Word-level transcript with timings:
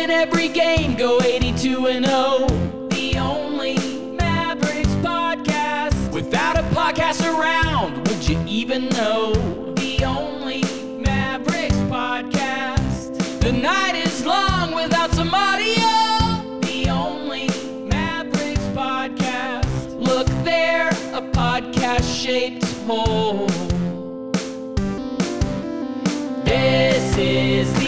win 0.00 0.10
every 0.10 0.48
game, 0.48 0.96
go 0.96 1.20
82 1.20 1.86
and 1.88 2.06
0. 2.06 2.46
The 2.88 3.18
only 3.18 3.76
Mavericks 4.16 4.94
podcast. 5.06 6.10
Without 6.10 6.56
a 6.58 6.62
podcast 6.74 7.20
around, 7.22 8.08
would 8.08 8.26
you 8.26 8.42
even 8.46 8.88
know? 8.90 9.34
The 9.74 10.04
only 10.04 10.62
Mavericks 11.04 11.82
podcast. 11.94 13.40
The 13.40 13.52
night 13.52 13.94
is 13.94 14.24
long 14.24 14.74
without 14.74 15.10
some 15.12 15.34
audio. 15.34 15.90
The 16.62 16.88
only 16.88 17.48
Mavericks 17.84 18.68
podcast. 18.80 20.00
Look 20.00 20.28
there, 20.44 20.88
a 21.12 21.22
podcast 21.40 22.06
shaped 22.22 22.64
hole. 22.86 23.48
This 26.44 27.18
is 27.18 27.79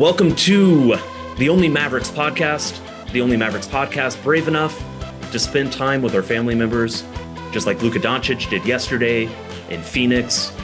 welcome 0.00 0.34
to 0.34 0.96
the 1.36 1.50
Only 1.50 1.68
Mavericks 1.68 2.10
podcast. 2.10 2.80
The 3.12 3.20
Only 3.20 3.36
Mavericks 3.36 3.66
podcast, 3.66 4.22
brave 4.22 4.48
enough 4.48 4.82
to 5.30 5.38
spend 5.38 5.74
time 5.74 6.00
with 6.00 6.14
our 6.14 6.22
family 6.22 6.54
members, 6.54 7.04
just 7.52 7.66
like 7.66 7.82
Luka 7.82 7.98
Doncic 7.98 8.48
did 8.48 8.64
yesterday 8.64 9.28
in 9.68 9.82
Phoenix. 9.82 10.56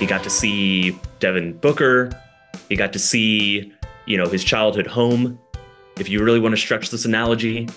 He 0.00 0.06
got 0.06 0.24
to 0.24 0.30
see 0.30 0.98
Devin 1.20 1.58
Booker. 1.58 2.10
He 2.68 2.74
got 2.74 2.92
to 2.94 2.98
see, 2.98 3.72
you 4.06 4.16
know, 4.16 4.26
his 4.26 4.42
childhood 4.42 4.88
home. 4.88 5.38
If 5.96 6.08
you 6.08 6.24
really 6.24 6.40
want 6.40 6.56
to 6.56 6.60
stretch 6.60 6.90
this 6.90 7.04
analogy, 7.04 7.68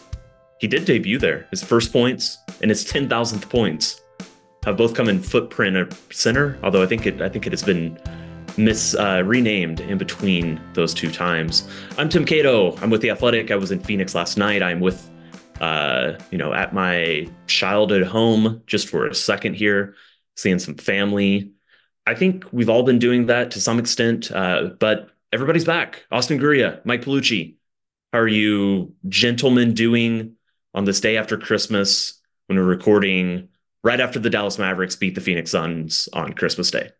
he 0.60 0.68
did 0.68 0.86
debut 0.86 1.20
there. 1.20 1.46
His 1.52 1.64
first 1.64 1.94
points 1.94 2.40
and 2.60 2.72
his 2.72 2.84
10,000th 2.84 3.48
points 3.50 4.02
have 4.66 4.78
both 4.78 4.96
come 4.96 5.10
in 5.10 5.22
footprint 5.22 5.78
or 5.78 5.90
center, 6.10 6.58
although 6.64 6.82
I 6.82 6.88
think 6.88 7.06
it 7.06 7.22
I 7.22 7.30
think 7.30 7.46
it 7.46 7.54
has 7.54 7.62
been 7.62 8.00
mis 8.58 8.96
uh, 8.96 9.24
renamed 9.26 9.80
in 9.82 9.98
between 9.98 10.62
those 10.74 10.94
two 10.94 11.12
times. 11.12 11.68
I'm 11.98 12.10
Tim 12.10 12.26
Cato. 12.26 12.76
I'm 12.78 12.90
with 12.90 13.02
the 13.02 13.10
Athletic. 13.10 13.52
I 13.52 13.56
was 13.56 13.72
in 13.72 13.80
Phoenix 13.80 14.16
last 14.16 14.38
night. 14.38 14.64
I'm 14.64 14.80
with 14.80 15.10
uh, 15.62 16.18
you 16.32 16.38
know, 16.38 16.54
at 16.54 16.74
my 16.74 17.28
childhood 17.48 18.04
home 18.04 18.62
just 18.68 18.88
for 18.88 19.08
a 19.08 19.16
second 19.16 19.56
here, 19.56 19.96
seeing 20.36 20.60
some 20.60 20.76
family. 20.76 21.52
I 22.06 22.16
think 22.16 22.46
we've 22.52 22.70
all 22.70 22.84
been 22.84 23.00
doing 23.00 23.26
that 23.28 23.52
to 23.52 23.62
some 23.62 23.80
extent, 23.80 24.32
uh, 24.32 24.70
but 24.80 25.10
everybody's 25.34 25.66
back. 25.66 26.06
Austin 26.12 26.40
Ngaruiya, 26.40 26.86
Mike 26.86 27.04
Piellucci, 27.04 27.56
how 28.14 28.20
are 28.20 28.28
you 28.28 28.94
gentlemen 29.10 29.74
doing 29.74 30.36
on 30.74 30.86
this 30.86 31.00
day 31.00 31.18
after 31.18 31.38
Christmas 31.38 32.22
when 32.46 32.58
we're 32.58 32.64
recording 32.64 33.50
right 33.84 34.00
after 34.00 34.20
the 34.20 34.30
Dallas 34.30 34.58
Mavericks 34.58 34.96
beat 34.96 35.16
the 35.16 35.22
Phoenix 35.22 35.52
Suns 35.52 36.08
on 36.14 36.34
Christmas 36.34 36.72
Day? 36.72 36.92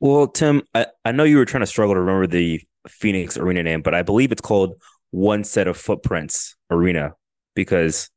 Well, 0.00 0.28
Tim, 0.28 0.62
I, 0.74 0.86
I 1.04 1.12
know 1.12 1.24
you 1.24 1.36
were 1.36 1.44
trying 1.44 1.60
to 1.62 1.66
struggle 1.66 1.94
to 1.94 2.00
remember 2.00 2.26
the 2.26 2.60
Phoenix 2.88 3.36
arena 3.36 3.62
name, 3.62 3.82
but 3.82 3.94
I 3.94 4.02
believe 4.02 4.32
it's 4.32 4.40
called 4.40 4.74
One 5.10 5.44
Set 5.44 5.68
of 5.68 5.76
Footprints 5.76 6.56
Arena 6.70 7.12
because 7.54 8.08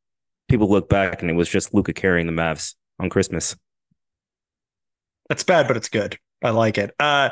people 0.48 0.70
look 0.70 0.88
back 0.90 1.22
and 1.22 1.30
it 1.30 1.34
was 1.34 1.50
just 1.50 1.74
Luka 1.74 1.94
carrying 1.94 2.26
the 2.28 2.34
Mavs 2.34 2.76
on 3.00 3.10
Christmas. 3.10 3.56
That's 5.30 5.44
bad, 5.44 5.68
but 5.68 5.78
it's 5.78 5.90
good. 5.90 6.18
I 6.44 6.52
like 6.52 6.78
it. 6.78 6.92
Uh, 7.00 7.30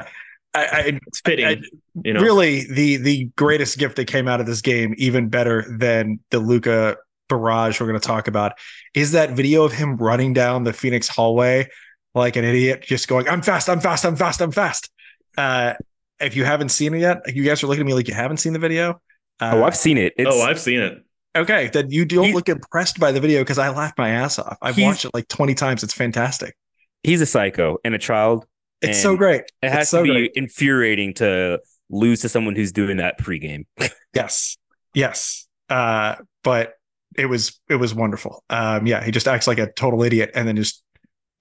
I, 0.54 0.66
I, 0.66 1.00
It's 1.08 1.22
fitting, 1.22 1.46
I- 1.46 1.62
you 2.04 2.14
know. 2.14 2.22
really 2.22 2.66
the 2.72 2.98
the 2.98 3.26
greatest 3.38 3.78
gift 3.78 3.96
that 3.98 4.06
came 4.06 4.28
out 4.28 4.40
of 4.42 4.46
this 4.46 4.62
game, 4.62 4.94
even 4.98 5.30
better 5.30 5.66
than 5.78 6.20
the 6.30 6.40
Luka 6.40 6.98
barrage 7.30 7.80
we're 7.80 7.88
going 7.88 8.00
to 8.00 8.06
talk 8.06 8.28
about, 8.28 8.54
is 8.94 9.14
that 9.14 9.32
video 9.32 9.64
of 9.64 9.72
him 9.72 9.96
running 9.98 10.34
down 10.34 10.64
the 10.66 10.74
Phoenix 10.74 11.08
hallway 11.08 11.68
like 12.16 12.36
an 12.36 12.44
idiot, 12.46 12.84
just 12.86 13.08
going, 13.08 13.28
"I'm 13.28 13.42
fast, 13.42 13.70
I'm 13.70 13.80
fast, 13.80 14.06
I'm 14.06 14.16
fast, 14.16 14.42
I'm 14.42 14.52
fast." 14.52 14.90
Uh, 15.38 15.74
if 16.20 16.36
you 16.36 16.44
haven't 16.46 16.70
seen 16.70 16.94
it 16.94 17.00
yet, 17.00 17.18
you 17.36 17.44
guys 17.44 17.64
are 17.64 17.68
looking 17.68 17.82
at 17.82 17.88
me 17.88 17.94
like 17.94 18.08
you 18.08 18.14
haven't 18.14 18.38
seen 18.38 18.54
the 18.54 18.60
video. 18.60 19.02
Uh, 19.40 19.52
oh, 19.56 19.64
I've 19.64 19.76
seen 19.76 19.98
it. 19.98 20.14
It's, 20.18 20.30
oh, 20.32 20.42
I've 20.42 20.60
seen 20.60 20.80
it. 20.82 21.04
okay. 21.36 21.70
Then 21.74 21.90
you 21.90 22.06
don't 22.06 22.28
You- 22.30 22.34
look 22.36 22.48
impressed 22.50 23.00
by 23.00 23.12
the 23.12 23.20
video 23.20 23.42
because 23.42 23.58
I 23.58 23.70
laughed 23.70 23.98
my 23.98 24.10
ass 24.10 24.38
off. 24.38 24.58
I've 24.62 24.78
watched 24.78 25.06
it 25.06 25.12
like 25.14 25.28
20 25.30 25.56
times. 25.56 25.84
It's 25.84 25.94
fantastic. 25.94 26.56
he's 27.04 27.22
a 27.22 27.26
psycho 27.26 27.78
and 27.84 27.96
a 27.96 27.98
child. 27.98 28.46
It's 28.84 29.02
so 29.02 29.16
great. 29.18 29.44
It 29.64 29.70
has 29.72 29.82
It's 29.84 29.90
so 29.92 30.00
to 30.00 30.04
be 30.04 30.10
great. 30.12 30.32
infuriating 30.36 31.14
to 31.16 31.60
lose 31.90 32.22
to 32.22 32.30
someone 32.30 32.56
who's 32.56 32.72
doing 32.72 32.98
that 32.98 33.20
pregame. 33.20 33.66
Yes. 34.14 34.58
Yes. 34.94 35.48
Uh, 35.70 36.16
but 36.44 36.74
it 37.18 37.26
was 37.28 37.60
it 37.70 37.76
was 37.78 37.96
wonderful. 37.96 38.44
Um, 38.50 38.86
yeah, 38.86 39.02
he 39.04 39.10
just 39.12 39.26
acts 39.28 39.48
like 39.48 39.58
a 39.58 39.72
total 39.72 40.04
idiot 40.04 40.32
and 40.36 40.46
then 40.48 40.56
just 40.58 40.84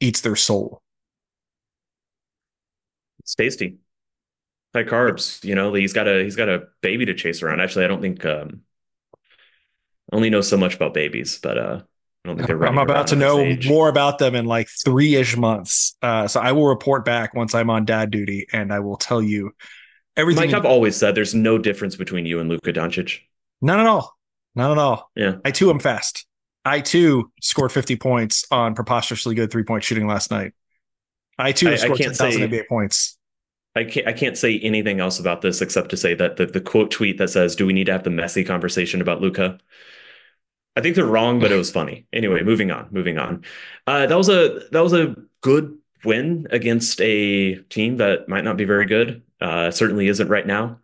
eats 0.01 0.21
their 0.23 0.37
soul. 0.37 0.83
It's 3.21 3.35
tasty. 3.35 3.79
High 4.75 4.85
carbs, 4.85 5.43
you 5.45 5.55
know, 5.55 5.75
he's 5.75 5.93
got 5.93 6.09
a 6.09 6.23
he's 6.23 6.37
got 6.37 6.49
a 6.49 6.69
baby 6.81 7.07
to 7.07 7.15
chase 7.15 7.43
around. 7.43 7.61
Actually, 7.61 7.85
I 7.85 7.89
don't 7.89 8.01
think 8.01 8.25
um 8.25 8.63
I 10.13 10.17
only 10.17 10.31
know 10.31 10.41
so 10.41 10.57
much 10.57 10.75
about 10.77 10.95
babies, 10.95 11.39
but 11.43 11.59
uh 11.59 11.81
I 12.25 12.29
don't 12.29 12.37
think 12.37 12.49
they're 12.49 12.65
I'm 12.67 12.79
about 12.79 13.09
to 13.09 13.17
know 13.17 13.57
more 13.67 13.89
about 13.89 14.19
them 14.19 14.35
in 14.35 14.47
like 14.47 14.69
three 14.85 15.17
ish 15.17 15.37
months. 15.37 15.97
Uh, 16.03 16.29
so 16.29 16.41
I 16.41 16.53
will 16.53 16.67
report 16.67 17.05
back 17.05 17.35
once 17.35 17.55
I'm 17.55 17.71
on 17.71 17.85
dad 17.85 18.11
duty 18.11 18.47
and 18.53 18.73
I 18.73 18.81
will 18.81 18.97
tell 18.97 19.23
you 19.23 19.53
everything. 20.17 20.51
Mike, 20.51 20.57
I've 20.57 20.67
always 20.67 20.97
said 20.97 21.15
there's 21.15 21.35
no 21.35 21.59
difference 21.59 21.97
between 21.97 22.27
you 22.27 22.41
and 22.41 22.49
Luka 22.49 22.73
Doncic. 22.73 23.21
None 23.63 23.81
at 23.81 23.87
all. 23.87 24.17
None 24.55 24.71
at 24.73 24.79
all. 24.79 25.11
Yeah. 25.15 25.37
I 25.45 25.51
too 25.51 25.71
am 25.71 25.81
fast. 25.81 26.27
I 26.65 26.81
too 26.81 27.33
scored 27.41 27.73
50 27.73 27.97
points 27.97 28.45
on 28.51 28.75
preposterously 28.75 29.35
good 29.35 29.51
three 29.51 29.63
point 29.65 29.85
shooting 29.85 30.07
last 30.07 30.31
night. 30.31 30.53
I 31.39 31.53
too 31.53 31.71
I- 31.71 31.77
scored 31.77 31.99
can't 31.99 32.15
10,000 32.17 32.33
say- 32.33 32.49
NBA 32.49 32.69
points. 32.69 33.17
I 33.77 33.85
can't 33.85 34.09
I 34.09 34.13
can't 34.13 34.37
say 34.37 34.59
anything 34.59 34.99
else 34.99 35.21
about 35.21 35.43
this 35.43 35.63
except 35.63 35.91
to 35.91 35.97
say 35.97 36.13
that 36.15 36.37
the, 36.37 36.47
the 36.47 36.61
quote 36.61 36.91
tweet 36.91 37.19
that 37.19 37.31
says, 37.31 37.55
Do 37.55 37.67
we 37.67 37.73
need 37.73 37.85
to 37.85 37.93
have 37.93 38.03
the 38.03 38.11
messy 38.11 38.43
conversation 38.43 39.01
about 39.01 39.21
Luka? 39.21 39.59
I 40.75 40.81
think 40.81 40.97
they're 40.97 41.05
wrong, 41.07 41.39
but 41.41 41.53
it 41.53 41.57
was 41.57 41.71
funny. 41.71 42.07
Anyway, 42.13 42.43
moving 42.43 42.71
on, 42.73 42.89
moving 42.91 43.19
on. 43.19 43.45
Uh, 43.87 44.07
that 44.07 44.17
was 44.17 44.29
a 44.29 44.63
that 44.73 44.81
was 44.81 44.93
a 44.93 45.15
good 45.41 45.79
win 46.05 46.49
against 46.51 47.01
a 47.01 47.57
team 47.65 47.99
that 47.99 48.29
might 48.29 48.45
not 48.45 48.57
be 48.57 48.65
very 48.65 48.87
good. 48.87 49.23
Uh, 49.41 49.71
certainly 49.71 50.09
isn't 50.09 50.29
right 50.29 50.47
now. 50.47 50.81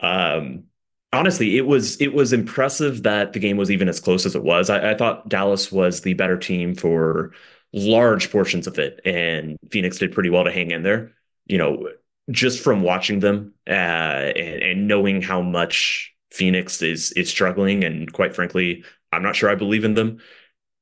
Um, 0.00 0.64
honestly, 1.12 1.56
it 1.56 1.66
was 1.66 2.00
it 2.00 2.12
was 2.14 2.32
impressive 2.32 3.02
that 3.02 3.32
the 3.32 3.38
game 3.38 3.56
was 3.56 3.70
even 3.70 3.88
as 3.88 4.00
close 4.00 4.26
as 4.26 4.34
it 4.34 4.42
was. 4.42 4.70
I, 4.70 4.92
I 4.92 4.94
thought 4.94 5.28
Dallas 5.28 5.72
was 5.72 6.02
the 6.02 6.14
better 6.14 6.36
team 6.36 6.74
for 6.74 7.32
large 7.72 8.30
portions 8.30 8.66
of 8.66 8.78
it, 8.78 9.00
and 9.04 9.56
Phoenix 9.70 9.98
did 9.98 10.12
pretty 10.12 10.30
well 10.30 10.44
to 10.44 10.52
hang 10.52 10.70
in 10.70 10.82
there. 10.82 11.12
You 11.46 11.58
know, 11.58 11.88
just 12.30 12.62
from 12.62 12.82
watching 12.82 13.20
them 13.20 13.54
uh, 13.66 13.70
and, 13.70 14.62
and 14.62 14.88
knowing 14.88 15.22
how 15.22 15.40
much 15.42 16.14
Phoenix 16.30 16.82
is 16.82 17.12
is 17.12 17.30
struggling, 17.30 17.84
and 17.84 18.12
quite 18.12 18.34
frankly, 18.34 18.84
I'm 19.12 19.22
not 19.22 19.36
sure 19.36 19.50
I 19.50 19.54
believe 19.54 19.84
in 19.84 19.94
them. 19.94 20.20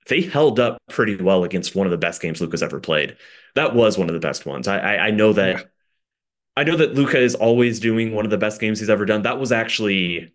They 0.08 0.22
held 0.22 0.60
up 0.60 0.78
pretty 0.90 1.16
well 1.16 1.44
against 1.44 1.74
one 1.74 1.86
of 1.86 1.90
the 1.90 1.98
best 1.98 2.22
games 2.22 2.40
Luka's 2.40 2.62
ever 2.62 2.80
played. 2.80 3.16
That 3.56 3.74
was 3.74 3.98
one 3.98 4.08
of 4.08 4.14
the 4.14 4.20
best 4.20 4.46
ones. 4.46 4.68
I 4.68 4.78
I, 4.78 5.06
I 5.08 5.10
know 5.10 5.32
that. 5.34 5.66
I 6.56 6.64
know 6.64 6.76
that 6.76 6.94
Luka 6.94 7.18
is 7.18 7.34
always 7.34 7.80
doing 7.80 8.14
one 8.14 8.24
of 8.24 8.30
the 8.30 8.38
best 8.38 8.60
games 8.60 8.80
he's 8.80 8.90
ever 8.90 9.04
done. 9.04 9.22
That 9.22 9.38
was 9.38 9.52
actually 9.52 10.32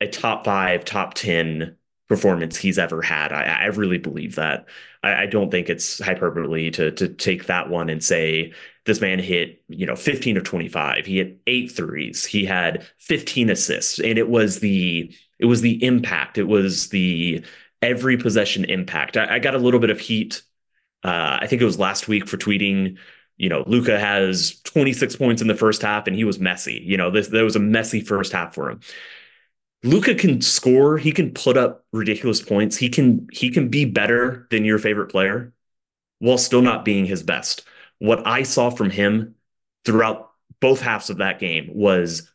a 0.00 0.08
top 0.08 0.44
five, 0.44 0.84
top 0.84 1.14
ten 1.14 1.76
performance 2.08 2.56
he's 2.58 2.78
ever 2.78 3.00
had. 3.02 3.32
I, 3.32 3.44
I 3.44 3.66
really 3.66 3.98
believe 3.98 4.34
that. 4.34 4.68
I, 5.02 5.22
I 5.22 5.26
don't 5.26 5.50
think 5.50 5.70
it's 5.70 6.00
hyperbole 6.02 6.70
to 6.72 6.92
to 6.92 7.08
take 7.08 7.46
that 7.46 7.70
one 7.70 7.88
and 7.90 8.02
say 8.04 8.52
this 8.84 9.00
man 9.00 9.18
hit, 9.18 9.62
you 9.68 9.86
know, 9.86 9.96
15 9.96 10.36
of 10.36 10.44
25. 10.44 11.06
He 11.06 11.18
hit 11.18 11.40
eight 11.46 11.72
threes. 11.72 12.24
He 12.24 12.44
had 12.44 12.86
15 12.98 13.50
assists. 13.50 13.98
And 14.00 14.18
it 14.18 14.28
was 14.28 14.60
the 14.60 15.14
it 15.38 15.46
was 15.46 15.60
the 15.62 15.82
impact. 15.84 16.38
It 16.38 16.44
was 16.48 16.88
the 16.90 17.44
every 17.80 18.16
possession 18.16 18.64
impact. 18.64 19.16
I, 19.16 19.36
I 19.36 19.38
got 19.38 19.54
a 19.54 19.58
little 19.58 19.80
bit 19.80 19.90
of 19.90 20.00
heat. 20.00 20.42
Uh, 21.04 21.38
I 21.40 21.46
think 21.48 21.62
it 21.62 21.64
was 21.64 21.78
last 21.78 22.08
week 22.08 22.28
for 22.28 22.36
tweeting, 22.36 22.98
you 23.36 23.48
know, 23.48 23.64
Luka 23.66 23.98
has 23.98 24.60
26 24.64 25.16
points 25.16 25.42
in 25.42 25.48
the 25.48 25.54
first 25.54 25.82
half 25.82 26.06
and 26.06 26.16
he 26.16 26.24
was 26.24 26.38
messy. 26.38 26.82
You 26.84 26.96
know, 26.96 27.10
this 27.10 27.28
there 27.28 27.44
was 27.44 27.56
a 27.56 27.60
messy 27.60 28.00
first 28.00 28.32
half 28.32 28.54
for 28.54 28.70
him. 28.70 28.80
Luka 29.84 30.14
can 30.14 30.40
score, 30.40 30.96
he 30.96 31.12
can 31.12 31.32
put 31.32 31.56
up 31.56 31.84
ridiculous 31.92 32.40
points. 32.40 32.76
He 32.76 32.88
can 32.88 33.26
he 33.32 33.50
can 33.50 33.68
be 33.68 33.84
better 33.84 34.46
than 34.50 34.64
your 34.64 34.78
favorite 34.78 35.10
player 35.10 35.52
while 36.20 36.38
still 36.38 36.62
not 36.62 36.84
being 36.84 37.04
his 37.06 37.22
best. 37.22 37.64
What 37.98 38.26
I 38.26 38.44
saw 38.44 38.70
from 38.70 38.90
him 38.90 39.34
throughout 39.84 40.30
both 40.60 40.80
halves 40.80 41.10
of 41.10 41.18
that 41.18 41.40
game 41.40 41.70
was 41.72 42.30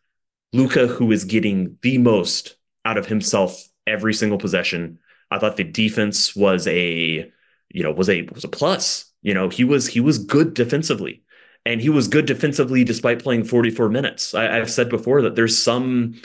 Luka 0.54 0.88
who 0.88 1.12
is 1.12 1.26
getting 1.26 1.78
the 1.82 1.98
most 1.98 2.58
out 2.86 2.98
of 2.98 3.08
himself 3.08 3.70
every 3.86 4.14
single 4.14 4.38
possession. 4.38 5.00
I 5.32 5.40
thought 5.40 5.58
the 5.58 5.64
defense 5.64 6.36
was 6.36 6.68
a 6.68 7.32
you 7.70 7.84
know 7.84 7.92
was 7.92 8.10
a 8.10 8.24
was 8.24 8.44
a 8.44 8.50
plus. 8.50 9.07
You 9.22 9.34
know, 9.34 9.50
he 9.50 9.64
was 9.64 9.88
he 9.88 10.00
was 10.00 10.18
good 10.18 10.54
defensively. 10.54 11.24
And 11.66 11.82
he 11.82 11.90
was 11.90 12.08
good 12.08 12.26
defensively 12.26 12.86
despite 12.86 13.22
playing 13.22 13.44
44 13.44 13.90
minutes. 13.90 14.34
I, 14.34 14.58
I've 14.58 14.72
said 14.72 14.90
before 14.90 15.22
that 15.24 15.36
there's 15.36 15.62
some 15.62 16.16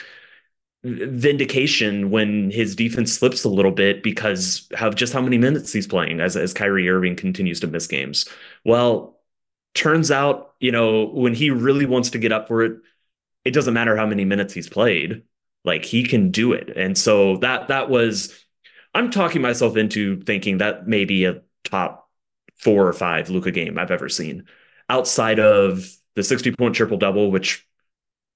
vindication 0.83 2.11
when 2.11 2.51
his 2.51 2.75
defense 2.75 3.13
slips 3.13 3.43
a 3.45 3.49
little 3.49 3.71
bit 3.71 4.03
because 4.03 4.67
of 4.79 4.95
just 4.95 5.13
how 5.13 5.21
many 5.21 5.37
minutes 5.37 5.71
he's 5.71 5.87
playing 5.87 6.19
as 6.19 6.35
as 6.35 6.53
Kyrie 6.53 6.89
Irving 6.89 7.15
continues 7.15 7.59
to 7.61 7.67
miss 7.67 7.87
games. 7.87 8.27
Well, 8.65 9.19
turns 9.73 10.11
out, 10.11 10.53
you 10.59 10.71
know, 10.71 11.05
when 11.05 11.33
he 11.33 11.49
really 11.51 11.85
wants 11.85 12.11
to 12.11 12.19
get 12.19 12.31
up 12.33 12.47
for 12.47 12.63
it, 12.63 12.79
it 13.45 13.51
doesn't 13.51 13.73
matter 13.73 13.95
how 13.97 14.05
many 14.05 14.25
minutes 14.25 14.53
he's 14.53 14.69
played. 14.69 15.23
Like 15.65 15.85
he 15.85 16.03
can 16.03 16.31
do 16.31 16.53
it. 16.53 16.69
And 16.75 16.97
so 16.97 17.37
that 17.37 17.69
that 17.69 17.89
was 17.89 18.33
I'm 18.93 19.09
talking 19.09 19.41
myself 19.41 19.77
into 19.77 20.21
thinking 20.23 20.59
that 20.59 20.87
maybe 20.87 21.25
a 21.25 21.41
top 21.63 22.02
four 22.63 22.87
or 22.87 22.93
five 22.93 23.29
Luka 23.29 23.51
game 23.51 23.77
I've 23.77 23.91
ever 23.91 24.09
seen. 24.09 24.45
Outside 24.89 25.39
of 25.39 25.85
the 26.15 26.23
60 26.23 26.55
point 26.55 26.75
triple 26.75 26.97
double, 26.97 27.31
which 27.31 27.67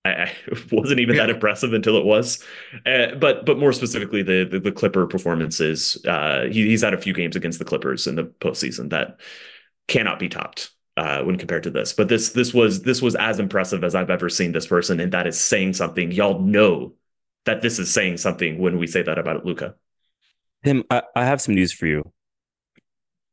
I, 0.05 0.31
wasn't 0.71 0.99
even 0.99 1.15
yeah. 1.15 1.27
that 1.27 1.29
impressive 1.29 1.73
until 1.73 1.97
it 1.97 2.05
was. 2.05 2.43
Uh, 2.85 3.15
but 3.15 3.45
but 3.45 3.57
more 3.57 3.73
specifically, 3.73 4.23
the 4.23 4.47
the, 4.49 4.59
the 4.59 4.71
Clipper 4.71 5.07
performances. 5.07 6.03
Uh, 6.05 6.45
he, 6.51 6.67
he's 6.67 6.83
had 6.83 6.93
a 6.93 7.01
few 7.01 7.13
games 7.13 7.35
against 7.35 7.59
the 7.59 7.65
Clippers 7.65 8.07
in 8.07 8.15
the 8.15 8.25
postseason 8.25 8.89
that 8.89 9.19
cannot 9.87 10.19
be 10.19 10.29
topped 10.29 10.71
uh, 10.97 11.23
when 11.23 11.37
compared 11.37 11.63
to 11.63 11.69
this. 11.69 11.93
But 11.93 12.09
this 12.09 12.29
this 12.29 12.53
was 12.53 12.83
this 12.83 13.01
was 13.01 13.15
as 13.15 13.39
impressive 13.39 13.83
as 13.83 13.95
I've 13.95 14.09
ever 14.09 14.29
seen 14.29 14.51
this 14.51 14.67
person, 14.67 14.99
and 14.99 15.11
that 15.13 15.27
is 15.27 15.39
saying 15.39 15.73
something. 15.73 16.11
Y'all 16.11 16.39
know 16.39 16.93
that 17.45 17.61
this 17.61 17.79
is 17.79 17.93
saying 17.93 18.17
something 18.17 18.57
when 18.59 18.77
we 18.77 18.87
say 18.87 19.01
that 19.01 19.17
about 19.17 19.45
Luka. 19.45 19.75
Tim, 20.63 20.83
I, 20.89 21.03
I 21.15 21.23
have 21.23 21.39
some 21.39 21.55
news 21.55 21.71
for 21.71 21.85
you. 21.85 22.11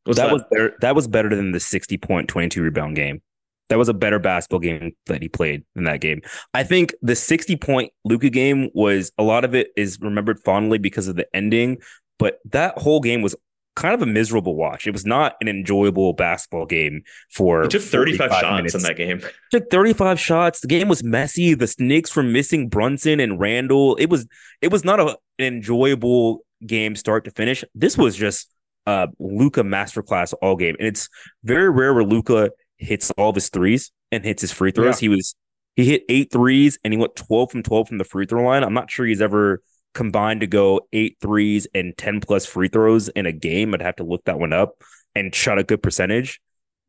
That, 0.07 0.17
that 0.17 0.33
was 0.33 0.43
better. 0.51 0.75
That 0.81 0.95
was 0.95 1.09
better 1.09 1.35
than 1.35 1.53
the 1.53 1.61
sixty 1.61 1.97
point 1.97 2.29
twenty 2.29 2.49
two 2.49 2.63
rebound 2.63 2.97
game. 2.97 3.23
That 3.71 3.79
was 3.79 3.89
a 3.89 3.95
better 3.95 4.19
basketball 4.19 4.61
game 4.61 4.93
that 5.07 5.23
he 5.23 5.29
played 5.29 5.65
in 5.75 5.85
that 5.85 6.01
game. 6.01 6.21
I 6.53 6.65
think 6.65 6.93
the 7.01 7.17
60 7.17 7.57
point 7.57 7.93
Luka 8.05 8.29
game 8.29 8.69
was 8.75 9.11
a 9.17 9.23
lot 9.23 9.43
of 9.43 9.55
it 9.55 9.69
is 9.75 9.99
remembered 10.03 10.39
fondly 10.45 10.77
because 10.77 11.09
of 11.09 11.17
the 11.17 11.27
ending, 11.35 11.79
but 12.19 12.41
that 12.51 12.77
whole 12.77 13.01
game 13.01 13.23
was 13.23 13.35
kind 13.77 13.95
of 13.95 14.03
a 14.03 14.07
miserable 14.07 14.55
watch. 14.55 14.87
It 14.87 14.93
was 14.93 15.05
not 15.05 15.37
an 15.41 15.49
enjoyable 15.49 16.13
basketball 16.13 16.67
game 16.67 17.03
for 17.31 17.63
he 17.63 17.69
took 17.69 17.83
35 17.83 18.31
shots 18.31 18.57
minutes. 18.57 18.75
in 18.75 18.83
that 18.83 18.97
game. 18.97 19.21
took 19.51 19.71
35 19.71 20.21
shots. 20.21 20.61
The 20.61 20.69
game 20.69 20.89
was 20.89 21.03
messy. 21.03 21.55
The 21.55 21.75
Knicks 21.79 22.15
were 22.15 22.23
missing 22.23 22.69
Brunson 22.69 23.21
and 23.21 23.41
Randle. 23.41 23.97
It 23.97 24.11
was 24.11 24.27
it 24.61 24.71
was 24.71 24.85
not 24.85 25.01
a, 25.01 25.19
an 25.39 25.47
enjoyable 25.55 26.45
game 26.65 26.97
start 26.97 27.25
to 27.25 27.31
finish. 27.31 27.65
This 27.75 27.99
was 27.99 28.17
just 28.17 28.54
a 28.87 29.09
Luka 29.19 29.63
masterclass 29.63 30.35
all 30.43 30.57
game. 30.57 30.77
And 30.79 30.89
it's 30.89 31.09
very 31.43 31.71
rare 31.71 31.95
where 31.95 32.05
Luka 32.05 32.51
hits 32.79 33.11
all 33.13 33.31
of 33.31 33.35
his 33.35 33.49
threes 33.49 33.93
and 34.13 34.25
hits 34.25 34.43
his 34.43 34.53
free 34.53 34.71
throws. 34.71 35.01
Yeah. 35.01 35.07
He 35.07 35.09
was 35.09 35.35
he 35.77 35.85
hit 35.85 36.05
eight 36.09 36.31
threes 36.31 36.79
and 36.85 36.93
he 36.93 36.99
went 36.99 37.17
12 37.17 37.51
from 37.51 37.63
12 37.63 37.89
from 37.89 37.99
the 37.99 38.05
free 38.05 38.27
throw 38.27 38.45
line. 38.45 38.63
I'm 38.63 38.75
not 38.75 38.91
sure 38.91 39.07
he's 39.07 39.21
ever 39.21 39.61
combined 39.93 40.41
to 40.41 40.47
go 40.47 40.87
eight 40.93 41.17
threes 41.21 41.67
and 41.75 41.97
10 41.97 42.21
plus 42.21 42.47
free 42.47 42.69
throws 42.69 43.09
in 43.09 43.27
a 43.27 43.33
game. 43.33 43.75
I'd 43.75 43.83
have 43.83 43.97
to 43.97 44.05
look 44.05 44.25
that 44.25 44.39
one 44.39 44.53
up 44.53 44.83
and 45.15 45.35
shot 45.35 45.59
a 45.59 45.65
good 45.65 45.83
percentage. 45.83 46.41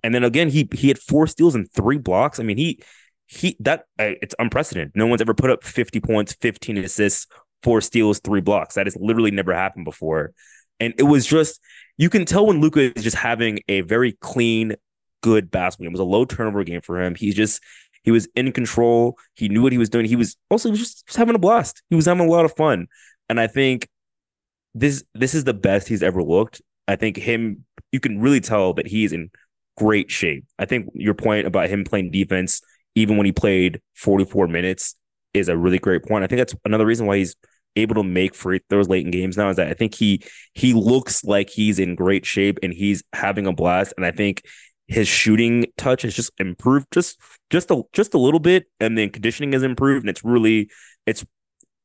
And 0.04 0.14
then 0.14 0.24
again, 0.24 0.50
he 0.50 0.68
he 0.74 0.90
had 0.90 1.00
four 1.00 1.26
steals 1.26 1.56
and 1.56 1.72
three 1.72 1.98
blocks. 1.98 2.40
I 2.40 2.44
mean, 2.44 2.58
he 2.58 2.80
he 3.26 3.58
that 3.60 3.86
uh, 4.00 4.14
it's 4.22 4.36
unprecedented. 4.38 4.92
No 4.96 5.08
one's 5.08 5.22
ever 5.22 5.34
put 5.34 5.50
up 5.50 5.64
50 5.64 6.00
points, 6.00 6.36
15 6.42 6.78
assists, 6.78 7.28
four 7.64 7.82
steals, 7.82 8.20
three 8.20 8.42
blocks. 8.42 8.76
That 8.76 8.86
has 8.86 8.96
literally 9.00 9.32
never 9.32 9.54
happened 9.54 9.86
before. 9.86 10.34
And 10.80 10.94
it 10.98 11.04
was 11.04 11.26
just 11.26 11.60
you 11.98 12.10
can 12.10 12.26
tell 12.26 12.46
when 12.46 12.62
Luka 12.62 12.96
is 12.96 13.04
just 13.04 13.16
having 13.16 13.60
a 13.68 13.82
very 13.82 14.14
clean, 14.14 14.76
good 15.22 15.50
basketball 15.50 15.86
game. 15.86 15.92
It 15.92 16.00
was 16.00 16.00
a 16.02 16.04
low 16.04 16.26
turnover 16.26 16.64
game 16.64 16.82
for 16.82 17.02
him. 17.02 17.16
He's 17.16 17.36
just 17.36 17.62
he 18.04 18.12
was 18.12 18.28
in 18.36 18.52
control. 18.52 19.18
He 19.36 19.50
knew 19.50 19.64
what 19.64 19.72
he 19.72 19.78
was 19.78 19.90
doing. 19.90 20.06
He 20.06 20.16
was 20.16 20.38
also 20.52 20.72
just, 20.72 21.08
just 21.08 21.18
having 21.18 21.36
a 21.36 21.40
blast. 21.40 21.82
He 21.90 21.96
was 21.96 22.06
having 22.06 22.28
a 22.28 22.30
lot 22.30 22.46
of 22.46 22.56
fun. 22.56 22.88
And 23.30 23.40
I 23.40 23.48
think 23.48 23.88
this 24.74 25.04
this 25.14 25.34
is 25.34 25.44
the 25.44 25.54
best 25.54 25.88
he's 25.88 26.04
ever 26.04 26.22
looked. 26.22 26.62
I 26.88 26.96
think 26.96 27.18
him 27.18 27.66
you 27.92 28.00
can 28.00 28.22
really 28.22 28.42
tell 28.42 28.74
that 28.74 28.88
he's 28.88 29.14
in 29.14 29.32
great 29.78 30.12
shape. 30.12 30.46
I 30.60 30.66
think 30.66 30.90
your 30.94 31.14
point 31.14 31.48
about 31.48 31.70
him 31.70 31.84
playing 31.84 32.12
defense 32.12 32.62
even 32.96 33.18
when 33.18 33.26
he 33.26 33.32
played 33.32 33.82
44 33.96 34.48
minutes 34.48 34.96
is 35.34 35.50
a 35.50 35.58
really 35.58 35.80
great 35.80 36.04
point. 36.04 36.24
I 36.24 36.28
think 36.28 36.40
that's 36.40 36.56
another 36.64 36.86
reason 36.86 37.08
why 37.08 37.18
he's 37.18 37.36
able 37.76 37.96
to 37.96 38.04
make 38.04 38.36
free 38.36 38.62
throws 38.70 38.90
late 38.90 39.06
in 39.06 39.12
games 39.12 39.38
now 39.38 39.50
is 39.50 39.58
that 39.58 39.68
I 39.68 39.74
think 39.74 39.96
he 39.96 40.24
he 40.54 40.74
looks 40.74 41.24
like 41.24 41.50
he's 41.50 41.80
in 41.80 41.96
great 41.96 42.26
shape 42.26 42.60
and 42.64 42.74
he's 42.74 43.04
having 43.14 43.48
a 43.48 43.54
blast. 43.54 43.94
And 43.98 44.06
I 44.06 44.12
think 44.12 44.44
his 44.88 45.08
shooting 45.08 45.66
touch 45.78 46.04
has 46.04 46.16
just 46.16 46.32
improved 46.40 46.88
just 46.92 47.20
just 47.50 47.72
a 47.72 47.84
just 47.94 48.14
a 48.14 48.18
little 48.18 48.40
bit. 48.40 48.66
And 48.80 48.98
then 48.98 49.10
conditioning 49.10 49.54
has 49.54 49.64
improved 49.64 50.04
and 50.04 50.10
it's 50.10 50.24
really 50.24 50.70
it's 51.06 51.26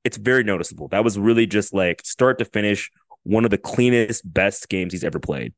it's 0.04 0.16
very 0.16 0.44
noticeable. 0.44 0.88
That 0.88 1.04
was 1.04 1.19
really 1.19 1.46
just 1.46 1.75
like 1.75 2.02
start 2.04 2.38
to 2.38 2.44
finish 2.44 2.90
one 3.25 3.44
of 3.44 3.50
the 3.50 3.58
cleanest 3.58 4.22
best 4.32 4.69
games 4.69 4.92
he's 4.92 5.04
ever 5.04 5.19
played. 5.19 5.52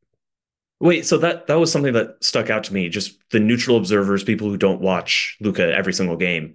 Wait 0.80 1.06
so 1.06 1.18
that 1.18 1.46
that 1.46 1.60
was 1.60 1.70
something 1.70 1.92
that 1.92 2.22
stuck 2.24 2.50
out 2.50 2.64
to 2.64 2.74
me. 2.74 2.88
Just 2.88 3.18
the 3.30 3.40
neutral 3.40 3.76
observers 3.76 4.24
people 4.24 4.48
who 4.48 4.56
don't 4.56 4.80
watch 4.80 5.36
Luka 5.40 5.72
every 5.74 5.92
single 5.92 6.16
game 6.16 6.54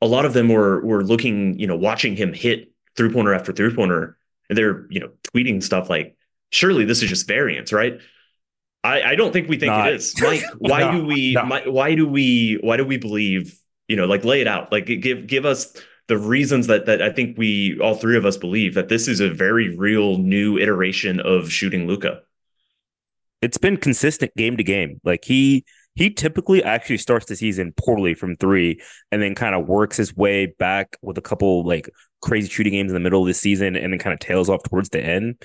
a 0.00 0.06
lot 0.06 0.24
of 0.24 0.32
them 0.32 0.48
were 0.48 0.84
were 0.84 1.04
looking 1.04 1.58
you 1.58 1.66
know 1.66 1.76
watching 1.76 2.16
him 2.16 2.32
hit 2.32 2.72
three 2.98 3.10
pointer 3.10 3.32
after 3.32 3.52
three 3.52 3.74
pointer 3.74 4.18
and 4.50 4.58
they're 4.58 4.86
you 4.90 5.00
know 5.00 5.10
tweeting 5.34 5.62
stuff 5.62 5.88
like 5.88 6.16
surely 6.50 6.84
this 6.84 7.02
is 7.02 7.08
just 7.08 7.26
variance 7.26 7.72
right 7.72 8.00
I, 8.84 9.02
I 9.02 9.14
don't 9.16 9.32
think 9.32 9.48
we 9.48 9.58
think 9.58 9.70
Not. 9.70 9.88
it 9.88 9.96
is. 9.96 10.14
Mike, 10.20 10.42
why 10.58 10.80
no, 10.80 10.92
do 10.92 11.06
we 11.06 11.34
no. 11.34 11.44
my, 11.44 11.66
why 11.66 11.94
do 11.94 12.06
we 12.06 12.58
why 12.62 12.76
do 12.76 12.84
we 12.84 12.96
believe, 12.96 13.58
you 13.88 13.96
know, 13.96 14.06
like 14.06 14.24
lay 14.24 14.40
it 14.40 14.46
out. 14.46 14.70
Like 14.70 14.86
give 14.86 15.26
give 15.26 15.44
us 15.44 15.74
the 16.06 16.16
reasons 16.16 16.68
that 16.68 16.86
that 16.86 17.02
I 17.02 17.10
think 17.10 17.36
we 17.36 17.78
all 17.80 17.94
three 17.94 18.16
of 18.16 18.24
us 18.24 18.36
believe 18.36 18.74
that 18.74 18.88
this 18.88 19.08
is 19.08 19.20
a 19.20 19.28
very 19.28 19.76
real 19.76 20.18
new 20.18 20.58
iteration 20.58 21.20
of 21.20 21.50
shooting 21.50 21.86
Luka. 21.86 22.22
It's 23.42 23.58
been 23.58 23.76
consistent 23.76 24.34
game 24.36 24.56
to 24.56 24.64
game. 24.64 25.00
Like 25.04 25.24
he 25.24 25.64
he 25.98 26.10
typically 26.10 26.62
actually 26.62 26.96
starts 26.96 27.26
the 27.26 27.34
season 27.34 27.74
poorly 27.76 28.14
from 28.14 28.36
three 28.36 28.80
and 29.10 29.20
then 29.20 29.34
kind 29.34 29.56
of 29.56 29.66
works 29.66 29.96
his 29.96 30.16
way 30.16 30.46
back 30.46 30.96
with 31.02 31.18
a 31.18 31.20
couple 31.20 31.66
like 31.66 31.90
crazy 32.22 32.48
shooting 32.48 32.72
games 32.72 32.92
in 32.92 32.94
the 32.94 33.00
middle 33.00 33.20
of 33.20 33.26
the 33.26 33.34
season 33.34 33.74
and 33.74 33.92
then 33.92 33.98
kind 33.98 34.14
of 34.14 34.20
tails 34.20 34.48
off 34.48 34.62
towards 34.62 34.90
the 34.90 35.04
end. 35.04 35.42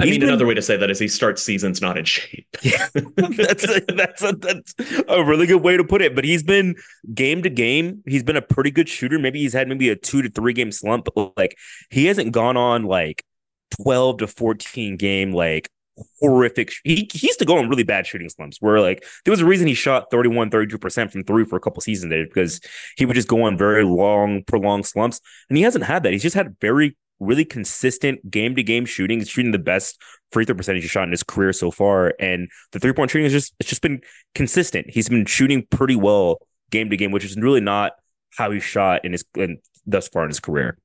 I 0.00 0.06
mean, 0.06 0.18
been, 0.18 0.30
another 0.30 0.44
way 0.44 0.54
to 0.54 0.62
say 0.62 0.76
that 0.76 0.90
is 0.90 0.98
he 0.98 1.06
starts 1.06 1.44
seasons 1.44 1.80
not 1.80 1.96
in 1.96 2.04
shape. 2.04 2.48
Yeah, 2.62 2.88
that's 2.94 3.64
a, 3.68 3.80
that's 3.94 4.22
a, 4.24 4.32
that's 4.32 4.74
a 5.06 5.22
really 5.22 5.46
good 5.46 5.62
way 5.62 5.76
to 5.76 5.84
put 5.84 6.02
it. 6.02 6.16
But 6.16 6.24
he's 6.24 6.42
been 6.42 6.74
game 7.14 7.44
to 7.44 7.50
game. 7.50 8.02
He's 8.04 8.24
been 8.24 8.36
a 8.36 8.42
pretty 8.42 8.72
good 8.72 8.88
shooter. 8.88 9.20
Maybe 9.20 9.38
he's 9.38 9.52
had 9.52 9.68
maybe 9.68 9.88
a 9.88 9.94
two 9.94 10.22
to 10.22 10.30
three 10.30 10.52
game 10.52 10.72
slump, 10.72 11.06
but 11.14 11.36
like 11.36 11.56
he 11.90 12.06
hasn't 12.06 12.32
gone 12.32 12.56
on 12.56 12.82
like 12.82 13.24
twelve 13.70 14.18
to 14.18 14.26
fourteen 14.26 14.96
game 14.96 15.32
like 15.32 15.70
horrific. 16.20 16.72
He, 16.84 17.08
he 17.12 17.26
used 17.26 17.38
to 17.38 17.44
go 17.44 17.58
on 17.58 17.68
really 17.68 17.82
bad 17.82 18.06
shooting 18.06 18.28
slumps 18.28 18.58
where 18.60 18.80
like 18.80 19.04
there 19.24 19.32
was 19.32 19.40
a 19.40 19.46
reason 19.46 19.66
he 19.66 19.74
shot 19.74 20.06
31, 20.10 20.50
32% 20.50 21.10
from 21.10 21.24
three 21.24 21.44
for 21.44 21.56
a 21.56 21.60
couple 21.60 21.80
seasons 21.80 22.10
there 22.10 22.26
because 22.26 22.60
he 22.96 23.04
would 23.04 23.14
just 23.14 23.28
go 23.28 23.42
on 23.42 23.56
very 23.56 23.84
long, 23.84 24.44
prolonged 24.44 24.86
slumps. 24.86 25.20
And 25.48 25.56
he 25.56 25.62
hasn't 25.62 25.84
had 25.84 26.02
that. 26.02 26.12
He's 26.12 26.22
just 26.22 26.36
had 26.36 26.56
very 26.60 26.96
really 27.20 27.44
consistent 27.44 28.30
game 28.30 28.56
to 28.56 28.62
game 28.62 28.84
shooting. 28.84 29.18
He's 29.18 29.28
shooting 29.28 29.52
the 29.52 29.58
best 29.58 30.00
free 30.32 30.44
throw 30.44 30.56
percentage 30.56 30.82
he's 30.82 30.90
shot 30.90 31.04
in 31.04 31.10
his 31.10 31.22
career 31.22 31.52
so 31.52 31.70
far. 31.70 32.14
And 32.18 32.48
the 32.72 32.80
three 32.80 32.92
point 32.92 33.10
shooting 33.10 33.26
is 33.26 33.32
just 33.32 33.54
it's 33.60 33.68
just 33.68 33.82
been 33.82 34.00
consistent. 34.34 34.90
He's 34.90 35.08
been 35.08 35.26
shooting 35.26 35.66
pretty 35.70 35.96
well 35.96 36.38
game 36.70 36.90
to 36.90 36.96
game, 36.96 37.12
which 37.12 37.24
is 37.24 37.36
really 37.36 37.60
not 37.60 37.92
how 38.36 38.50
he 38.50 38.60
shot 38.60 39.04
in 39.04 39.12
his 39.12 39.24
in, 39.36 39.58
thus 39.86 40.08
far 40.08 40.24
in 40.24 40.30
his 40.30 40.40
career. 40.40 40.78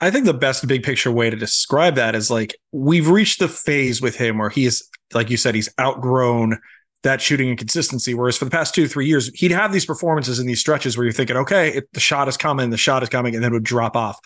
I 0.00 0.10
think 0.10 0.26
the 0.26 0.34
best 0.34 0.66
big 0.66 0.82
picture 0.82 1.10
way 1.10 1.30
to 1.30 1.36
describe 1.36 1.94
that 1.94 2.14
is 2.14 2.30
like 2.30 2.54
we've 2.72 3.08
reached 3.08 3.38
the 3.38 3.48
phase 3.48 4.02
with 4.02 4.16
him 4.16 4.38
where 4.38 4.50
he 4.50 4.66
is, 4.66 4.86
like 5.14 5.30
you 5.30 5.36
said, 5.36 5.54
he's 5.54 5.72
outgrown 5.80 6.58
that 7.02 7.22
shooting 7.22 7.48
inconsistency. 7.48 8.12
Whereas 8.12 8.36
for 8.36 8.44
the 8.44 8.50
past 8.50 8.74
two, 8.74 8.88
three 8.88 9.06
years, 9.06 9.30
he'd 9.34 9.52
have 9.52 9.72
these 9.72 9.86
performances 9.86 10.38
in 10.38 10.46
these 10.46 10.60
stretches 10.60 10.96
where 10.96 11.04
you're 11.04 11.12
thinking, 11.12 11.36
okay, 11.36 11.68
it, 11.68 11.92
the 11.92 12.00
shot 12.00 12.28
is 12.28 12.36
coming, 12.36 12.70
the 12.70 12.76
shot 12.76 13.02
is 13.02 13.08
coming, 13.08 13.34
and 13.34 13.42
then 13.42 13.52
it 13.52 13.54
would 13.54 13.64
drop 13.64 13.96
off 13.96 14.20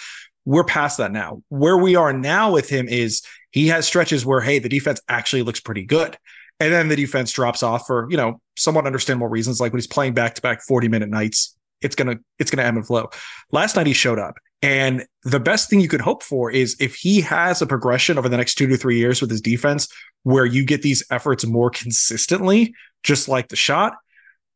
we're 0.44 0.64
past 0.64 0.98
that 0.98 1.12
now. 1.12 1.42
Where 1.48 1.76
we 1.76 1.96
are 1.96 2.12
now 2.12 2.52
with 2.52 2.68
him 2.68 2.88
is 2.88 3.22
he 3.50 3.68
has 3.68 3.86
stretches 3.86 4.24
where, 4.24 4.40
hey, 4.40 4.58
the 4.58 4.68
defense 4.68 5.00
actually 5.08 5.42
looks 5.42 5.60
pretty 5.60 5.84
good. 5.84 6.16
And 6.58 6.72
then 6.72 6.88
the 6.88 6.96
defense 6.96 7.32
drops 7.32 7.62
off 7.62 7.86
for, 7.86 8.06
you 8.10 8.16
know, 8.16 8.40
somewhat 8.56 8.86
understandable 8.86 9.28
reasons. 9.28 9.60
Like 9.60 9.72
when 9.72 9.78
he's 9.78 9.86
playing 9.86 10.14
back 10.14 10.34
to 10.34 10.42
back 10.42 10.62
40 10.62 10.88
minute 10.88 11.08
nights, 11.08 11.56
it's 11.82 11.96
gonna, 11.96 12.16
it's 12.38 12.50
gonna 12.50 12.66
ebb 12.66 12.76
and 12.76 12.86
flow. 12.86 13.10
Last 13.52 13.76
night 13.76 13.86
he 13.86 13.92
showed 13.92 14.18
up. 14.18 14.36
And 14.62 15.06
the 15.22 15.40
best 15.40 15.70
thing 15.70 15.80
you 15.80 15.88
could 15.88 16.02
hope 16.02 16.22
for 16.22 16.50
is 16.50 16.76
if 16.80 16.94
he 16.94 17.22
has 17.22 17.62
a 17.62 17.66
progression 17.66 18.18
over 18.18 18.28
the 18.28 18.36
next 18.36 18.56
two 18.56 18.66
to 18.66 18.76
three 18.76 18.98
years 18.98 19.22
with 19.22 19.30
his 19.30 19.40
defense 19.40 19.88
where 20.24 20.44
you 20.44 20.66
get 20.66 20.82
these 20.82 21.02
efforts 21.10 21.46
more 21.46 21.70
consistently, 21.70 22.74
just 23.02 23.26
like 23.26 23.48
the 23.48 23.56
shot, 23.56 23.94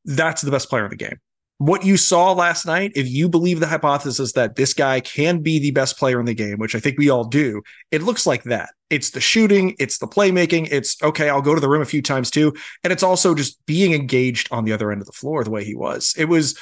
that's 0.05 0.43
the 0.43 0.51
best 0.51 0.69
player 0.69 0.85
in 0.85 0.91
the 0.91 0.97
game 0.97 1.19
what 1.59 1.85
you 1.85 1.97
saw 1.97 2.33
last 2.33 2.67
night, 2.67 2.93
if 2.97 3.09
you 3.09 3.29
believe 3.29 3.61
the 3.61 3.67
hypothesis 3.67 4.33
that 4.33 4.57
this 4.57 4.75
guy 4.75 5.01
can 5.01 5.41
be 5.41 5.59
the 5.59 5.71
best 5.71 5.97
player 5.99 6.19
in 6.19 6.27
the 6.27 6.35
game, 6.35 6.59
which 6.59 6.75
I 6.75 6.81
think 6.81 6.99
we 6.99 7.11
all 7.11 7.25
do, 7.25 7.63
it 7.91 8.03
looks 8.03 8.27
like 8.27 8.43
that. 8.45 8.71
It's 8.91 9.11
the 9.11 9.21
shooting, 9.21 9.77
it's 9.79 9.99
the 9.99 10.09
playmaking, 10.09 10.69
it's 10.73 11.01
okay, 11.03 11.29
I'll 11.29 11.43
go 11.43 11.55
to 11.55 11.61
the 11.61 11.69
rim 11.69 11.81
a 11.81 11.87
few 11.87 12.03
times 12.03 12.31
too. 12.31 12.55
And 12.83 12.93
it's 12.93 13.03
also 13.03 13.35
just 13.35 13.65
being 13.67 13.93
engaged 13.93 14.49
on 14.51 14.65
the 14.65 14.73
other 14.73 14.91
end 14.91 15.01
of 15.01 15.07
the 15.07 15.13
floor 15.13 15.45
the 15.45 15.51
way 15.51 15.65
he 15.65 15.75
was. 15.75 16.15
It 16.19 16.27
was 16.27 16.59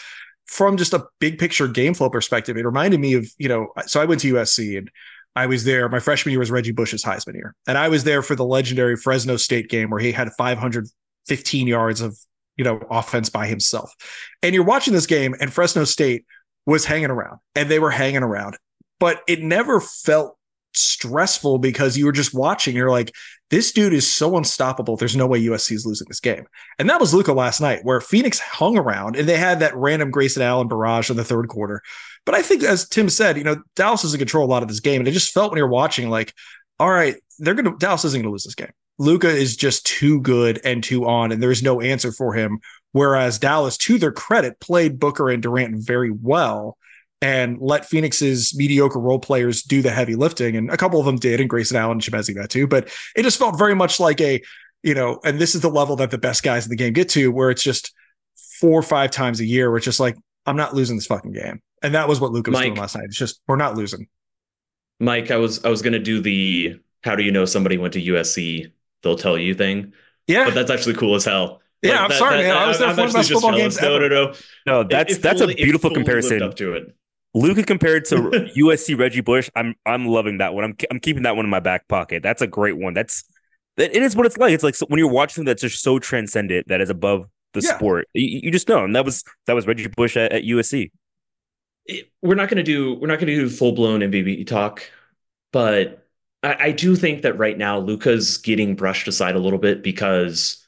from 0.52 0.76
just 0.76 0.92
a 0.92 1.06
big 1.18 1.38
picture 1.38 1.66
game 1.66 1.94
flow 1.94 2.10
perspective, 2.10 2.58
it 2.58 2.66
reminded 2.66 3.00
me 3.00 3.14
of, 3.14 3.26
you 3.38 3.48
know, 3.48 3.68
so 3.86 4.02
I 4.02 4.04
went 4.04 4.20
to 4.20 4.34
USC 4.34 4.76
and 4.76 4.90
I 5.34 5.46
was 5.46 5.64
there. 5.64 5.88
My 5.88 5.98
freshman 5.98 6.32
year 6.32 6.40
was 6.40 6.50
Reggie 6.50 6.72
Bush's 6.72 7.02
Heisman 7.02 7.36
year. 7.36 7.54
And 7.66 7.78
I 7.78 7.88
was 7.88 8.04
there 8.04 8.20
for 8.20 8.36
the 8.36 8.44
legendary 8.44 8.96
Fresno 8.96 9.38
State 9.38 9.70
game 9.70 9.88
where 9.88 9.98
he 9.98 10.12
had 10.12 10.28
515 10.36 11.66
yards 11.66 12.02
of, 12.02 12.18
you 12.58 12.64
know, 12.64 12.82
offense 12.90 13.30
by 13.30 13.46
himself. 13.46 13.94
And 14.42 14.54
you're 14.54 14.62
watching 14.62 14.92
this 14.92 15.06
game 15.06 15.34
and 15.40 15.50
Fresno 15.50 15.84
State 15.84 16.26
was 16.66 16.84
hanging 16.84 17.08
around 17.08 17.38
and 17.54 17.70
they 17.70 17.78
were 17.78 17.90
hanging 17.90 18.22
around, 18.22 18.58
but 19.00 19.22
it 19.26 19.40
never 19.40 19.80
felt 19.80 20.36
stressful 20.74 21.60
because 21.60 21.96
you 21.96 22.04
were 22.04 22.12
just 22.12 22.34
watching. 22.34 22.76
You're 22.76 22.90
like, 22.90 23.10
this 23.52 23.70
dude 23.70 23.92
is 23.92 24.10
so 24.10 24.38
unstoppable. 24.38 24.96
There's 24.96 25.14
no 25.14 25.26
way 25.26 25.44
USC 25.44 25.72
is 25.72 25.84
losing 25.84 26.06
this 26.08 26.20
game. 26.20 26.46
And 26.78 26.88
that 26.88 26.98
was 26.98 27.12
Luka 27.12 27.34
last 27.34 27.60
night, 27.60 27.80
where 27.82 28.00
Phoenix 28.00 28.38
hung 28.38 28.78
around 28.78 29.14
and 29.14 29.28
they 29.28 29.36
had 29.36 29.60
that 29.60 29.76
random 29.76 30.10
Grayson 30.10 30.42
Allen 30.42 30.68
barrage 30.68 31.10
in 31.10 31.18
the 31.18 31.22
third 31.22 31.48
quarter. 31.48 31.82
But 32.24 32.34
I 32.34 32.40
think, 32.40 32.62
as 32.62 32.88
Tim 32.88 33.10
said, 33.10 33.36
you 33.36 33.44
know, 33.44 33.62
Dallas 33.76 34.04
is 34.04 34.14
in 34.14 34.18
control 34.18 34.46
a 34.46 34.48
lot 34.48 34.62
of 34.62 34.70
this 34.70 34.80
game. 34.80 35.02
And 35.02 35.08
it 35.08 35.12
just 35.12 35.34
felt 35.34 35.50
when 35.50 35.58
you're 35.58 35.68
watching, 35.68 36.08
like, 36.08 36.32
all 36.80 36.88
right, 36.88 37.16
they're 37.40 37.52
going 37.52 37.66
to, 37.66 37.76
Dallas 37.76 38.06
isn't 38.06 38.18
going 38.18 38.30
to 38.30 38.32
lose 38.32 38.44
this 38.44 38.54
game. 38.54 38.72
Luka 38.98 39.28
is 39.28 39.54
just 39.54 39.84
too 39.84 40.18
good 40.22 40.58
and 40.64 40.82
too 40.82 41.06
on, 41.06 41.30
and 41.30 41.42
there's 41.42 41.62
no 41.62 41.82
answer 41.82 42.10
for 42.10 42.32
him. 42.32 42.58
Whereas 42.92 43.38
Dallas, 43.38 43.76
to 43.78 43.98
their 43.98 44.12
credit, 44.12 44.60
played 44.60 44.98
Booker 44.98 45.28
and 45.28 45.42
Durant 45.42 45.76
very 45.76 46.10
well 46.10 46.78
and 47.22 47.56
let 47.60 47.86
Phoenix's 47.86 48.54
mediocre 48.56 48.98
role 48.98 49.20
players 49.20 49.62
do 49.62 49.80
the 49.80 49.92
heavy 49.92 50.16
lifting. 50.16 50.56
And 50.56 50.70
a 50.70 50.76
couple 50.76 50.98
of 50.98 51.06
them 51.06 51.16
did, 51.16 51.40
and 51.40 51.48
Grayson 51.48 51.76
Allen 51.76 51.92
and 51.92 52.02
Chimezie 52.02 52.34
that 52.34 52.50
too. 52.50 52.66
But 52.66 52.90
it 53.16 53.22
just 53.22 53.38
felt 53.38 53.56
very 53.56 53.74
much 53.74 54.00
like 54.00 54.20
a, 54.20 54.42
you 54.82 54.94
know, 54.94 55.20
and 55.24 55.38
this 55.38 55.54
is 55.54 55.60
the 55.60 55.70
level 55.70 55.94
that 55.96 56.10
the 56.10 56.18
best 56.18 56.42
guys 56.42 56.66
in 56.66 56.70
the 56.70 56.76
game 56.76 56.92
get 56.92 57.08
to, 57.10 57.30
where 57.30 57.50
it's 57.50 57.62
just 57.62 57.94
four 58.60 58.78
or 58.78 58.82
five 58.82 59.12
times 59.12 59.38
a 59.38 59.46
year, 59.46 59.70
where 59.70 59.76
it's 59.76 59.84
just 59.84 60.00
like, 60.00 60.16
I'm 60.46 60.56
not 60.56 60.74
losing 60.74 60.96
this 60.96 61.06
fucking 61.06 61.32
game. 61.32 61.62
And 61.82 61.94
that 61.94 62.08
was 62.08 62.20
what 62.20 62.32
Luka 62.32 62.50
was 62.50 62.58
Mike, 62.58 62.66
doing 62.66 62.80
last 62.80 62.96
night. 62.96 63.04
It's 63.04 63.16
just 63.16 63.40
we're 63.46 63.56
not 63.56 63.76
losing. 63.76 64.08
Mike, 64.98 65.30
I 65.30 65.36
was 65.36 65.64
I 65.64 65.68
was 65.68 65.82
gonna 65.82 65.98
do 66.00 66.20
the 66.20 66.80
how 67.04 67.14
do 67.14 67.22
you 67.22 67.30
know 67.30 67.44
somebody 67.44 67.78
went 67.78 67.94
to 67.94 68.02
USC? 68.02 68.72
They'll 69.02 69.16
tell 69.16 69.38
you 69.38 69.54
thing. 69.54 69.92
Yeah, 70.26 70.44
but 70.44 70.54
that's 70.54 70.70
actually 70.70 70.94
cool 70.94 71.14
as 71.14 71.24
hell. 71.24 71.60
Yeah, 71.82 71.92
like, 71.92 72.00
I'm 72.00 72.08
that, 72.10 72.18
sorry, 72.18 72.42
that, 72.42 72.48
man. 72.48 72.56
I 72.56 72.68
was 72.68 72.78
there 72.78 72.94
for 72.94 72.96
one 72.96 73.06
of 73.06 73.12
the 73.12 73.18
best 73.18 73.32
football 73.32 73.56
games 73.56 73.80
no. 73.80 73.98
No, 73.98 74.08
no, 74.08 74.32
no. 74.66 74.84
That's 74.84 75.14
it, 75.14 75.18
it 75.18 75.22
that's 75.22 75.40
fully, 75.40 75.54
a 75.54 75.56
beautiful 75.56 75.90
comparison. 75.90 76.42
Up 76.42 76.54
to 76.56 76.74
it. 76.74 76.94
Luka 77.34 77.62
compared 77.62 78.04
to 78.06 78.16
USC 78.56 78.98
Reggie 78.98 79.20
Bush, 79.20 79.50
I'm 79.56 79.74
I'm 79.86 80.06
loving 80.06 80.38
that 80.38 80.54
one. 80.54 80.64
I'm 80.64 80.76
I'm 80.90 81.00
keeping 81.00 81.22
that 81.24 81.36
one 81.36 81.44
in 81.46 81.50
my 81.50 81.60
back 81.60 81.88
pocket. 81.88 82.22
That's 82.22 82.42
a 82.42 82.46
great 82.46 82.76
one. 82.76 82.94
That's 82.94 83.24
it 83.78 83.96
is 83.96 84.14
what 84.14 84.26
it's 84.26 84.36
like. 84.36 84.52
It's 84.52 84.62
like 84.64 84.74
so 84.74 84.86
when 84.88 84.98
you're 84.98 85.08
watching 85.08 85.36
something 85.36 85.46
that's 85.46 85.62
just 85.62 85.82
so 85.82 85.98
transcendent 85.98 86.68
that 86.68 86.80
is 86.80 86.90
above 86.90 87.26
the 87.54 87.60
Yeah. 87.60 87.74
sport. 87.76 88.08
You, 88.14 88.40
you 88.44 88.50
just 88.50 88.68
know, 88.68 88.84
and 88.84 88.94
that 88.94 89.04
was 89.04 89.24
that 89.46 89.54
was 89.54 89.66
Reggie 89.66 89.88
Bush 89.88 90.16
at, 90.16 90.32
at 90.32 90.42
USC. 90.44 90.90
It- 91.86 92.10
we're 92.20 92.34
not 92.34 92.48
gonna 92.48 92.62
do 92.62 92.94
we're 92.94 93.08
not 93.08 93.18
gonna 93.18 93.34
do 93.34 93.48
full 93.48 93.72
blown 93.72 94.00
MVP 94.00 94.44
talk, 94.46 94.82
but 95.52 96.06
I, 96.42 96.56
I 96.66 96.72
do 96.72 96.96
think 96.96 97.22
that 97.22 97.38
right 97.38 97.56
now 97.56 97.78
Luka's 97.78 98.36
getting 98.38 98.76
brushed 98.76 99.08
aside 99.08 99.36
a 99.36 99.40
little 99.40 99.58
bit 99.58 99.82
because 99.82 100.61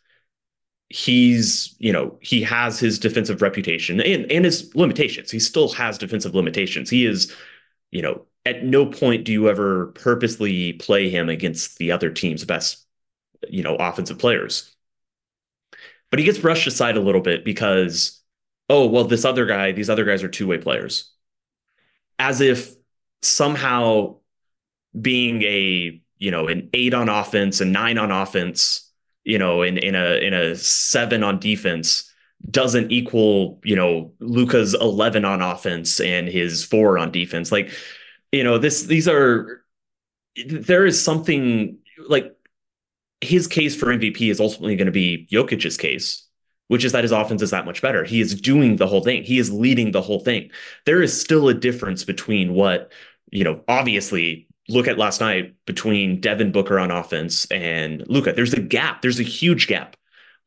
he's 0.91 1.75
you 1.79 1.93
know 1.93 2.17
he 2.21 2.43
has 2.43 2.79
his 2.79 2.99
defensive 2.99 3.43
reputation 3.43 4.01
and 4.01 4.31
and 4.31 4.45
his 4.45 4.75
limitations. 4.75 5.31
He 5.31 5.41
still 5.41 5.69
has 5.71 5.99
defensive 5.99 6.35
limitations. 6.35 6.91
He 6.91 7.07
is 7.07 7.35
you 7.91 8.03
know 8.03 8.27
at 8.45 8.65
no 8.65 8.87
point 8.87 9.25
do 9.25 9.33
you 9.33 9.49
ever 9.49 9.87
purposely 9.89 10.75
play 10.75 11.09
him 11.09 11.29
against 11.29 11.79
the 11.79 11.91
other 11.91 12.11
team's 12.11 12.45
best 12.45 12.85
you 13.49 13.63
know 13.63 13.77
offensive 13.77 14.19
players. 14.19 14.75
But 16.11 16.19
he 16.19 16.25
gets 16.25 16.39
brushed 16.39 16.67
aside 16.67 16.97
a 16.97 17.01
little 17.01 17.21
bit 17.21 17.45
because 17.45 18.23
oh 18.69 18.87
well 18.87 19.05
this 19.05 19.25
other 19.25 19.47
guy 19.47 19.73
these 19.73 19.91
other 19.91 20.05
guys 20.05 20.23
are 20.23 20.29
two-way 20.29 20.59
players. 20.59 21.11
As 22.19 22.41
if 22.41 22.75
somehow 23.23 24.17
being 25.01 25.43
a 25.43 26.01
you 26.19 26.31
know 26.31 26.47
an 26.47 26.71
eight 26.73 26.95
on 26.95 27.09
offense 27.09 27.61
and 27.61 27.73
nine 27.73 27.99
on 27.99 28.11
offense 28.11 28.84
you 29.25 29.39
know, 29.39 29.63
in 29.63 29.79
in 29.79 29.95
a 29.95 30.17
in 30.17 30.35
a 30.35 30.57
seven 30.57 31.23
on 31.23 31.39
defense 31.39 32.11
doesn't 32.51 32.93
equal, 32.93 33.61
you 33.65 33.75
know, 33.75 34.13
Luka's 34.21 34.75
11 34.75 35.25
on 35.25 35.41
offense 35.41 36.01
and 36.01 36.29
his 36.29 36.63
four 36.63 36.99
on 36.99 37.11
defense. 37.11 37.51
Like, 37.51 37.71
you 38.33 38.45
know, 38.45 38.59
this 38.59 38.83
these 38.83 39.09
are 39.09 39.65
there 40.47 40.85
is 40.85 41.03
something 41.03 41.79
like 42.09 42.37
his 43.21 43.47
case 43.47 43.75
for 43.75 43.87
MVP 43.87 44.31
is 44.31 44.41
ultimately 44.41 44.77
going 44.77 44.87
to 44.87 44.93
be 44.93 45.27
Jokic's 45.31 45.77
case, 45.77 46.29
which 46.69 46.85
is 46.85 46.93
that 46.93 47.05
his 47.05 47.13
offense 47.13 47.41
is 47.41 47.51
that 47.51 47.65
much 47.65 47.81
better. 47.81 48.05
He 48.05 48.21
is 48.21 48.39
doing 48.39 48.77
the 48.77 48.87
whole 48.87 49.03
thing. 49.03 49.23
He 49.23 49.39
is 49.39 49.51
leading 49.51 49.93
the 49.93 50.03
whole 50.03 50.21
thing. 50.21 50.51
There 50.85 51.03
is 51.03 51.19
still 51.19 51.49
a 51.49 51.55
difference 51.55 52.05
between 52.05 52.53
what, 52.53 52.93
you 53.31 53.45
know, 53.45 53.63
obviously 53.69 54.49
look 54.69 54.89
at 54.89 54.99
last 54.99 55.21
night 55.21 55.55
between 55.67 56.21
Devin 56.21 56.53
Booker 56.53 56.79
on 56.79 56.91
offense 56.91 57.47
and 57.47 58.05
Luka. 58.09 58.33
There's 58.33 58.55
a 58.55 58.61
gap. 58.61 59.03
There's 59.03 59.21
a 59.21 59.25
huge 59.25 59.67
gap. 59.67 59.97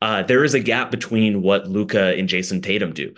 Uh, 0.01 0.23
there 0.23 0.43
is 0.43 0.53
a 0.53 0.59
gap 0.59 0.91
between 0.91 1.41
what 1.41 1.67
Luka 1.67 2.15
and 2.15 2.29
Jayson 2.29 2.61
Tatum 2.61 2.93
do. 2.93 3.13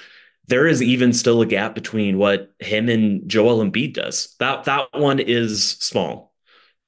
There 0.47 0.67
is 0.67 0.81
even 0.81 1.13
still 1.13 1.41
a 1.41 1.45
gap 1.45 1.75
between 1.75 2.17
what 2.17 2.51
him 2.59 2.89
and 2.89 3.27
Joel 3.29 3.63
Embiid 3.63 3.93
does. 3.93 4.35
That 4.39 4.63
that 4.65 4.87
one 4.93 5.19
is 5.19 5.71
small. 5.71 6.33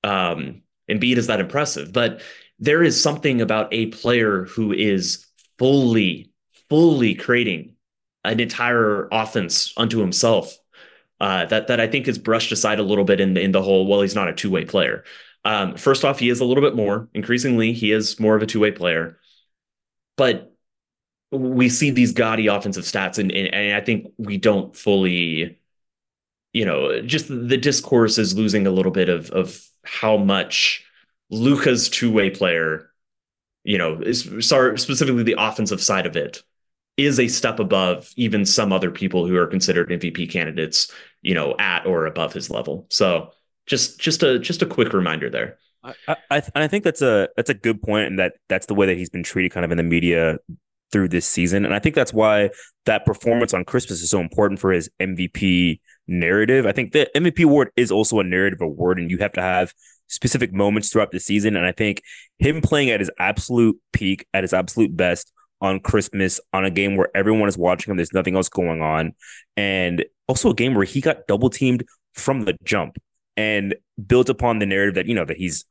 Um, 0.03 0.63
Embiid 0.89 1.18
is 1.18 1.27
that 1.27 1.39
impressive, 1.39 1.94
but 1.94 2.22
there 2.60 2.84
is 2.84 3.01
something 3.01 3.41
about 3.41 3.74
a 3.74 3.88
player 3.88 4.46
who 4.46 4.74
is 4.74 5.25
fully, 5.58 6.32
fully 6.70 7.15
creating 7.15 7.75
an 8.24 8.39
entire 8.39 9.08
offense 9.12 9.74
unto 9.77 10.00
himself 10.00 10.56
uh, 11.22 11.46
that 11.46 11.68
that 11.68 11.80
I 11.80 11.86
think 11.86 12.08
is 12.08 12.18
brushed 12.18 12.51
aside 12.51 12.80
a 12.80 12.84
little 12.84 13.04
bit 13.04 13.22
in 13.22 13.38
in 13.38 13.51
the 13.51 13.62
whole. 13.62 13.86
Well, 13.86 14.01
he's 14.01 14.16
not 14.16 14.28
a 14.28 14.34
two 14.34 14.50
way 14.50 14.66
player. 14.66 15.04
Um, 15.46 15.78
first 15.78 16.04
off, 16.04 16.18
he 16.18 16.30
is 16.30 16.40
a 16.40 16.46
little 16.46 16.63
bit 16.63 16.75
more. 16.75 17.10
Increasingly, 17.13 17.74
he 17.74 17.92
is 17.92 18.20
more 18.20 18.36
of 18.36 18.42
a 18.42 18.48
two 18.48 18.60
way 18.60 18.72
player, 18.72 19.20
but 20.18 20.56
we 21.32 21.70
see 21.70 21.92
these 21.92 22.12
gaudy 22.12 22.48
offensive 22.48 22.86
stats, 22.86 23.20
and, 23.20 23.32
and 23.32 23.54
and 23.54 23.75
I 23.75 23.82
think 23.82 24.12
we 24.18 24.38
don't 24.38 24.75
fully, 24.75 25.60
you 26.54 26.66
know, 26.66 27.04
just 27.04 27.28
the 27.28 27.58
discourse 27.58 28.18
is 28.18 28.36
losing 28.36 28.66
a 28.66 28.72
little 28.72 28.92
bit 28.92 29.08
of 29.08 29.30
of 29.30 29.63
how 29.84 30.18
much 30.18 30.84
Luka's 31.30 31.88
two 31.88 32.12
way 32.12 32.32
player, 32.32 32.90
you 33.63 33.78
know, 33.78 34.01
is, 34.01 34.28
sorry 34.40 34.80
specifically 34.80 35.22
the 35.22 35.36
offensive 35.38 35.84
side 35.84 36.08
of 36.08 36.16
it 36.16 36.42
is 37.05 37.20
a 37.20 37.27
step 37.27 37.60
above 37.60 38.12
even 38.15 38.46
some 38.46 38.72
other 38.72 38.91
people 38.91 39.27
who 39.27 39.36
are 39.38 39.48
considered 39.48 39.89
MVP 39.89 40.31
candidates, 40.31 40.91
you 41.22 41.34
know, 41.34 41.55
at 41.60 41.86
or 41.86 42.05
above 42.05 42.34
his 42.34 42.50
level. 42.50 42.88
So 42.89 43.31
just 43.65 44.00
just 44.00 44.24
a 44.24 44.39
just 44.39 44.62
a 44.62 44.65
quick 44.65 44.93
reminder 44.93 45.29
there. 45.29 45.58
I, 45.84 46.17
I, 46.29 46.41
I 46.53 46.67
think 46.67 46.84
that's 46.84 47.01
a 47.01 47.29
that's 47.36 47.50
a 47.50 47.55
good 47.55 47.81
point, 47.81 48.08
and 48.08 48.20
that 48.20 48.34
that's 48.50 48.67
the 48.67 48.75
way 48.75 48.86
that 48.88 48.98
he's 48.98 49.10
been 49.10 49.24
treated 49.24 49.51
kind 49.51 49.65
of 49.65 49.72
in 49.72 49.77
the 49.77 49.84
media 49.84 50.38
through 50.91 51.08
this 51.08 51.25
season, 51.25 51.65
and 51.65 51.74
I 51.74 51.79
think 51.79 51.96
that's 51.96 52.13
why 52.13 52.50
that 52.86 53.05
performance 53.05 53.53
on 53.53 53.63
Christmas 53.63 54.01
is 54.01 54.10
so 54.10 54.20
important 54.20 54.60
for 54.60 54.72
his 54.72 54.89
MVP 55.00 55.79
narrative. 56.08 56.65
I 56.65 56.74
think 56.74 56.91
the 56.91 57.10
MVP 57.15 57.46
award 57.46 57.72
is 57.77 57.91
also 57.91 58.20
a 58.20 58.24
narrative 58.24 58.62
award, 58.62 59.00
and 59.00 59.10
you 59.10 59.17
have 59.20 59.31
to 59.34 59.41
have 59.41 59.74
specific 60.08 60.53
moments 60.53 60.89
throughout 60.89 61.12
the 61.12 61.20
season, 61.20 61.55
and 61.55 61.65
I 61.65 61.72
think 61.72 62.01
him 62.38 62.62
playing 62.62 62.91
at 62.91 63.00
his 63.00 63.10
absolute 63.17 63.77
peak, 63.93 64.27
at 64.34 64.43
his 64.43 64.53
absolute 64.53 64.96
best 64.96 65.31
on 65.62 65.80
Christmas 65.80 66.39
on 66.53 66.65
a 66.65 66.72
game 66.72 66.96
where 66.96 67.10
everyone 67.15 67.48
is 67.48 67.58
watching 67.58 67.91
him. 67.91 67.98
There's 67.98 68.13
nothing 68.13 68.36
else 68.36 68.50
going 68.50 68.82
on. 68.82 69.13
And 69.56 70.06
also 70.27 70.50
a 70.50 70.56
game 70.56 70.74
where 70.74 70.86
he 70.86 71.01
got 71.01 71.27
double 71.27 71.50
teamed 71.50 71.86
from 72.13 72.46
the 72.46 72.58
jump 72.63 72.98
and 73.38 73.75
built 74.06 74.30
upon 74.30 74.60
the 74.60 74.65
narrative 74.65 74.96
that, 74.96 75.06
you 75.06 75.15
know, 75.15 75.25
that 75.25 75.38
he's, 75.38 75.65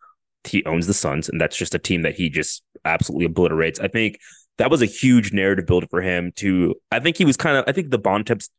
he 0.45 0.65
owns 0.65 0.87
the 0.87 0.95
Suns 0.95 1.29
and 1.29 1.41
that's 1.41 1.57
just 1.57 1.75
a 1.75 1.79
team 1.79 2.03
that 2.03 2.15
he 2.15 2.31
just 2.31 2.63
absolutely 2.85 3.27
obliterates. 3.27 3.81
I 3.81 3.89
think 3.89 4.19
that 4.59 4.71
was 4.71 4.83
a 4.83 4.87
huge 4.87 5.33
narrative 5.33 5.67
build 5.67 5.89
for 5.91 6.01
him 6.01 6.33
to, 6.37 6.75
I 6.93 7.01
think 7.01 7.17
he 7.17 7.25
was 7.25 7.37
kind 7.37 7.57
of, 7.57 7.65
I 7.67 7.73
think 7.73 7.91
the 7.91 7.99
Bond 7.99 8.27
Bontemps 8.27 8.51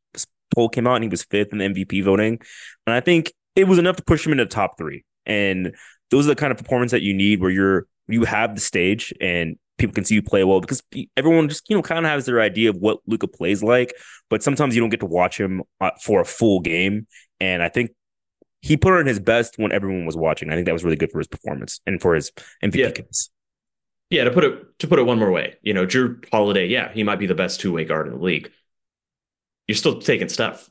poll 0.54 0.70
came 0.70 0.86
out 0.86 0.96
and 0.96 1.04
he 1.04 1.10
was 1.10 1.24
fifth 1.24 1.54
in 1.54 1.60
the 1.60 1.66
MVP 1.66 2.04
voting. 2.04 2.40
And 2.86 2.94
I 2.94 3.00
think 3.00 3.32
it 3.56 3.68
was 3.68 3.80
enough 3.80 3.96
to 3.96 4.04
push 4.04 4.26
him 4.26 4.34
into 4.34 4.44
the 4.44 4.50
top 4.50 4.78
three. 4.78 5.06
And 5.26 5.76
those 6.10 6.26
are 6.26 6.30
the 6.30 6.36
kind 6.36 6.52
of 6.52 6.58
performance 6.58 6.92
that 6.92 7.02
you 7.02 7.14
need 7.14 7.42
where 7.42 7.52
you're, 7.52 7.88
you 8.08 8.26
have 8.26 8.54
the 8.54 8.62
stage 8.62 9.14
and 9.22 9.58
people 9.82 9.94
can 9.94 10.06
see 10.06 10.16
you 10.16 10.22
play 10.22 10.44
well 10.44 10.62
because 10.62 10.82
everyone 11.18 11.50
just 11.50 11.70
you 11.70 11.76
know 11.76 11.82
kind 11.82 12.06
of 12.06 12.12
has 12.12 12.26
their 12.26 12.40
idea 12.40 12.70
of 12.70 12.78
what 12.78 13.00
Luka 13.08 13.28
plays 13.28 13.62
like, 13.64 13.94
but 14.30 14.44
sometimes 14.44 14.76
you 14.76 14.82
don't 14.82 14.90
get 14.92 15.00
to 15.02 15.06
watch 15.06 15.40
him 15.40 15.64
uh, 15.82 15.92
for 16.02 16.22
a 16.22 16.26
full 16.26 16.60
game. 16.62 17.08
And 17.40 17.62
I 17.64 17.70
think 17.70 17.92
he 18.62 18.78
put 18.78 18.94
on 18.94 19.08
his 19.08 19.20
best 19.20 19.56
when 19.58 19.72
everyone 19.72 20.06
was 20.06 20.16
watching. 20.16 20.52
I 20.52 20.54
think 20.56 20.68
that 20.68 20.74
was 20.74 20.84
really 20.84 20.96
good 20.96 21.12
for 21.12 21.18
his 21.18 21.28
performance 21.28 21.82
and 21.88 22.00
for 22.00 22.14
his 22.14 22.32
MVP 22.64 22.80
Yeah. 22.80 22.92
case. 22.92 23.30
Yeah, 24.12 24.26
to 24.26 24.32
put 24.32 24.44
it 24.44 24.80
to 24.80 24.88
put 24.88 25.00
it 25.00 25.04
one 25.04 25.20
more 25.20 25.32
way, 25.32 25.56
you 25.62 25.74
know, 25.74 25.86
Jrue 25.86 26.24
Holiday, 26.32 26.68
yeah, 26.68 26.92
he 26.94 27.04
might 27.04 27.18
be 27.20 27.26
the 27.28 27.36
best 27.36 27.60
two 27.60 27.74
way 27.74 27.86
guard 27.86 28.08
in 28.08 28.14
the 28.14 28.20
league. 28.20 28.52
You're 29.68 29.76
still 29.78 30.00
taking 30.02 30.30
stuff. 30.30 30.70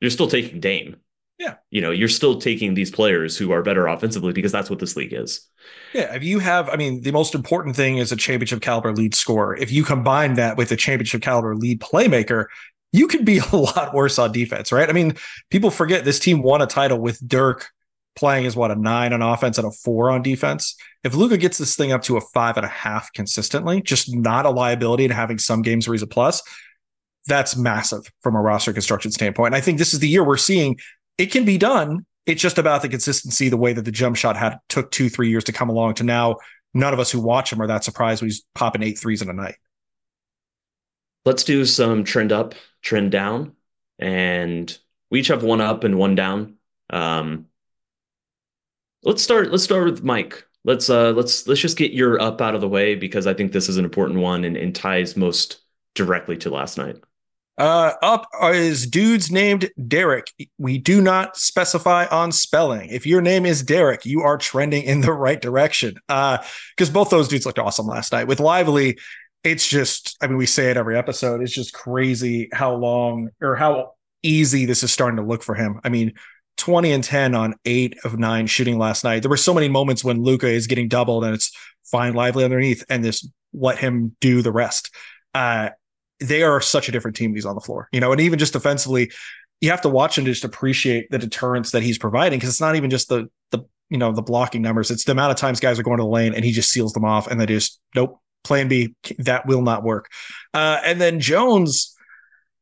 You're 0.00 0.10
still 0.10 0.28
taking 0.28 0.60
Dame. 0.60 0.96
Yeah. 1.38 1.54
You 1.70 1.80
know, 1.80 1.90
you're 1.90 2.08
still 2.08 2.40
taking 2.40 2.74
these 2.74 2.90
players 2.90 3.36
who 3.36 3.50
are 3.50 3.62
better 3.62 3.86
offensively 3.86 4.32
because 4.32 4.52
that's 4.52 4.70
what 4.70 4.78
this 4.78 4.96
league 4.96 5.12
is. 5.12 5.48
Yeah, 5.92 6.14
if 6.14 6.22
you 6.22 6.38
have, 6.38 6.68
I 6.68 6.76
mean, 6.76 7.02
the 7.02 7.10
most 7.10 7.34
important 7.34 7.74
thing 7.74 7.98
is 7.98 8.12
a 8.12 8.16
championship 8.16 8.60
caliber 8.60 8.92
lead 8.92 9.14
scorer. 9.14 9.56
If 9.56 9.72
you 9.72 9.84
combine 9.84 10.34
that 10.34 10.56
with 10.56 10.70
a 10.70 10.76
championship 10.76 11.22
caliber 11.22 11.56
lead 11.56 11.80
playmaker, 11.80 12.46
you 12.92 13.08
could 13.08 13.24
be 13.24 13.38
a 13.52 13.56
lot 13.56 13.94
worse 13.94 14.18
on 14.18 14.32
defense, 14.32 14.70
right? 14.70 14.88
I 14.88 14.92
mean, 14.92 15.16
people 15.50 15.70
forget 15.70 16.04
this 16.04 16.20
team 16.20 16.42
won 16.42 16.62
a 16.62 16.66
title 16.66 16.98
with 16.98 17.26
Dirk 17.26 17.68
playing 18.14 18.46
as 18.46 18.54
what 18.54 18.70
a 18.70 18.76
nine 18.76 19.12
on 19.12 19.22
offense 19.22 19.58
and 19.58 19.66
a 19.66 19.72
four 19.72 20.10
on 20.10 20.22
defense. 20.22 20.76
If 21.02 21.14
Luka 21.14 21.36
gets 21.36 21.58
this 21.58 21.74
thing 21.74 21.90
up 21.90 22.02
to 22.02 22.16
a 22.16 22.20
five 22.20 22.56
and 22.56 22.64
a 22.64 22.68
half 22.68 23.12
consistently, 23.12 23.82
just 23.82 24.14
not 24.14 24.46
a 24.46 24.50
liability 24.50 25.04
and 25.04 25.12
having 25.12 25.38
some 25.38 25.62
games 25.62 25.88
where 25.88 25.94
he's 25.94 26.02
a 26.02 26.06
plus, 26.06 26.42
that's 27.26 27.56
massive 27.56 28.10
from 28.22 28.36
a 28.36 28.40
roster 28.40 28.72
construction 28.72 29.10
standpoint. 29.10 29.48
And 29.48 29.56
I 29.56 29.60
think 29.60 29.78
this 29.78 29.94
is 29.94 30.00
the 30.00 30.08
year 30.08 30.24
we're 30.24 30.36
seeing 30.36 30.78
it 31.18 31.26
can 31.26 31.44
be 31.44 31.58
done. 31.58 32.06
It's 32.26 32.40
just 32.40 32.58
about 32.58 32.82
the 32.82 32.88
consistency, 32.88 33.48
the 33.48 33.56
way 33.56 33.72
that 33.72 33.84
the 33.84 33.92
jump 33.92 34.16
shot 34.16 34.36
had 34.36 34.58
took 34.68 34.90
two, 34.90 35.08
three 35.08 35.28
years 35.28 35.44
to 35.44 35.52
come 35.52 35.68
along 35.68 35.94
to 35.94 36.04
now. 36.04 36.36
None 36.72 36.92
of 36.92 36.98
us 36.98 37.10
who 37.10 37.20
watch 37.20 37.52
him 37.52 37.60
are 37.60 37.66
that 37.66 37.84
surprised 37.84 38.22
when 38.22 38.28
he's 38.28 38.44
popping 38.54 38.82
eight 38.82 38.98
threes 38.98 39.22
in 39.22 39.28
a 39.28 39.32
night. 39.32 39.56
Let's 41.24 41.44
do 41.44 41.64
some 41.64 42.04
trend 42.04 42.32
up, 42.32 42.54
trend 42.82 43.10
down, 43.10 43.52
and 43.98 44.76
we 45.10 45.20
each 45.20 45.28
have 45.28 45.42
one 45.42 45.60
up 45.60 45.84
and 45.84 45.96
one 45.96 46.14
down. 46.14 46.56
Um, 46.90 47.46
let's 49.02 49.22
start. 49.22 49.50
Let's 49.50 49.64
start 49.64 49.84
with 49.84 50.02
Mike. 50.02 50.46
Let's 50.64 50.90
uh, 50.90 51.12
let's 51.12 51.46
let's 51.46 51.60
just 51.60 51.76
get 51.76 51.92
your 51.92 52.20
up 52.20 52.40
out 52.40 52.54
of 52.54 52.60
the 52.60 52.68
way 52.68 52.94
because 52.94 53.26
I 53.26 53.34
think 53.34 53.52
this 53.52 53.68
is 53.68 53.76
an 53.76 53.84
important 53.84 54.20
one 54.20 54.44
and, 54.44 54.56
and 54.56 54.74
ties 54.74 55.16
most 55.16 55.60
directly 55.94 56.36
to 56.38 56.50
last 56.50 56.78
night. 56.78 56.96
Uh, 57.56 57.92
up 58.02 58.26
is 58.42 58.86
dudes 58.86 59.30
named 59.30 59.70
Derek. 59.86 60.26
We 60.58 60.78
do 60.78 61.00
not 61.00 61.36
specify 61.36 62.06
on 62.06 62.32
spelling. 62.32 62.90
If 62.90 63.06
your 63.06 63.20
name 63.20 63.46
is 63.46 63.62
Derek, 63.62 64.04
you 64.04 64.22
are 64.22 64.36
trending 64.36 64.82
in 64.82 65.02
the 65.02 65.12
right 65.12 65.40
direction. 65.40 65.96
Uh, 66.08 66.38
because 66.76 66.90
both 66.90 67.10
those 67.10 67.28
dudes 67.28 67.46
looked 67.46 67.60
awesome 67.60 67.86
last 67.86 68.12
night. 68.12 68.26
With 68.26 68.40
Lively, 68.40 68.98
it's 69.44 69.68
just, 69.68 70.16
I 70.20 70.26
mean, 70.26 70.36
we 70.36 70.46
say 70.46 70.70
it 70.70 70.76
every 70.76 70.98
episode. 70.98 71.42
It's 71.42 71.52
just 71.52 71.72
crazy 71.72 72.48
how 72.52 72.74
long 72.74 73.28
or 73.40 73.54
how 73.54 73.92
easy 74.22 74.64
this 74.64 74.82
is 74.82 74.92
starting 74.92 75.18
to 75.18 75.22
look 75.22 75.42
for 75.42 75.54
him. 75.54 75.80
I 75.84 75.90
mean, 75.90 76.14
20 76.56 76.92
and 76.92 77.04
10 77.04 77.34
on 77.34 77.54
eight 77.64 77.96
of 78.04 78.18
nine 78.18 78.46
shooting 78.46 78.78
last 78.78 79.04
night. 79.04 79.22
There 79.22 79.30
were 79.30 79.36
so 79.36 79.54
many 79.54 79.68
moments 79.68 80.02
when 80.02 80.22
Luka 80.22 80.48
is 80.48 80.66
getting 80.66 80.88
doubled 80.88 81.24
and 81.24 81.34
it's 81.34 81.52
fine 81.84 82.14
lively 82.14 82.44
underneath 82.44 82.84
and 82.88 83.04
this 83.04 83.28
let 83.52 83.78
him 83.78 84.16
do 84.20 84.42
the 84.42 84.52
rest. 84.52 84.90
Uh, 85.34 85.70
they 86.20 86.42
are 86.42 86.60
such 86.60 86.88
a 86.88 86.92
different 86.92 87.16
team 87.16 87.34
he's 87.34 87.46
on 87.46 87.54
the 87.54 87.60
floor, 87.60 87.88
you 87.92 88.00
know, 88.00 88.12
and 88.12 88.20
even 88.20 88.38
just 88.38 88.52
defensively, 88.52 89.10
you 89.60 89.70
have 89.70 89.82
to 89.82 89.88
watch 89.88 90.18
him 90.18 90.24
to 90.24 90.30
just 90.30 90.44
appreciate 90.44 91.10
the 91.10 91.18
deterrence 91.18 91.70
that 91.70 91.82
he's 91.82 91.98
providing 91.98 92.38
because 92.38 92.50
it's 92.50 92.60
not 92.60 92.76
even 92.76 92.90
just 92.90 93.08
the 93.08 93.28
the 93.50 93.60
you 93.90 93.98
know 93.98 94.12
the 94.12 94.22
blocking 94.22 94.62
numbers; 94.62 94.90
it's 94.90 95.04
the 95.04 95.12
amount 95.12 95.32
of 95.32 95.36
times 95.36 95.60
guys 95.60 95.78
are 95.78 95.82
going 95.82 95.98
to 95.98 96.04
the 96.04 96.08
lane 96.08 96.34
and 96.34 96.44
he 96.44 96.52
just 96.52 96.70
seals 96.70 96.92
them 96.92 97.04
off, 97.04 97.26
and 97.26 97.40
they 97.40 97.46
just 97.46 97.80
nope, 97.94 98.20
plan 98.42 98.68
B 98.68 98.94
that 99.18 99.46
will 99.46 99.62
not 99.62 99.82
work. 99.82 100.10
Uh, 100.52 100.80
and 100.84 101.00
then 101.00 101.20
Jones, 101.20 101.94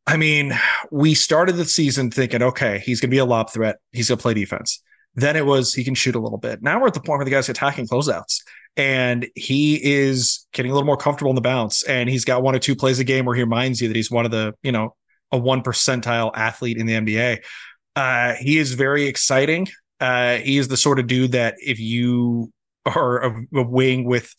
I 0.07 0.17
mean, 0.17 0.59
we 0.91 1.15
started 1.15 1.57
the 1.57 1.65
season 1.65 2.11
thinking, 2.11 2.43
okay, 2.43 2.79
he's 2.85 3.01
going 3.01 3.11
to 3.11 3.15
be 3.15 3.19
a 3.19 3.25
lob 3.25 3.51
threat, 3.51 3.77
he's 3.93 4.09
going 4.09 4.19
to 4.19 4.23
play 4.23 4.35
defense. 4.35 4.83
Then 5.15 5.37
it 5.37 5.45
was 5.45 5.75
he 5.75 5.85
can 5.85 5.95
shoot 5.95 6.15
a 6.15 6.21
little 6.21 6.39
bit. 6.39 6.63
Now 6.63 6.81
we're 6.81 6.87
at 6.87 6.95
the 6.95 7.01
point 7.01 7.19
where 7.19 7.25
the 7.25 7.31
guy's 7.31 7.49
attacking 7.49 7.87
closeouts 7.87 8.39
and 8.77 9.27
he 9.35 9.77
is 9.83 10.47
getting 10.53 10.71
a 10.71 10.75
little 10.75 10.87
more 10.87 10.97
comfortable 10.97 11.31
in 11.31 11.35
the 11.35 11.43
bounce. 11.43 11.83
And 11.83 12.09
he's 12.09 12.25
got 12.25 12.43
one 12.43 12.55
or 12.55 12.59
two 12.59 12.75
plays 12.75 12.99
a 12.99 13.05
game 13.05 13.25
where 13.25 13.35
he 13.35 13.43
reminds 13.43 13.81
you 13.81 13.89
that 13.89 13.97
he's 13.97 14.11
one 14.11 14.25
of 14.25 14.31
the, 14.31 14.55
you 14.63 14.73
know, 14.73 14.95
a 15.31 15.39
one 15.39 15.63
percentile 15.63 16.31
athlete 16.35 16.79
in 16.79 16.87
the 16.87 16.95
NBA. 16.95 17.43
Uh, 17.97 18.35
he 18.35 18.59
is 18.59 18.75
very 18.75 19.05
exciting. 19.05 19.69
Uh, 20.01 20.37
he 20.37 20.59
is 20.59 20.69
the 20.69 20.77
sort 20.77 20.99
of 20.99 21.07
dude 21.07 21.33
that 21.33 21.55
if 21.59 21.79
you 21.79 22.53
are 22.87 23.25
a, 23.25 23.47
a 23.55 23.63
wing 23.63 24.05
with 24.05 24.35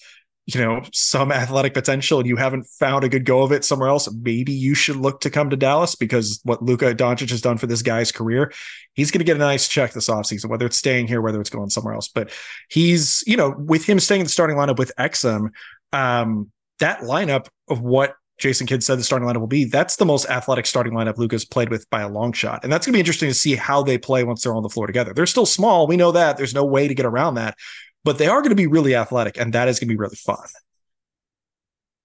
you 0.45 0.59
know 0.59 0.81
some 0.91 1.31
athletic 1.31 1.73
potential 1.73 2.19
and 2.19 2.27
you 2.27 2.35
haven't 2.35 2.65
found 2.79 3.03
a 3.03 3.09
good 3.09 3.25
go 3.25 3.43
of 3.43 3.51
it 3.51 3.63
somewhere 3.63 3.87
else, 3.89 4.11
maybe 4.11 4.51
you 4.51 4.75
should 4.75 4.97
look 4.97 5.21
to 5.21 5.29
come 5.29 5.49
to 5.49 5.55
Dallas 5.55 5.95
because 5.95 6.41
what 6.43 6.61
Luka 6.61 6.93
Doncic 6.93 7.29
has 7.29 7.41
done 7.41 7.57
for 7.57 7.67
this 7.67 7.81
guy's 7.81 8.11
career, 8.11 8.51
he's 8.93 9.09
going 9.09 9.19
to 9.19 9.25
get 9.25 9.37
a 9.37 9.39
nice 9.39 9.67
check 9.67 9.93
this 9.93 10.09
offseason, 10.09 10.49
whether 10.49 10.65
it's 10.65 10.77
staying 10.77 11.07
here, 11.07 11.21
whether 11.21 11.39
it's 11.39 11.49
going 11.49 11.69
somewhere 11.69 11.93
else. 11.93 12.09
But 12.09 12.31
he's, 12.69 13.23
you 13.25 13.37
know, 13.37 13.55
with 13.57 13.85
him 13.85 13.99
staying 13.99 14.21
in 14.21 14.25
the 14.25 14.31
starting 14.31 14.57
lineup 14.57 14.77
with 14.77 14.91
Exum, 14.99 15.49
um, 15.93 16.51
that 16.79 16.99
lineup 16.99 17.47
of 17.69 17.81
what 17.81 18.15
Jason 18.37 18.67
Kidd 18.67 18.83
said 18.83 18.99
the 18.99 19.03
starting 19.03 19.27
lineup 19.27 19.39
will 19.39 19.47
be, 19.47 19.63
that's 19.63 19.95
the 19.95 20.05
most 20.05 20.25
athletic 20.25 20.65
starting 20.65 20.91
lineup 20.91 21.17
Luka's 21.17 21.45
played 21.45 21.69
with 21.69 21.89
by 21.89 22.01
a 22.01 22.09
long 22.09 22.33
shot. 22.33 22.63
And 22.63 22.73
that's 22.73 22.85
going 22.85 22.91
to 22.91 22.97
be 22.97 22.99
interesting 22.99 23.29
to 23.29 23.33
see 23.33 23.55
how 23.55 23.83
they 23.83 23.97
play 23.97 24.25
once 24.25 24.43
they're 24.43 24.55
on 24.55 24.63
the 24.63 24.69
floor 24.69 24.87
together. 24.87 25.13
They're 25.13 25.25
still 25.25 25.45
small. 25.45 25.87
We 25.87 25.95
know 25.95 26.11
that. 26.11 26.35
There's 26.35 26.53
no 26.53 26.65
way 26.65 26.89
to 26.89 26.95
get 26.95 27.05
around 27.05 27.35
that 27.35 27.55
but 28.03 28.17
they 28.17 28.27
are 28.27 28.41
going 28.41 28.49
to 28.49 28.55
be 28.55 28.67
really 28.67 28.95
athletic, 28.95 29.37
and 29.37 29.53
that 29.53 29.67
is 29.67 29.79
going 29.79 29.87
to 29.87 29.93
be 29.93 29.99
really 29.99 30.15
fun. 30.15 30.37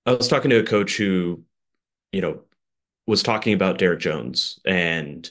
I 0.06 0.12
was 0.12 0.28
talking 0.28 0.50
to 0.50 0.58
a 0.58 0.64
coach 0.64 0.96
who, 0.96 1.42
you 2.12 2.20
know, 2.20 2.40
was 3.06 3.22
talking 3.22 3.52
about 3.52 3.78
Derrick 3.78 4.00
Jones 4.00 4.58
and, 4.64 5.28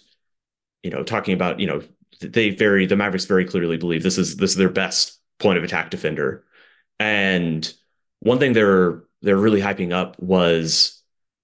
you 0.83 0.91
know, 0.91 1.03
talking 1.03 1.33
about, 1.33 1.59
you 1.59 1.67
know, 1.67 1.81
they 2.19 2.49
very 2.49 2.85
the 2.85 2.95
Mavericks 2.95 3.25
very 3.25 3.45
clearly 3.45 3.77
believe 3.77 4.03
this 4.03 4.17
is 4.17 4.37
this 4.37 4.51
is 4.51 4.57
their 4.57 4.69
best 4.69 5.19
point 5.39 5.57
of 5.57 5.63
attack 5.63 5.89
defender. 5.89 6.43
And 6.99 7.71
one 8.19 8.39
thing 8.39 8.53
they're 8.53 9.03
they're 9.21 9.37
really 9.37 9.61
hyping 9.61 9.93
up 9.93 10.19
was 10.19 11.01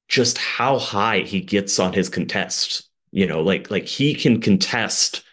just 0.07 0.37
how 0.37 0.79
high 0.79 1.19
he 1.19 1.41
gets 1.41 1.79
on 1.79 1.93
his 1.93 2.09
contest. 2.09 2.89
You 3.11 3.27
know, 3.27 3.41
like 3.41 3.69
like 3.69 3.85
he 3.85 4.15
can 4.15 4.41
contest 4.41 5.23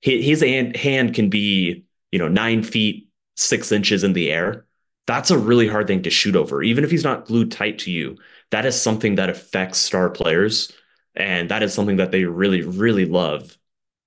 his, 0.00 0.40
hand 0.40 1.14
can 1.14 1.30
be, 1.30 1.84
you 2.12 2.18
know, 2.18 2.28
nine 2.28 2.62
feet 2.62 3.08
six 3.36 3.72
inches 3.72 4.04
in 4.04 4.12
the 4.12 4.30
air, 4.30 4.66
that's 5.06 5.30
a 5.30 5.38
really 5.38 5.68
hard 5.68 5.86
thing 5.86 6.02
to 6.02 6.10
shoot 6.10 6.36
over. 6.36 6.62
Even 6.62 6.84
if 6.84 6.90
he's 6.90 7.04
not 7.04 7.26
glued 7.26 7.50
tight 7.50 7.78
to 7.80 7.90
you, 7.90 8.16
that 8.50 8.64
is 8.64 8.80
something 8.80 9.16
that 9.16 9.30
affects 9.30 9.78
star 9.78 10.08
players. 10.10 10.72
And 11.14 11.50
that 11.50 11.62
is 11.62 11.74
something 11.74 11.96
that 11.96 12.10
they 12.10 12.24
really, 12.24 12.62
really 12.62 13.04
love, 13.04 13.56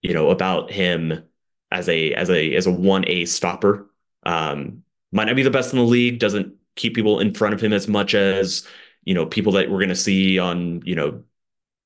you 0.01 0.13
know, 0.13 0.29
about 0.29 0.71
him 0.71 1.23
as 1.71 1.87
a 1.89 2.13
as 2.13 2.29
a 2.29 2.55
as 2.55 2.67
a 2.67 2.71
one 2.71 3.03
A 3.07 3.25
stopper. 3.25 3.89
Um, 4.23 4.83
might 5.11 5.25
not 5.25 5.35
be 5.35 5.43
the 5.43 5.51
best 5.51 5.71
in 5.71 5.79
the 5.79 5.85
league, 5.85 6.19
doesn't 6.19 6.55
keep 6.75 6.95
people 6.95 7.19
in 7.19 7.33
front 7.33 7.53
of 7.53 7.61
him 7.61 7.73
as 7.73 7.87
much 7.87 8.13
as, 8.13 8.67
you 9.03 9.13
know, 9.13 9.25
people 9.25 9.53
that 9.53 9.69
we're 9.69 9.79
gonna 9.79 9.95
see 9.95 10.37
on, 10.39 10.81
you 10.85 10.95
know, 10.95 11.23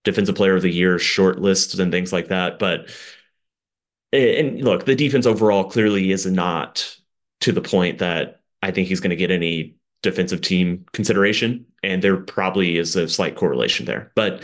defensive 0.04 0.36
player 0.36 0.56
of 0.56 0.64
the 0.64 0.72
year 0.72 0.98
short 0.98 1.40
lists 1.40 1.78
and 1.78 1.92
things 1.92 2.12
like 2.12 2.30
that. 2.30 2.58
But 2.60 2.90
and 4.12 4.62
look, 4.62 4.86
the 4.86 4.96
defense 4.96 5.26
overall 5.26 5.66
clearly 5.66 6.12
is 6.12 6.26
not 6.26 6.98
to 7.42 7.52
the 7.52 7.62
point 7.62 8.00
that 8.00 8.42
I 8.62 8.72
think 8.72 8.88
he's 8.88 9.00
going 9.00 9.12
to 9.12 9.16
get 9.16 9.32
any 9.32 9.76
defensive 10.02 10.42
team 10.42 10.86
consideration. 10.94 11.66
And 11.84 12.02
there 12.02 12.18
probably 12.18 12.78
is 12.78 12.96
a 12.96 13.08
slight 13.08 13.36
correlation 13.36 13.86
there. 13.86 14.12
But 14.16 14.44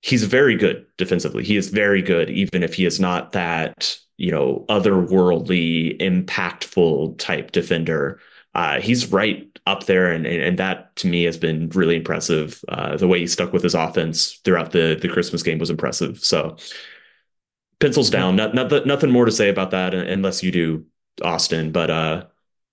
he's 0.00 0.24
very 0.24 0.56
good 0.56 0.86
defensively. 0.98 1.44
He 1.44 1.56
is 1.56 1.68
very 1.68 2.02
good, 2.02 2.28
even 2.30 2.62
if 2.62 2.74
he 2.74 2.84
is 2.84 3.00
not 3.00 3.32
that, 3.32 3.96
you 4.16 4.30
know, 4.30 4.64
otherworldly, 4.68 5.98
impactful 6.00 7.18
type 7.18 7.52
defender. 7.52 8.20
Uh, 8.54 8.80
he's 8.80 9.10
right 9.10 9.48
up 9.66 9.86
there, 9.86 10.10
and, 10.10 10.26
and 10.26 10.58
that 10.58 10.94
to 10.96 11.06
me 11.06 11.22
has 11.22 11.38
been 11.38 11.70
really 11.70 11.96
impressive. 11.96 12.62
Uh, 12.68 12.96
the 12.96 13.08
way 13.08 13.20
he 13.20 13.26
stuck 13.26 13.52
with 13.52 13.62
his 13.62 13.74
offense 13.74 14.40
throughout 14.44 14.72
the 14.72 14.98
the 15.00 15.08
Christmas 15.08 15.42
game 15.42 15.58
was 15.58 15.70
impressive. 15.70 16.22
So 16.22 16.56
pencils 17.80 18.10
down. 18.10 18.36
Not, 18.36 18.54
not, 18.54 18.86
nothing 18.86 19.10
more 19.10 19.24
to 19.24 19.32
say 19.32 19.48
about 19.48 19.72
that 19.72 19.94
unless 19.94 20.42
you 20.42 20.52
do, 20.52 20.84
Austin. 21.22 21.72
But 21.72 21.90
uh, 21.90 22.24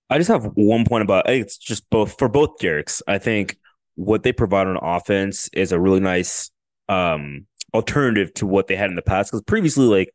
I 0.08 0.18
just 0.18 0.28
have 0.28 0.44
one 0.54 0.84
point 0.84 1.02
about 1.02 1.28
it's 1.28 1.58
just 1.58 1.88
both 1.90 2.18
for 2.18 2.28
both 2.28 2.58
Derricks. 2.58 3.02
I 3.06 3.18
think 3.18 3.56
what 3.94 4.22
they 4.22 4.32
provide 4.32 4.66
on 4.66 4.78
offense 4.80 5.48
is 5.52 5.72
a 5.72 5.80
really 5.80 6.00
nice 6.00 6.50
um, 6.88 7.46
alternative 7.74 8.32
to 8.34 8.46
what 8.46 8.66
they 8.66 8.76
had 8.76 8.90
in 8.90 8.96
the 8.96 9.02
past. 9.02 9.30
Because 9.30 9.42
previously, 9.42 9.86
like 9.86 10.14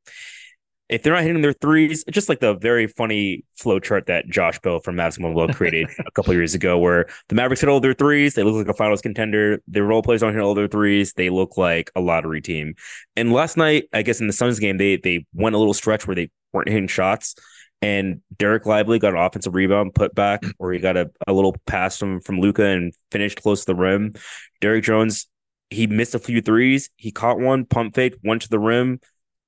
if 0.88 1.01
they're 1.01 1.13
not 1.13 1.23
hitting 1.23 1.41
their 1.41 1.53
threes, 1.53 2.03
just 2.11 2.29
like 2.29 2.39
the 2.39 2.53
very 2.53 2.85
funny 2.85 3.43
flow 3.57 3.79
chart 3.79 4.05
that 4.05 4.27
Josh 4.27 4.59
Bowe 4.59 4.79
from 4.79 4.95
Mavs 4.95 5.17
Moneyball 5.17 5.53
created 5.53 5.88
a 6.05 6.11
couple 6.11 6.33
years 6.33 6.53
ago, 6.53 6.77
where 6.77 7.07
the 7.27 7.35
Mavericks 7.35 7.61
hit 7.61 7.69
all 7.69 7.79
their 7.79 7.93
threes, 7.93 8.35
they 8.35 8.43
look 8.43 8.55
like 8.55 8.67
a 8.67 8.77
finals 8.77 9.01
contender. 9.01 9.61
Their 9.67 9.83
role 9.83 10.03
players 10.03 10.21
don't 10.21 10.33
hit 10.33 10.41
all 10.41 10.53
their 10.53 10.67
threes, 10.67 11.13
they 11.13 11.29
look 11.29 11.57
like 11.57 11.89
a 11.95 12.01
lottery 12.01 12.41
team. 12.41 12.75
And 13.15 13.33
last 13.33 13.57
night, 13.57 13.85
I 13.93 14.03
guess 14.03 14.21
in 14.21 14.27
the 14.27 14.33
Suns 14.33 14.59
game, 14.59 14.77
they 14.77 14.97
they 14.97 15.25
went 15.33 15.55
a 15.55 15.59
little 15.59 15.73
stretch 15.73 16.05
where 16.05 16.15
they 16.15 16.29
weren't 16.53 16.69
hitting 16.69 16.88
shots. 16.88 17.35
And 17.81 18.21
Dereck 18.35 18.65
Lively 18.65 18.99
got 18.99 19.13
an 19.13 19.19
offensive 19.19 19.53
rebound 19.53 19.93
put 19.93 20.15
back, 20.15 20.43
or 20.57 20.73
he 20.73 20.79
got 20.79 20.97
a, 20.97 21.11
a 21.27 21.33
little 21.33 21.55
pass 21.67 21.97
from, 21.97 22.19
from 22.21 22.39
Luka 22.39 22.65
and 22.65 22.93
finished 23.11 23.41
close 23.41 23.61
to 23.61 23.67
the 23.67 23.75
rim. 23.75 24.13
Derrick 24.61 24.83
Jones, 24.83 25.27
he 25.69 25.85
missed 25.85 26.15
a 26.15 26.19
few 26.19 26.41
threes. 26.41 26.89
He 26.95 27.11
caught 27.11 27.39
one, 27.39 27.65
pump 27.65 27.95
fake, 27.95 28.15
went 28.23 28.41
to 28.43 28.49
the 28.49 28.59
rim, 28.59 28.99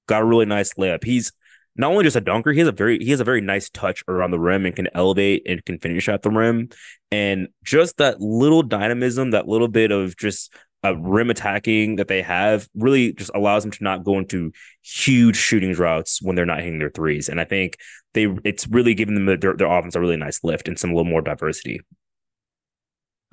got 0.08 0.22
a 0.22 0.26
really 0.26 0.46
nice 0.46 0.74
layup. 0.74 1.04
He's 1.04 1.32
not 1.78 1.92
only 1.92 2.04
just 2.04 2.16
a 2.16 2.22
dunker, 2.22 2.52
he 2.52 2.60
has 2.60 2.68
a 2.68 2.72
very 2.72 2.98
he 2.98 3.12
has 3.12 3.20
a 3.20 3.24
very 3.24 3.42
nice 3.42 3.70
touch 3.70 4.04
around 4.08 4.32
the 4.32 4.40
rim 4.40 4.66
and 4.66 4.76
can 4.76 4.88
elevate 4.96 5.44
and 5.48 5.64
can 5.64 5.78
finish 5.78 6.10
at 6.10 6.24
the 6.24 6.32
rim. 6.32 6.70
And 7.12 7.50
just 7.64 7.98
that 7.98 8.20
little 8.20 8.64
dynamism, 8.64 9.32
that 9.32 9.48
little 9.48 9.68
bit 9.68 9.92
of 9.92 10.18
just 10.18 10.54
uh, 10.84 10.96
rim 10.96 11.30
attacking 11.30 11.96
that 11.98 12.08
they 12.08 12.22
have 12.22 12.68
really 12.76 13.14
just 13.14 13.32
allows 13.34 13.64
them 13.64 13.72
to 13.72 13.84
not 13.84 14.04
go 14.04 14.18
into 14.18 14.52
huge 14.84 15.36
shooting 15.36 15.74
droughts 15.74 16.22
when 16.22 16.36
they're 16.36 16.46
not 16.46 16.60
hitting 16.60 16.80
their 16.80 16.92
threes. 16.92 17.30
And 17.30 17.42
I 17.42 17.46
think 17.46 17.78
they 18.14 18.28
it's 18.44 18.68
really 18.68 18.94
giving 18.94 19.16
them 19.16 19.26
their, 19.26 19.54
their 19.54 19.72
offense 19.72 19.96
a 19.96 20.00
really 20.00 20.18
nice 20.18 20.44
lift 20.44 20.68
and 20.68 20.78
some 20.78 20.92
a 20.92 20.96
little 20.96 21.10
more 21.10 21.22
diversity. 21.22 21.82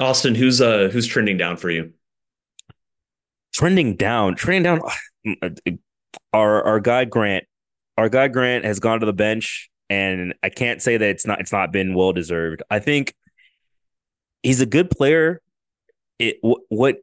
Austin, 0.00 0.34
who's 0.34 0.60
uh 0.60 0.88
who's 0.92 1.06
trending 1.06 1.36
down 1.36 1.56
for 1.56 1.70
you? 1.70 1.92
trending 3.54 3.96
down, 3.96 4.34
trending 4.34 4.62
down. 4.62 4.80
Our 6.32 6.62
our 6.62 6.80
guy 6.80 7.06
Grant, 7.06 7.44
our 7.96 8.08
guy 8.08 8.28
Grant 8.28 8.64
has 8.64 8.78
gone 8.78 9.00
to 9.00 9.06
the 9.06 9.12
bench, 9.12 9.68
and 9.90 10.34
I 10.44 10.48
can't 10.48 10.80
say 10.80 10.96
that 10.96 11.08
it's 11.08 11.26
not 11.26 11.40
it's 11.40 11.50
not 11.50 11.72
been 11.72 11.92
well 11.94 12.12
deserved. 12.12 12.62
I 12.70 12.78
think 12.78 13.14
he's 14.42 14.60
a 14.60 14.66
good 14.66 14.90
player. 14.90 15.40
It 16.20 16.36
what 16.68 16.96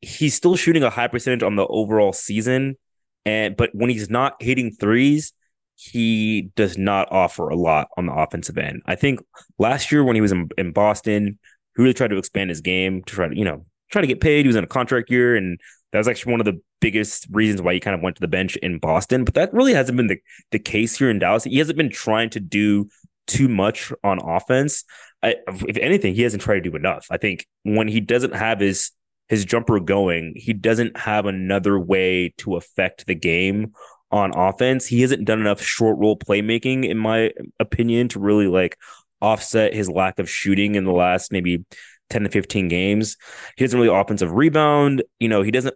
he's 0.00 0.34
still 0.34 0.56
shooting 0.56 0.82
a 0.82 0.90
high 0.90 1.08
percentage 1.08 1.42
on 1.42 1.56
the 1.56 1.66
overall 1.66 2.12
season, 2.12 2.76
and 3.24 3.56
but 3.56 3.70
when 3.74 3.90
he's 3.90 4.10
not 4.10 4.40
hitting 4.40 4.72
threes, 4.72 5.32
he 5.76 6.50
does 6.56 6.76
not 6.76 7.10
offer 7.12 7.48
a 7.48 7.56
lot 7.56 7.88
on 7.96 8.06
the 8.06 8.12
offensive 8.12 8.58
end. 8.58 8.82
I 8.86 8.96
think 8.96 9.20
last 9.58 9.92
year 9.92 10.02
when 10.02 10.16
he 10.16 10.20
was 10.20 10.32
in, 10.32 10.48
in 10.58 10.72
Boston, 10.72 11.38
he 11.76 11.82
really 11.82 11.94
tried 11.94 12.08
to 12.08 12.18
expand 12.18 12.50
his 12.50 12.60
game 12.60 13.02
to 13.04 13.14
try 13.14 13.28
to, 13.28 13.36
you 13.36 13.44
know, 13.44 13.64
try 13.90 14.00
to 14.00 14.06
get 14.06 14.20
paid. 14.20 14.44
He 14.44 14.48
was 14.48 14.56
in 14.56 14.64
a 14.64 14.68
contract 14.68 15.10
year, 15.10 15.36
and 15.36 15.60
that 15.92 15.98
was 15.98 16.08
actually 16.08 16.32
one 16.32 16.40
of 16.40 16.46
the 16.46 16.60
biggest 16.80 17.26
reasons 17.30 17.62
why 17.62 17.74
he 17.74 17.80
kind 17.80 17.94
of 17.94 18.02
went 18.02 18.16
to 18.16 18.20
the 18.20 18.28
bench 18.28 18.56
in 18.56 18.78
Boston. 18.78 19.24
But 19.24 19.34
that 19.34 19.54
really 19.54 19.72
hasn't 19.72 19.96
been 19.96 20.08
the, 20.08 20.18
the 20.50 20.58
case 20.58 20.98
here 20.98 21.10
in 21.10 21.18
Dallas. 21.18 21.44
He 21.44 21.58
hasn't 21.58 21.78
been 21.78 21.90
trying 21.90 22.30
to 22.30 22.40
do 22.40 22.88
too 23.26 23.48
much 23.48 23.92
on 24.02 24.18
offense. 24.18 24.84
I, 25.22 25.36
if 25.46 25.76
anything, 25.76 26.14
he 26.14 26.22
hasn't 26.22 26.42
tried 26.42 26.62
to 26.62 26.70
do 26.70 26.76
enough. 26.76 27.06
I 27.10 27.18
think 27.18 27.46
when 27.62 27.88
he 27.88 28.00
doesn't 28.00 28.34
have 28.34 28.60
his 28.60 28.90
his 29.28 29.44
jumper 29.44 29.78
going, 29.80 30.34
he 30.36 30.52
doesn't 30.52 30.96
have 30.96 31.26
another 31.26 31.78
way 31.78 32.34
to 32.38 32.56
affect 32.56 33.06
the 33.06 33.14
game 33.14 33.72
on 34.10 34.32
offense. 34.34 34.86
He 34.86 35.02
hasn't 35.02 35.24
done 35.24 35.40
enough 35.40 35.60
short 35.60 35.98
roll 35.98 36.18
playmaking, 36.18 36.88
in 36.88 36.98
my 36.98 37.32
opinion, 37.60 38.08
to 38.08 38.20
really 38.20 38.46
like 38.46 38.78
offset 39.20 39.74
his 39.74 39.90
lack 39.90 40.18
of 40.18 40.30
shooting 40.30 40.74
in 40.74 40.84
the 40.84 40.92
last 40.92 41.32
maybe 41.32 41.64
10 42.10 42.24
to 42.24 42.30
15 42.30 42.68
games. 42.68 43.16
He 43.56 43.64
doesn't 43.64 43.78
really 43.78 43.94
offensive 43.94 44.32
rebound. 44.32 45.02
You 45.18 45.28
know, 45.28 45.42
he 45.42 45.50
doesn't 45.50 45.74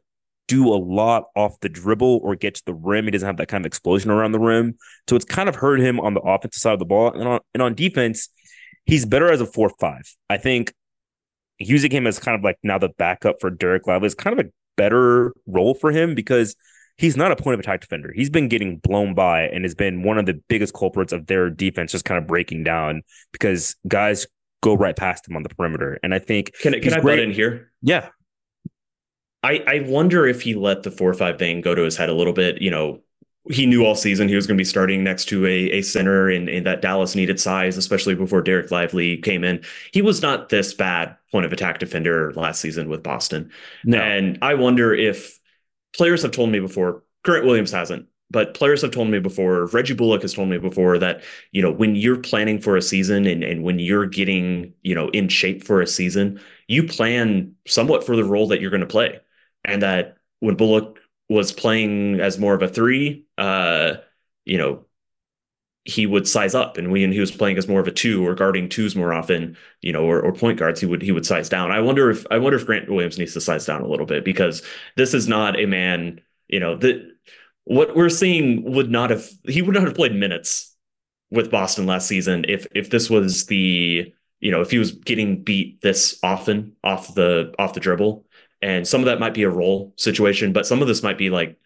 do 0.49 0.69
a 0.69 0.77
lot 0.77 1.25
off 1.37 1.61
the 1.61 1.69
dribble 1.69 2.21
or 2.23 2.35
get 2.37 2.55
to 2.55 2.65
the 2.65 2.75
rim. 2.75 3.05
He 3.05 3.11
doesn't 3.11 3.27
have 3.27 3.37
that 3.37 3.49
kind 3.49 3.65
of 3.65 3.67
explosion 3.67 4.11
around 4.11 4.33
the 4.33 4.41
rim. 4.41 4.77
So 5.09 5.17
it's 5.17 5.25
kind 5.25 5.49
of 5.49 5.57
hurt 5.57 5.81
him 5.81 6.01
on 6.01 6.15
the 6.15 6.21
offensive 6.21 6.61
side 6.61 6.73
of 6.73 6.79
the 6.79 6.85
ball. 6.85 7.13
And 7.13 7.29
on, 7.29 7.41
and 7.55 7.63
on 7.63 7.75
defense, 7.75 8.29
he's 8.85 9.05
better 9.05 9.31
as 9.31 9.41
a 9.41 9.47
4 9.47 9.71
5. 9.79 10.17
I 10.31 10.39
think 10.39 10.73
using 11.69 11.91
him 11.91 12.07
as 12.07 12.19
kind 12.19 12.37
of 12.37 12.45
like 12.45 12.59
now 12.63 12.79
the 12.79 12.91
backup 12.91 13.37
for 13.41 13.51
Dereck 13.51 13.87
Lively 13.87 14.07
is 14.07 14.15
kind 14.15 14.39
of 14.39 14.47
a 14.47 14.51
better 14.77 15.33
role 15.47 15.75
for 15.75 15.91
him 15.91 16.15
because 16.15 16.57
he's 16.97 17.17
not 17.17 17.33
a 17.33 17.37
point 17.37 17.55
of 17.55 17.61
attack 17.61 17.81
defender. 17.81 18.13
He's 18.15 18.31
been 18.31 18.49
getting 18.49 18.79
blown 18.79 19.15
by 19.15 19.43
and 19.43 19.65
has 19.65 19.75
been 19.75 20.03
one 20.03 20.19
of 20.19 20.27
the 20.27 20.41
biggest 20.49 20.75
culprits 20.75 21.13
of 21.13 21.27
their 21.27 21.51
defense 21.51 21.93
just 21.93 22.05
kind 22.05 22.19
of 22.19 22.27
breaking 22.27 22.65
down 22.65 23.03
because 23.33 23.77
guys 23.89 24.27
go 24.63 24.75
right 24.75 24.97
past 24.97 25.29
him 25.29 25.37
on 25.37 25.43
the 25.43 25.49
perimeter. 25.49 25.99
And 26.03 26.15
I 26.15 26.19
think 26.19 26.53
can, 26.61 26.81
can 26.81 26.95
I 26.95 27.01
butt 27.01 27.19
in 27.19 27.33
here? 27.33 27.73
Yeah. 27.83 28.09
I, 29.43 29.65
I 29.67 29.81
wonder 29.81 30.27
if 30.27 30.43
he 30.43 30.55
let 30.55 30.85
the 30.85 30.91
four 30.91 31.11
or 31.11 31.15
five 31.15 31.39
thing 31.39 31.61
go 31.61 31.75
to 31.75 31.83
his 31.83 31.97
head 31.97 32.09
a 32.09 32.15
little 32.15 32.33
bit. 32.33 32.63
You 32.63 32.71
know, 32.71 33.01
he 33.51 33.67
knew 33.67 33.85
all 33.85 33.95
season 33.95 34.29
he 34.29 34.37
was 34.37 34.47
going 34.47 34.57
to 34.57 34.61
be 34.61 34.65
starting 34.65 35.03
next 35.03 35.25
to 35.27 35.45
a, 35.47 35.71
a 35.71 35.83
center 35.83 36.29
and, 36.29 36.49
and 36.49 36.65
that 36.67 36.81
Dallas 36.81 37.17
needed 37.17 37.41
size, 37.41 37.77
especially 37.77 38.15
before 38.15 38.43
Dereck 38.43 38.71
Lively 38.71 39.17
came 39.17 39.43
in. 39.43 39.65
He 39.93 40.01
was 40.01 40.23
not 40.23 40.49
this 40.49 40.73
bad 40.75 41.17
point 41.33 41.45
of 41.45 41.53
attack 41.53 41.79
defender 41.79 42.33
last 42.35 42.61
season 42.61 42.89
with 42.89 43.03
Boston. 43.03 43.51
No. 43.85 43.99
And 43.99 44.39
I 44.43 44.55
wonder 44.55 44.95
if 44.95 45.41
players 45.97 46.23
have 46.23 46.31
told 46.31 46.51
me 46.51 46.61
before, 46.61 47.03
Grant 47.25 47.45
Williams 47.45 47.73
hasn't, 47.73 48.07
but 48.31 48.55
players 48.55 48.83
have 48.83 48.93
told 48.93 49.09
me 49.09 49.19
before, 49.19 49.67
Reggie 49.67 49.95
Bullock 49.95 50.23
has 50.23 50.35
told 50.35 50.49
me 50.49 50.59
before 50.59 50.99
that, 50.99 51.23
you 51.51 51.63
know, 51.63 51.71
when 51.71 51.97
you're 51.97 52.19
planning 52.19 52.61
for 52.61 52.77
a 52.77 52.83
season 52.83 53.27
and, 53.27 53.43
and 53.43 53.63
when 53.63 53.79
you're 53.79 54.07
getting, 54.07 54.73
you 54.83 54.95
know, 54.95 55.09
in 55.11 55.29
shape 55.29 55.65
for 55.65 55.81
a 55.81 55.87
season, 55.87 56.41
you 56.69 56.87
plan 56.87 57.55
somewhat 57.67 58.05
for 58.05 58.17
the 58.17 58.25
role 58.25 58.49
that 58.49 58.61
you're 58.61 58.71
going 58.71 58.81
to 58.81 58.87
play. 58.87 59.21
And 59.65 59.83
that 59.83 60.17
when 60.41 60.57
Bullock 60.57 60.99
was 61.33 61.53
playing 61.53 62.21
as 62.21 62.39
more 62.39 62.55
of 62.55 62.63
a 62.63 62.69
three, 62.69 63.27
uh, 63.39 63.95
you 64.45 64.59
know, 64.59 64.87
he 65.85 66.07
would 66.07 66.29
size 66.29 66.55
up 66.55 66.79
and 66.79 66.93
when 66.93 67.11
he 67.11 67.19
was 67.19 67.33
playing 67.33 67.59
as 67.59 67.67
more 67.67 67.81
of 67.81 67.89
a 67.89 67.93
two 67.93 68.25
or 68.25 68.35
guarding 68.37 68.69
twos 68.69 68.95
more 68.95 69.13
often, 69.13 69.57
you 69.81 69.93
know, 69.93 70.05
or, 70.05 70.21
or 70.21 70.33
point 70.33 70.59
guards, 70.59 70.81
he 70.81 70.87
would 70.87 71.03
he 71.03 71.11
would 71.11 71.27
size 71.27 71.49
down. 71.49 71.73
I 71.73 71.81
wonder 71.81 72.09
if 72.11 72.25
I 72.31 72.39
wonder 72.39 72.57
if 72.57 72.67
Grant 72.67 72.89
Williams 72.89 73.19
needs 73.19 73.33
to 73.35 73.41
size 73.41 73.67
down 73.67 73.83
a 73.83 73.89
little 73.89 74.07
bit 74.07 74.25
because 74.25 74.63
this 74.97 75.13
is 75.13 75.27
not 75.27 75.59
a 75.59 75.67
man, 75.67 76.21
you 76.49 76.61
know, 76.61 76.77
that 76.77 77.11
what 77.65 77.97
we're 77.97 78.09
seeing 78.09 78.63
would 78.73 78.91
not 78.91 79.11
have 79.11 79.29
he 79.49 79.63
would 79.63 79.75
not 79.75 79.85
have 79.85 79.95
played 79.95 80.15
minutes 80.15 80.77
with 81.31 81.51
Boston 81.51 81.87
last 81.87 82.07
season 82.07 82.45
if 82.49 82.67
if 82.75 82.91
this 82.91 83.11
was 83.11 83.47
the 83.47 84.13
you 84.41 84.51
know 84.51 84.61
if 84.61 84.71
he 84.71 84.79
was 84.79 84.93
getting 84.93 85.43
beat 85.43 85.81
this 85.81 86.19
often 86.23 86.77
off 86.85 87.15
the 87.15 87.55
off 87.59 87.75
the 87.75 87.81
dribble 87.81 88.25
and 88.63 88.87
some 88.87 89.01
of 89.01 89.07
that 89.07 89.21
might 89.21 89.35
be 89.35 89.43
a 89.43 89.51
role 89.51 89.93
situation 89.97 90.53
but 90.53 90.67
some 90.67 90.81
of 90.81 90.89
this 90.89 91.03
might 91.03 91.19
be 91.19 91.29
like 91.31 91.59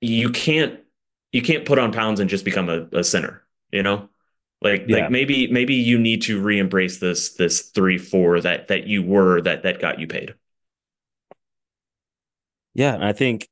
you 0.00 0.30
can't 0.30 0.80
you 1.32 1.42
can't 1.42 1.64
put 1.64 1.78
on 1.78 1.92
pounds 1.92 2.20
and 2.20 2.30
just 2.30 2.44
become 2.44 2.68
a, 2.68 2.86
a 2.92 3.04
center, 3.04 3.42
you 3.70 3.82
know? 3.82 4.08
Like 4.62 4.86
yeah. 4.88 5.02
like 5.02 5.10
maybe 5.10 5.48
maybe 5.48 5.74
you 5.74 5.98
need 5.98 6.22
to 6.22 6.40
re-embrace 6.40 6.98
this 6.98 7.34
this 7.34 7.60
three 7.60 7.98
four 7.98 8.40
that 8.40 8.68
that 8.68 8.86
you 8.86 9.02
were 9.02 9.42
that 9.42 9.64
that 9.64 9.80
got 9.80 10.00
you 10.00 10.06
paid. 10.06 10.34
Yeah, 12.72 12.94
and 12.94 13.04
I 13.04 13.12
think 13.12 13.48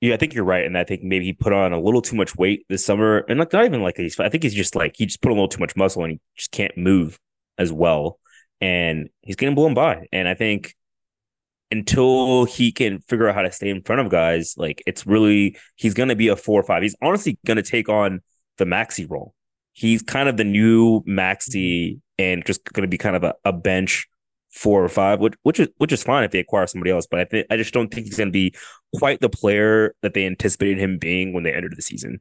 yeah, 0.00 0.14
I 0.14 0.16
think 0.16 0.34
you're 0.34 0.44
right, 0.44 0.66
and 0.66 0.76
I 0.76 0.82
think 0.82 1.04
maybe 1.04 1.26
he 1.26 1.32
put 1.32 1.52
on 1.52 1.72
a 1.72 1.80
little 1.80 2.02
too 2.02 2.16
much 2.16 2.34
weight 2.34 2.66
this 2.68 2.84
summer, 2.84 3.18
and 3.28 3.38
like 3.38 3.52
not 3.52 3.64
even 3.64 3.80
like 3.80 3.96
he's. 3.96 4.18
I 4.18 4.28
think 4.28 4.42
he's 4.42 4.54
just 4.54 4.74
like 4.74 4.96
he 4.96 5.06
just 5.06 5.22
put 5.22 5.28
on 5.28 5.38
a 5.38 5.40
little 5.40 5.48
too 5.48 5.60
much 5.60 5.76
muscle, 5.76 6.02
and 6.02 6.14
he 6.14 6.20
just 6.36 6.50
can't 6.50 6.76
move 6.76 7.20
as 7.56 7.72
well, 7.72 8.18
and 8.60 9.08
he's 9.22 9.36
getting 9.36 9.54
blown 9.54 9.72
by. 9.72 10.08
And 10.12 10.26
I 10.26 10.34
think 10.34 10.74
until 11.70 12.44
he 12.44 12.72
can 12.72 13.00
figure 13.00 13.28
out 13.28 13.34
how 13.34 13.42
to 13.42 13.52
stay 13.52 13.68
in 13.68 13.82
front 13.82 14.00
of 14.00 14.10
guys, 14.10 14.54
like 14.56 14.82
it's 14.86 15.06
really 15.06 15.56
he's 15.76 15.94
gonna 15.94 16.16
be 16.16 16.28
a 16.28 16.36
four 16.36 16.60
or 16.60 16.64
five. 16.64 16.82
He's 16.82 16.96
honestly 17.02 17.38
gonna 17.46 17.62
take 17.62 17.88
on 17.88 18.20
the 18.58 18.64
Maxi 18.64 19.08
role. 19.08 19.34
He's 19.72 20.02
kind 20.02 20.28
of 20.28 20.36
the 20.36 20.44
new 20.44 21.02
Maxi 21.02 22.00
and 22.18 22.44
just 22.44 22.64
gonna 22.72 22.88
be 22.88 22.98
kind 22.98 23.16
of 23.16 23.24
a, 23.24 23.34
a 23.44 23.52
bench 23.52 24.06
four 24.50 24.84
or 24.84 24.88
five, 24.88 25.20
which 25.20 25.34
which 25.42 25.60
is 25.60 25.68
which 25.76 25.92
is 25.92 26.02
fine 26.02 26.24
if 26.24 26.30
they 26.30 26.40
acquire 26.40 26.66
somebody 26.66 26.90
else. 26.90 27.06
But 27.10 27.20
I 27.20 27.24
think 27.24 27.46
I 27.50 27.56
just 27.56 27.72
don't 27.72 27.92
think 27.92 28.06
he's 28.06 28.18
gonna 28.18 28.30
be 28.30 28.54
quite 28.96 29.20
the 29.20 29.28
player 29.28 29.94
that 30.02 30.14
they 30.14 30.26
anticipated 30.26 30.78
him 30.78 30.98
being 30.98 31.32
when 31.32 31.44
they 31.44 31.52
entered 31.52 31.76
the 31.76 31.82
season. 31.82 32.20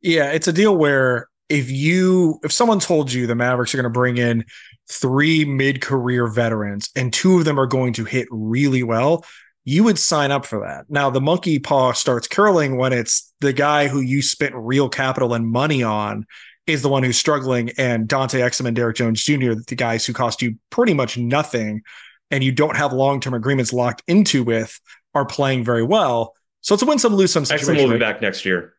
Yeah, 0.00 0.30
it's 0.30 0.48
a 0.48 0.52
deal 0.52 0.76
where 0.76 1.28
if 1.48 1.70
you 1.70 2.40
if 2.42 2.52
someone 2.52 2.80
told 2.80 3.12
you 3.12 3.26
the 3.26 3.34
Mavericks 3.34 3.74
are 3.74 3.78
going 3.78 3.84
to 3.84 3.90
bring 3.90 4.16
in 4.16 4.44
three 4.88 5.44
mid-career 5.44 6.28
veterans 6.28 6.90
and 6.94 7.12
two 7.12 7.38
of 7.38 7.44
them 7.44 7.58
are 7.58 7.66
going 7.66 7.92
to 7.94 8.04
hit 8.04 8.28
really 8.30 8.82
well, 8.82 9.24
you 9.64 9.82
would 9.82 9.98
sign 9.98 10.30
up 10.30 10.46
for 10.46 10.60
that. 10.60 10.86
Now 10.88 11.10
the 11.10 11.20
monkey 11.20 11.58
paw 11.58 11.92
starts 11.92 12.28
curling 12.28 12.76
when 12.76 12.92
it's 12.92 13.32
the 13.40 13.52
guy 13.52 13.88
who 13.88 14.00
you 14.00 14.22
spent 14.22 14.54
real 14.54 14.88
capital 14.88 15.34
and 15.34 15.46
money 15.46 15.82
on 15.82 16.24
is 16.66 16.82
the 16.82 16.88
one 16.88 17.02
who's 17.02 17.18
struggling 17.18 17.70
and 17.78 18.08
Dante 18.08 18.40
Exum 18.40 18.66
and 18.66 18.76
Derrick 18.76 18.96
Jones 18.96 19.22
Jr., 19.22 19.54
the 19.66 19.74
guys 19.76 20.06
who 20.06 20.12
cost 20.12 20.40
you 20.40 20.56
pretty 20.70 20.94
much 20.94 21.18
nothing 21.18 21.82
and 22.30 22.42
you 22.42 22.52
don't 22.52 22.76
have 22.76 22.92
long-term 22.92 23.34
agreements 23.34 23.72
locked 23.72 24.02
into 24.06 24.44
with 24.44 24.80
are 25.14 25.24
playing 25.24 25.64
very 25.64 25.82
well. 25.82 26.34
So 26.60 26.74
it's 26.74 26.82
a 26.82 26.86
win 26.86 26.98
some 26.98 27.14
lose 27.14 27.32
some 27.32 27.44
situation. 27.44 27.74
Exum 27.74 27.88
will 27.88 27.94
be 27.94 27.98
back 27.98 28.20
next 28.20 28.44
year. 28.44 28.75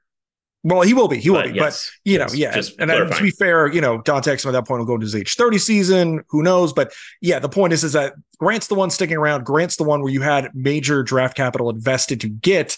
Well, 0.68 0.82
he 0.82 0.94
will 0.94 1.08
be. 1.08 1.18
He 1.18 1.30
will 1.30 1.44
but 1.44 1.54
be. 1.54 1.54
Yes, 1.54 1.92
but 2.04 2.12
you 2.12 2.18
know, 2.20 2.28
yeah. 2.34 2.62
And, 2.78 2.92
and 2.92 3.14
to 3.14 3.24
be 3.24 3.32
fair, 3.32 3.72
you 3.72 3.80
know, 3.80 4.02
Dante 4.02 4.34
Exum 4.34 4.48
at 4.48 4.52
that 4.52 4.68
point 4.68 4.80
will 4.80 4.86
go 4.86 4.96
into 4.96 5.06
his 5.06 5.16
age 5.16 5.36
30 5.36 5.60
season. 5.60 6.24
Who 6.28 6.44
knows? 6.44 6.74
But 6.74 6.92
yeah, 7.22 7.40
the 7.40 7.48
point 7.48 7.72
is, 7.72 7.86
is 7.86 7.94
that 7.94 8.16
Grant's 8.38 8.68
the 8.68 8.76
one 8.76 8.90
sticking 8.90 9.16
around. 9.16 9.46
Grant's 9.46 9.78
the 9.78 9.86
one 9.86 10.02
where 10.02 10.12
you 10.12 10.22
had 10.22 10.50
major 10.54 11.04
draft 11.04 11.38
capital 11.38 11.70
invested 11.70 12.20
to 12.22 12.28
get. 12.28 12.76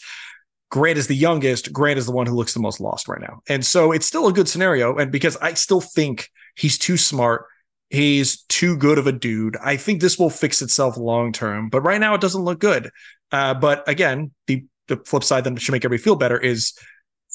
Grant 0.69 0.99
is 0.99 1.07
the 1.07 1.15
youngest. 1.15 1.73
Grant 1.73 1.97
is 1.97 2.05
the 2.05 2.11
one 2.11 2.27
who 2.27 2.35
looks 2.35 2.53
the 2.53 2.59
most 2.59 2.79
lost 2.79 3.07
right 3.07 3.21
now. 3.21 3.41
And 3.49 3.65
so 3.65 3.91
it's 3.91 4.05
still 4.05 4.27
a 4.27 4.33
good 4.33 4.47
scenario. 4.47 4.95
And 4.95 5.11
because 5.11 5.35
I 5.37 5.55
still 5.55 5.81
think 5.81 6.29
he's 6.55 6.77
too 6.77 6.95
smart, 6.95 7.45
he's 7.89 8.43
too 8.43 8.77
good 8.77 8.99
of 8.99 9.07
a 9.07 9.11
dude. 9.11 9.57
I 9.63 9.77
think 9.77 9.99
this 9.99 10.19
will 10.19 10.29
fix 10.29 10.61
itself 10.61 10.95
long 10.95 11.31
term. 11.31 11.69
But 11.69 11.81
right 11.81 11.99
now 11.99 12.13
it 12.13 12.21
doesn't 12.21 12.43
look 12.43 12.59
good. 12.59 12.91
Uh, 13.31 13.55
but 13.55 13.87
again, 13.89 14.29
the 14.45 14.65
the 14.89 14.97
flip 14.97 15.23
side 15.23 15.43
that 15.45 15.59
should 15.59 15.71
make 15.71 15.85
everybody 15.85 16.03
feel 16.03 16.15
better 16.15 16.37
is 16.37 16.73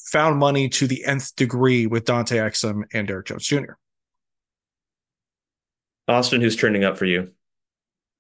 found 0.05 0.39
money 0.39 0.69
to 0.69 0.87
the 0.87 1.05
nth 1.05 1.35
degree 1.37 1.87
with 1.87 2.05
Dante 2.05 2.37
Exum 2.37 2.83
and 2.93 3.09
Derrick 3.09 3.27
Jones 3.27 3.47
Jr. 3.47 3.73
Austin, 6.07 6.41
who's 6.41 6.57
trending 6.57 6.85
up 6.85 6.97
for 6.97 7.07
you? 7.07 7.31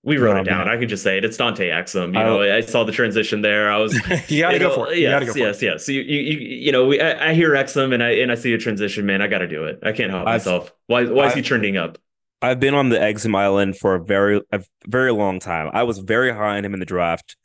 We 0.02 0.18
wrote 0.18 0.36
oh, 0.36 0.40
it 0.40 0.44
down. 0.44 0.66
Man. 0.66 0.68
I 0.68 0.78
could 0.78 0.90
just 0.90 1.02
say 1.02 1.16
it. 1.16 1.24
It's 1.24 1.38
Dante 1.38 1.70
Exum. 1.70 2.08
You 2.08 2.12
know, 2.12 2.42
I 2.42 2.60
saw 2.60 2.84
the 2.84 2.92
transition 2.92 3.40
there. 3.40 3.70
I 3.70 3.78
was. 3.78 3.94
you 4.28 4.42
gotta 4.42 4.58
go 4.58 4.74
for 4.74 4.92
it. 4.92 4.98
You 4.98 5.04
yes, 5.04 5.24
go 5.24 5.32
for 5.32 5.38
yes, 5.38 5.62
it. 5.62 5.66
yes. 5.66 5.86
So 5.86 5.92
you, 5.92 6.02
you, 6.02 6.38
you 6.38 6.72
know, 6.72 6.86
we, 6.86 7.00
I, 7.00 7.30
I, 7.30 7.34
hear 7.34 7.52
Exum 7.52 7.94
and 7.94 8.02
I 8.02 8.10
and 8.10 8.30
I 8.30 8.34
see 8.34 8.52
a 8.52 8.58
transition. 8.58 9.06
Man, 9.06 9.22
I 9.22 9.28
got 9.28 9.38
to 9.38 9.48
do 9.48 9.64
it. 9.64 9.78
I 9.82 9.92
can't 9.92 10.10
help 10.10 10.26
I've, 10.26 10.34
myself. 10.34 10.72
Why? 10.88 11.06
Why 11.06 11.26
is 11.26 11.30
I've, 11.30 11.36
he 11.36 11.42
trending 11.42 11.78
up? 11.78 11.96
I've 12.42 12.60
been 12.60 12.74
on 12.74 12.90
the 12.90 12.98
Exum 12.98 13.34
Island 13.34 13.78
for 13.78 13.94
a 13.94 14.04
very, 14.04 14.42
a 14.52 14.62
very 14.86 15.10
long 15.10 15.40
time. 15.40 15.70
I 15.72 15.84
was 15.84 15.98
very 15.98 16.34
high 16.34 16.58
on 16.58 16.64
him 16.66 16.74
in 16.74 16.80
the 16.80 16.86
draft. 16.86 17.36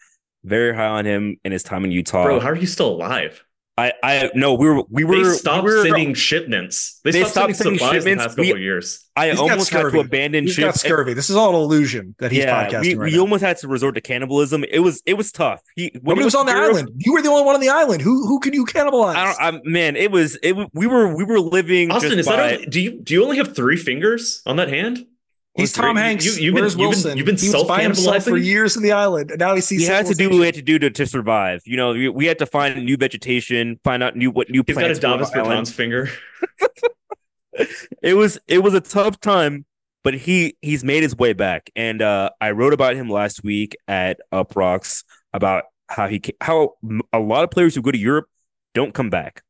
Very 0.43 0.75
high 0.75 0.87
on 0.87 1.05
him 1.05 1.37
in 1.45 1.53
his 1.53 1.63
time 1.63 1.85
in 1.85 1.91
Utah. 1.91 2.25
Bro, 2.25 2.41
how 2.41 2.49
are 2.49 2.55
you 2.55 2.67
still 2.67 2.89
alive? 2.89 3.45
I 3.79 3.93
I 4.03 4.31
no, 4.35 4.53
we 4.55 4.67
were 4.69 4.83
we 4.89 5.03
They 5.03 5.09
were 5.09 5.33
stopped 5.33 5.65
we 5.65 5.73
were, 5.73 5.83
sending 5.83 6.13
shipments. 6.13 6.99
They, 7.03 7.11
They 7.11 7.19
stopped, 7.21 7.31
stopped 7.31 7.55
sending 7.55 7.79
sending 7.79 7.79
supplies 7.79 8.03
the 8.03 8.09
shipments. 8.09 8.23
past 8.25 8.37
couple 8.37 8.53
We- 8.55 8.61
years. 8.61 9.05
I 9.15 9.29
He's 9.31 9.39
almost 9.39 9.69
had 9.71 9.81
to 9.91 9.99
abandon 9.99 10.45
He's 10.45 10.57
got 10.57 10.67
ships. 10.67 10.79
scurvy. 10.81 11.13
This 11.13 11.29
is 11.29 11.35
all 11.35 11.49
an 11.49 11.55
illusion 11.55 12.15
that 12.19 12.31
he's 12.31 12.43
yeah, 12.45 12.69
podcasting 12.69 12.81
we, 12.83 12.95
right 12.95 13.11
we 13.11 13.15
now. 13.17 13.21
almost 13.21 13.43
had 13.43 13.57
to 13.57 13.67
resort 13.67 13.95
to 13.95 14.01
cannibalism. 14.01 14.63
It 14.63 14.79
was 14.79 15.01
it 15.05 15.15
was 15.15 15.31
tough. 15.31 15.61
He 15.75 15.91
when 16.01 16.15
Nobody 16.15 16.21
he 16.21 16.25
was 16.25 16.35
on 16.35 16.45
the 16.45 16.53
Europe, 16.53 16.69
island. 16.75 16.89
You 16.97 17.13
were 17.13 17.21
the 17.21 17.29
only 17.29 17.43
one 17.43 17.55
on 17.55 17.61
the 17.61 17.69
island. 17.69 18.01
Who 18.01 18.27
who 18.27 18.39
could 18.39 18.53
you 18.53 18.65
cannibalize? 18.65 19.15
I 19.15 19.25
don't. 19.25 19.55
I, 19.57 19.61
man, 19.65 19.95
it 19.97 20.11
was 20.11 20.37
it. 20.41 20.55
We 20.73 20.87
were 20.87 21.13
we 21.15 21.23
were 21.25 21.39
living. 21.39 21.91
Austin, 21.91 22.11
just 22.11 22.19
is 22.21 22.25
by, 22.27 22.35
that 22.37 22.53
only, 22.53 22.65
do 22.67 22.81
you 22.81 23.01
do 23.01 23.13
you 23.13 23.23
only 23.23 23.37
have 23.37 23.55
three 23.55 23.75
fingers 23.75 24.41
on 24.45 24.55
that 24.57 24.69
hand? 24.69 25.05
He's 25.55 25.73
Tom 25.73 25.97
You- 25.97 26.03
Hanks. 26.03 26.25
you- 26.25 26.31
you've 26.43 26.55
been- 26.55 26.63
Where's 26.63 26.73
you've 26.73 26.77
been- 26.79 26.87
Wilson? 26.89 27.17
you've 27.17 27.25
been 27.25 27.37
he 27.37 27.49
was 27.49 27.63
by 27.65 27.81
himself 27.81 28.23
for 28.23 28.37
years 28.37 28.77
in 28.77 28.83
the 28.83 28.91
island, 28.93 29.31
and 29.31 29.39
now 29.39 29.55
he 29.55 29.61
sees. 29.61 29.81
He 29.81 29.85
had 29.87 30.05
to 30.05 30.13
do 30.13 30.25
what 30.29 30.33
civilization. 30.35 30.39
we 30.39 30.45
had 30.45 30.55
to 30.55 30.61
do 30.61 30.79
to, 30.79 30.89
to 30.91 31.05
survive. 31.05 31.61
You 31.65 31.75
know, 31.77 31.91
we, 31.93 32.07
we 32.09 32.25
had 32.27 32.39
to 32.39 32.45
find 32.45 32.85
new 32.85 32.95
vegetation, 32.97 33.79
find 33.83 34.01
out 34.03 34.15
new 34.15 34.31
what 34.31 34.49
new 34.49 34.63
plants. 34.63 34.89
He's 34.89 34.99
got 34.99 35.15
a 35.21 35.25
plants. 35.25 35.31
grew 35.33 35.41
on 35.43 35.49
Davis 35.49 35.69
the 35.69 35.75
finger. 35.75 36.09
it 38.01 38.13
was 38.13 38.39
it 38.47 38.59
was 38.59 38.73
a 38.73 38.81
tough 38.81 39.19
time, 39.19 39.65
but 40.03 40.13
he 40.13 40.55
he's 40.61 40.83
made 40.83 41.03
his 41.03 41.15
way 41.17 41.33
back. 41.33 41.69
And 41.75 42.01
uh, 42.01 42.29
I 42.39 42.51
wrote 42.51 42.73
about 42.73 42.95
him 42.95 43.09
last 43.09 43.43
week 43.43 43.75
at 43.87 44.19
Uproxx 44.31 45.03
about 45.33 45.65
how 45.87 46.07
he 46.07 46.21
how 46.41 46.75
m- 46.83 47.01
a 47.11 47.19
lot 47.19 47.43
of 47.43 47.51
players 47.51 47.75
who 47.75 47.81
go 47.81 47.91
to 47.91 47.97
Europe 47.97 48.27
don't 48.73 48.93
come 48.93 49.09
back. 49.09 49.41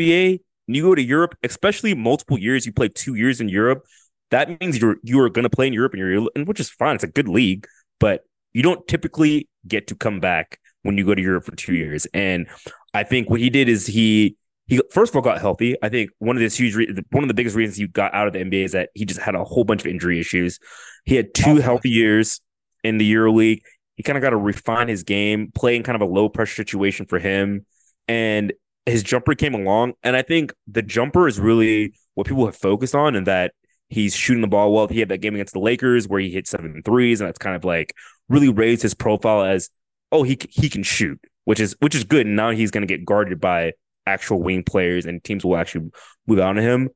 NBA, 0.00 0.40
when 0.66 0.74
you 0.74 0.82
go 0.82 0.94
to 0.94 1.02
Europe, 1.02 1.36
especially 1.44 1.94
multiple 1.94 2.38
years, 2.38 2.66
you 2.66 2.72
play 2.72 2.88
two 2.88 3.14
years 3.14 3.40
in 3.40 3.48
Europe. 3.48 3.84
That 4.32 4.60
means 4.60 4.80
you're 4.80 4.96
you 5.02 5.20
are 5.20 5.30
going 5.30 5.44
to 5.44 5.50
play 5.50 5.66
in 5.66 5.72
Europe, 5.72 5.92
and 5.92 6.00
you're 6.00 6.28
and 6.34 6.48
which 6.48 6.58
is 6.58 6.70
fine. 6.70 6.96
It's 6.96 7.04
a 7.04 7.08
good 7.08 7.28
league, 7.28 7.66
but 8.00 8.24
you 8.52 8.62
don't 8.62 8.86
typically 8.88 9.48
get 9.68 9.86
to 9.88 9.94
come 9.94 10.20
back 10.20 10.58
when 10.82 10.98
you 10.98 11.06
go 11.06 11.14
to 11.14 11.22
Europe 11.22 11.44
for 11.44 11.54
two 11.54 11.74
years. 11.74 12.06
And 12.12 12.48
I 12.94 13.04
think 13.04 13.30
what 13.30 13.40
he 13.40 13.50
did 13.50 13.68
is 13.68 13.86
he 13.86 14.36
he 14.66 14.80
first 14.90 15.12
of 15.12 15.16
all 15.16 15.22
got 15.22 15.38
healthy. 15.38 15.76
I 15.82 15.90
think 15.90 16.10
one 16.18 16.36
of 16.36 16.40
the 16.40 16.48
huge 16.48 16.74
re- 16.74 16.94
one 17.10 17.22
of 17.24 17.28
the 17.28 17.34
biggest 17.34 17.54
reasons 17.54 17.76
he 17.76 17.86
got 17.86 18.14
out 18.14 18.26
of 18.26 18.32
the 18.32 18.40
NBA 18.40 18.64
is 18.64 18.72
that 18.72 18.88
he 18.94 19.04
just 19.04 19.20
had 19.20 19.34
a 19.34 19.44
whole 19.44 19.64
bunch 19.64 19.82
of 19.82 19.86
injury 19.88 20.18
issues. 20.18 20.58
He 21.04 21.14
had 21.14 21.34
two 21.34 21.56
healthy 21.56 21.90
years 21.90 22.40
in 22.82 22.98
the 22.98 23.14
EuroLeague. 23.14 23.60
He 23.96 24.02
kind 24.02 24.16
of 24.16 24.22
got 24.22 24.30
to 24.30 24.36
refine 24.38 24.88
his 24.88 25.02
game, 25.02 25.52
play 25.54 25.76
in 25.76 25.82
kind 25.82 25.96
of 25.96 26.02
a 26.02 26.10
low 26.10 26.30
pressure 26.30 26.54
situation 26.54 27.04
for 27.06 27.18
him, 27.18 27.66
and 28.08 28.52
his 28.86 29.02
jumper 29.02 29.34
came 29.34 29.54
along. 29.54 29.92
And 30.02 30.16
I 30.16 30.22
think 30.22 30.54
the 30.66 30.82
jumper 30.82 31.28
is 31.28 31.38
really 31.38 31.92
what 32.14 32.26
people 32.26 32.46
have 32.46 32.56
focused 32.56 32.94
on, 32.94 33.14
and 33.14 33.26
that 33.26 33.52
he's 33.92 34.16
shooting 34.16 34.40
the 34.40 34.48
ball 34.48 34.72
well. 34.72 34.88
He 34.88 35.00
had 35.00 35.10
that 35.10 35.18
game 35.18 35.34
against 35.34 35.52
the 35.52 35.60
Lakers 35.60 36.08
where 36.08 36.20
he 36.20 36.30
hit 36.30 36.46
seven 36.46 36.82
threes, 36.82 37.20
and 37.20 37.28
that's 37.28 37.38
kind 37.38 37.54
of 37.54 37.64
like 37.64 37.94
really 38.28 38.48
raised 38.48 38.82
his 38.82 38.94
profile 38.94 39.42
as 39.42 39.70
oh 40.10 40.22
he 40.22 40.38
he 40.50 40.68
can 40.68 40.82
shoot, 40.82 41.20
which 41.44 41.60
is 41.60 41.76
which 41.80 41.94
is 41.94 42.04
good. 42.04 42.26
And 42.26 42.34
now 42.34 42.50
he's 42.50 42.70
going 42.70 42.86
to 42.86 42.92
get 42.92 43.04
guarded 43.04 43.40
by 43.40 43.72
actual 44.06 44.42
wing 44.42 44.64
players, 44.64 45.06
and 45.06 45.22
teams 45.22 45.44
will 45.44 45.56
actually 45.56 45.90
move 46.26 46.40
on 46.40 46.56
to 46.56 46.62
him. 46.62 46.88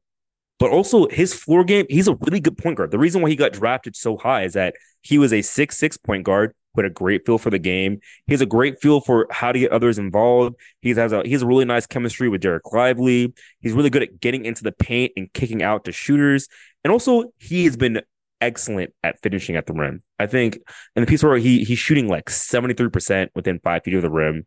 But 0.58 0.70
also 0.70 1.06
his 1.08 1.34
floor 1.34 1.64
game, 1.64 1.84
he's 1.90 2.08
a 2.08 2.14
really 2.14 2.40
good 2.40 2.56
point 2.56 2.78
guard. 2.78 2.90
The 2.90 2.98
reason 2.98 3.20
why 3.20 3.28
he 3.28 3.36
got 3.36 3.52
drafted 3.52 3.94
so 3.94 4.16
high 4.16 4.44
is 4.44 4.54
that 4.54 4.74
he 5.02 5.18
was 5.18 5.32
a 5.32 5.42
six 5.42 5.76
six 5.76 5.98
point 5.98 6.24
guard 6.24 6.54
who 6.76 6.82
had 6.82 6.90
a 6.90 6.94
great 6.94 7.24
feel 7.26 7.38
for 7.38 7.50
the 7.50 7.58
game. 7.58 8.00
He 8.26 8.34
has 8.34 8.40
a 8.40 8.46
great 8.46 8.80
feel 8.80 9.00
for 9.00 9.26
how 9.30 9.50
to 9.52 9.58
get 9.58 9.72
others 9.72 9.98
involved. 9.98 10.56
He 10.80 10.90
has 10.90 11.12
a 11.12 11.22
he 11.24 11.32
has 11.32 11.42
a 11.42 11.46
really 11.46 11.64
nice 11.64 11.86
chemistry 11.86 12.28
with 12.28 12.42
Dereck 12.42 12.72
Lively. 12.72 13.34
He's 13.60 13.72
really 13.72 13.90
good 13.90 14.02
at 14.02 14.20
getting 14.20 14.44
into 14.44 14.62
the 14.62 14.72
paint 14.72 15.12
and 15.16 15.32
kicking 15.32 15.62
out 15.62 15.84
to 15.86 15.92
shooters. 15.92 16.48
And 16.84 16.92
also 16.92 17.32
he 17.38 17.64
has 17.64 17.76
been 17.76 18.02
excellent 18.40 18.92
at 19.02 19.20
finishing 19.22 19.56
at 19.56 19.66
the 19.66 19.72
rim. 19.72 20.00
I 20.18 20.26
think 20.26 20.58
in 20.94 21.02
the 21.02 21.06
piece 21.06 21.22
where 21.22 21.38
he 21.38 21.64
he's 21.64 21.78
shooting 21.78 22.08
like 22.08 22.26
73% 22.26 23.28
within 23.34 23.58
five 23.60 23.82
feet 23.82 23.94
of 23.94 24.02
the 24.02 24.10
rim. 24.10 24.46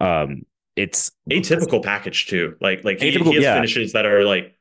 Um 0.00 0.42
it's 0.76 1.10
Atypical 1.28 1.82
package 1.82 2.26
too. 2.26 2.56
Like 2.60 2.84
like 2.84 3.00
he, 3.00 3.10
he 3.10 3.34
has 3.34 3.42
yeah. 3.42 3.54
finishes 3.54 3.92
that 3.92 4.06
are 4.06 4.24
like, 4.24 4.56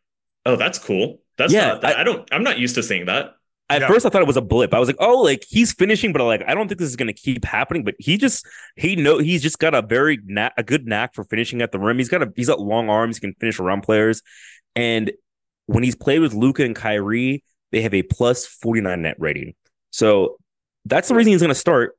oh, 0.45 0.55
that's 0.55 0.79
cool. 0.79 1.21
That's 1.37 1.53
Yeah, 1.53 1.73
not, 1.73 1.85
I, 1.85 2.01
I 2.01 2.03
don't 2.03 2.27
I'm 2.31 2.43
not 2.43 2.57
used 2.57 2.75
to 2.75 2.83
seeing 2.83 3.05
that. 3.05 3.35
At 3.69 3.81
Yeah. 3.81 3.87
first, 3.87 4.05
I 4.05 4.09
thought 4.09 4.21
it 4.21 4.27
was 4.27 4.37
a 4.37 4.41
blip. 4.41 4.73
I 4.73 4.79
was 4.79 4.89
like, 4.89 4.95
"Oh, 4.99 5.21
like 5.21 5.45
he's 5.47 5.71
finishing," 5.73 6.11
but 6.11 6.23
like 6.23 6.43
I 6.47 6.55
don't 6.55 6.67
think 6.67 6.79
this 6.79 6.89
is 6.89 6.95
going 6.95 7.07
to 7.07 7.13
keep 7.13 7.45
happening. 7.45 7.83
But 7.83 7.95
he 7.99 8.17
just 8.17 8.45
he 8.75 8.95
know 8.95 9.19
he's 9.19 9.41
just 9.43 9.59
got 9.59 9.75
a 9.75 9.81
very 9.81 10.19
knack, 10.25 10.53
a 10.57 10.63
good 10.63 10.87
knack 10.87 11.13
for 11.13 11.23
finishing 11.23 11.61
at 11.61 11.71
the 11.71 11.79
rim. 11.79 11.97
He's 11.97 12.09
got 12.09 12.23
a 12.23 12.31
he's 12.35 12.47
got 12.47 12.59
long 12.59 12.89
arms. 12.89 13.17
He 13.17 13.21
can 13.21 13.33
finish 13.39 13.59
around 13.59 13.81
players, 13.81 14.21
and 14.75 15.11
when 15.67 15.83
he's 15.83 15.95
played 15.95 16.19
with 16.19 16.33
Luka 16.33 16.63
and 16.63 16.75
Kyrie, 16.75 17.43
they 17.71 17.81
have 17.81 17.93
a 17.93 18.01
plus 18.03 18.45
forty 18.45 18.81
nine 18.81 19.03
net 19.03 19.15
rating. 19.19 19.53
So 19.91 20.37
that's 20.85 21.07
the 21.09 21.15
reason 21.15 21.31
he's 21.31 21.41
going 21.41 21.49
to 21.49 21.55
start 21.55 21.95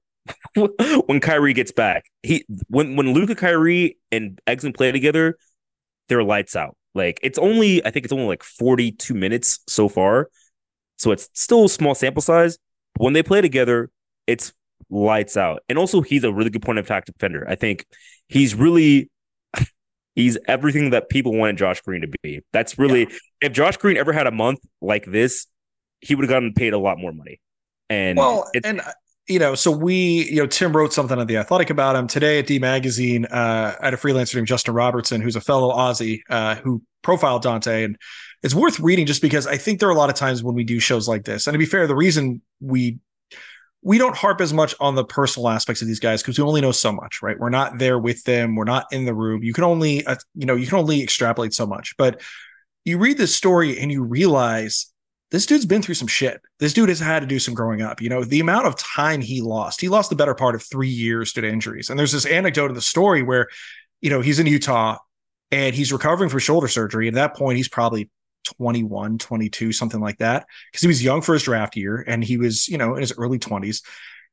when 1.06 1.20
Kyrie 1.20 1.52
gets 1.52 1.70
back. 1.72 2.04
He 2.22 2.44
when 2.68 2.96
when 2.96 3.12
Luka, 3.12 3.34
Kyrie, 3.36 3.96
and 4.10 4.40
Exum 4.46 4.74
play 4.76 4.90
together, 4.90 5.36
they're 6.08 6.24
lights 6.24 6.56
out. 6.56 6.76
Like 6.94 7.20
it's 7.22 7.38
only 7.38 7.84
I 7.86 7.90
think 7.92 8.04
it's 8.06 8.12
only 8.12 8.26
like 8.26 8.42
forty 8.42 8.90
two 8.90 9.14
minutes 9.14 9.60
so 9.68 9.88
far. 9.88 10.30
So 11.00 11.12
it's 11.12 11.30
still 11.32 11.64
a 11.64 11.68
small 11.68 11.94
sample 11.94 12.20
size. 12.20 12.58
But 12.94 13.04
when 13.04 13.14
they 13.14 13.22
play 13.22 13.40
together, 13.40 13.90
it's 14.26 14.52
lights 14.90 15.34
out. 15.34 15.62
And 15.70 15.78
also, 15.78 16.02
he's 16.02 16.24
a 16.24 16.32
really 16.32 16.50
good 16.50 16.60
point 16.60 16.78
of 16.78 16.84
attack 16.84 17.06
defender. 17.06 17.46
I 17.48 17.54
think 17.54 17.86
he's 18.28 18.54
really 18.54 19.08
he's 20.14 20.36
everything 20.46 20.90
that 20.90 21.08
people 21.08 21.34
wanted 21.34 21.56
Josh 21.56 21.80
Green 21.80 22.02
to 22.02 22.08
be. 22.22 22.42
That's 22.52 22.78
really 22.78 23.08
if 23.40 23.52
Josh 23.52 23.78
Green 23.78 23.96
ever 23.96 24.12
had 24.12 24.26
a 24.26 24.30
month 24.30 24.58
like 24.82 25.06
this, 25.06 25.46
he 26.02 26.14
would 26.14 26.24
have 26.24 26.30
gotten 26.30 26.52
paid 26.52 26.74
a 26.74 26.78
lot 26.78 26.98
more 26.98 27.12
money. 27.12 27.40
And 27.88 28.18
Well, 28.18 28.50
and 28.62 28.82
you 29.26 29.38
know, 29.38 29.54
so 29.54 29.70
we, 29.70 30.28
you 30.28 30.36
know, 30.36 30.46
Tim 30.46 30.76
wrote 30.76 30.92
something 30.92 31.18
on 31.18 31.26
the 31.26 31.38
Athletic 31.38 31.70
about 31.70 31.96
him 31.96 32.08
today 32.08 32.40
at 32.40 32.46
D 32.46 32.58
Magazine. 32.58 33.24
Uh, 33.24 33.74
I 33.80 33.86
had 33.86 33.94
a 33.94 33.96
freelancer 33.96 34.34
named 34.34 34.48
Justin 34.48 34.74
Robertson, 34.74 35.22
who's 35.22 35.36
a 35.36 35.40
fellow 35.40 35.72
Aussie, 35.74 36.20
uh, 36.28 36.56
who 36.56 36.82
profiled 37.00 37.42
Dante, 37.42 37.84
and 37.84 37.96
it's 38.42 38.54
worth 38.54 38.80
reading 38.80 39.06
just 39.06 39.22
because 39.22 39.46
I 39.46 39.56
think 39.56 39.80
there 39.80 39.88
are 39.88 39.92
a 39.92 39.96
lot 39.96 40.10
of 40.10 40.16
times 40.16 40.42
when 40.42 40.54
we 40.54 40.64
do 40.64 40.80
shows 40.80 41.08
like 41.08 41.24
this, 41.24 41.46
and 41.46 41.54
to 41.54 41.58
be 41.58 41.66
fair, 41.66 41.86
the 41.86 41.96
reason 41.96 42.42
we 42.60 42.98
we 43.82 43.98
don't 43.98 44.16
harp 44.16 44.40
as 44.40 44.52
much 44.52 44.74
on 44.78 44.94
the 44.94 45.04
personal 45.04 45.48
aspects 45.48 45.80
of 45.80 45.88
these 45.88 46.00
guys 46.00 46.22
because 46.22 46.38
we 46.38 46.44
only 46.44 46.60
know 46.60 46.72
so 46.72 46.92
much, 46.92 47.22
right? 47.22 47.38
We're 47.38 47.48
not 47.48 47.78
there 47.78 47.98
with 47.98 48.24
them, 48.24 48.54
we're 48.54 48.64
not 48.64 48.86
in 48.92 49.06
the 49.06 49.14
room. 49.14 49.42
You 49.42 49.52
can 49.52 49.64
only, 49.64 50.04
uh, 50.04 50.16
you 50.34 50.46
know, 50.46 50.54
you 50.54 50.66
can 50.66 50.78
only 50.78 51.02
extrapolate 51.02 51.54
so 51.54 51.66
much, 51.66 51.96
but 51.96 52.20
you 52.84 52.98
read 52.98 53.16
this 53.16 53.34
story 53.34 53.78
and 53.78 53.90
you 53.90 54.02
realize 54.02 54.92
this 55.30 55.46
dude's 55.46 55.64
been 55.64 55.80
through 55.80 55.94
some 55.94 56.08
shit. 56.08 56.40
This 56.58 56.72
dude 56.72 56.88
has 56.88 56.98
had 56.98 57.20
to 57.20 57.26
do 57.26 57.38
some 57.38 57.54
growing 57.54 57.82
up. 57.82 58.02
You 58.02 58.08
know, 58.08 58.24
the 58.24 58.40
amount 58.40 58.66
of 58.66 58.76
time 58.76 59.20
he 59.20 59.40
lost, 59.40 59.80
he 59.80 59.88
lost 59.88 60.10
the 60.10 60.16
better 60.16 60.34
part 60.34 60.54
of 60.54 60.62
three 60.62 60.88
years 60.88 61.32
to 61.34 61.46
injuries. 61.46 61.88
And 61.88 61.98
there's 61.98 62.12
this 62.12 62.26
anecdote 62.26 62.68
in 62.68 62.74
the 62.74 62.80
story 62.80 63.22
where, 63.22 63.48
you 64.00 64.10
know, 64.10 64.20
he's 64.20 64.40
in 64.40 64.46
Utah 64.46 64.98
and 65.52 65.74
he's 65.74 65.92
recovering 65.92 66.30
from 66.30 66.40
shoulder 66.40 66.68
surgery. 66.68 67.06
At 67.08 67.14
that 67.14 67.36
point, 67.36 67.58
he's 67.58 67.68
probably 67.68 68.10
21, 68.44 69.18
22, 69.18 69.72
something 69.72 70.00
like 70.00 70.18
that, 70.18 70.46
because 70.70 70.82
he 70.82 70.88
was 70.88 71.02
young 71.02 71.22
for 71.22 71.34
his 71.34 71.42
draft 71.42 71.76
year 71.76 72.04
and 72.06 72.24
he 72.24 72.36
was, 72.36 72.68
you 72.68 72.78
know, 72.78 72.94
in 72.94 73.00
his 73.00 73.12
early 73.16 73.38
20s. 73.38 73.82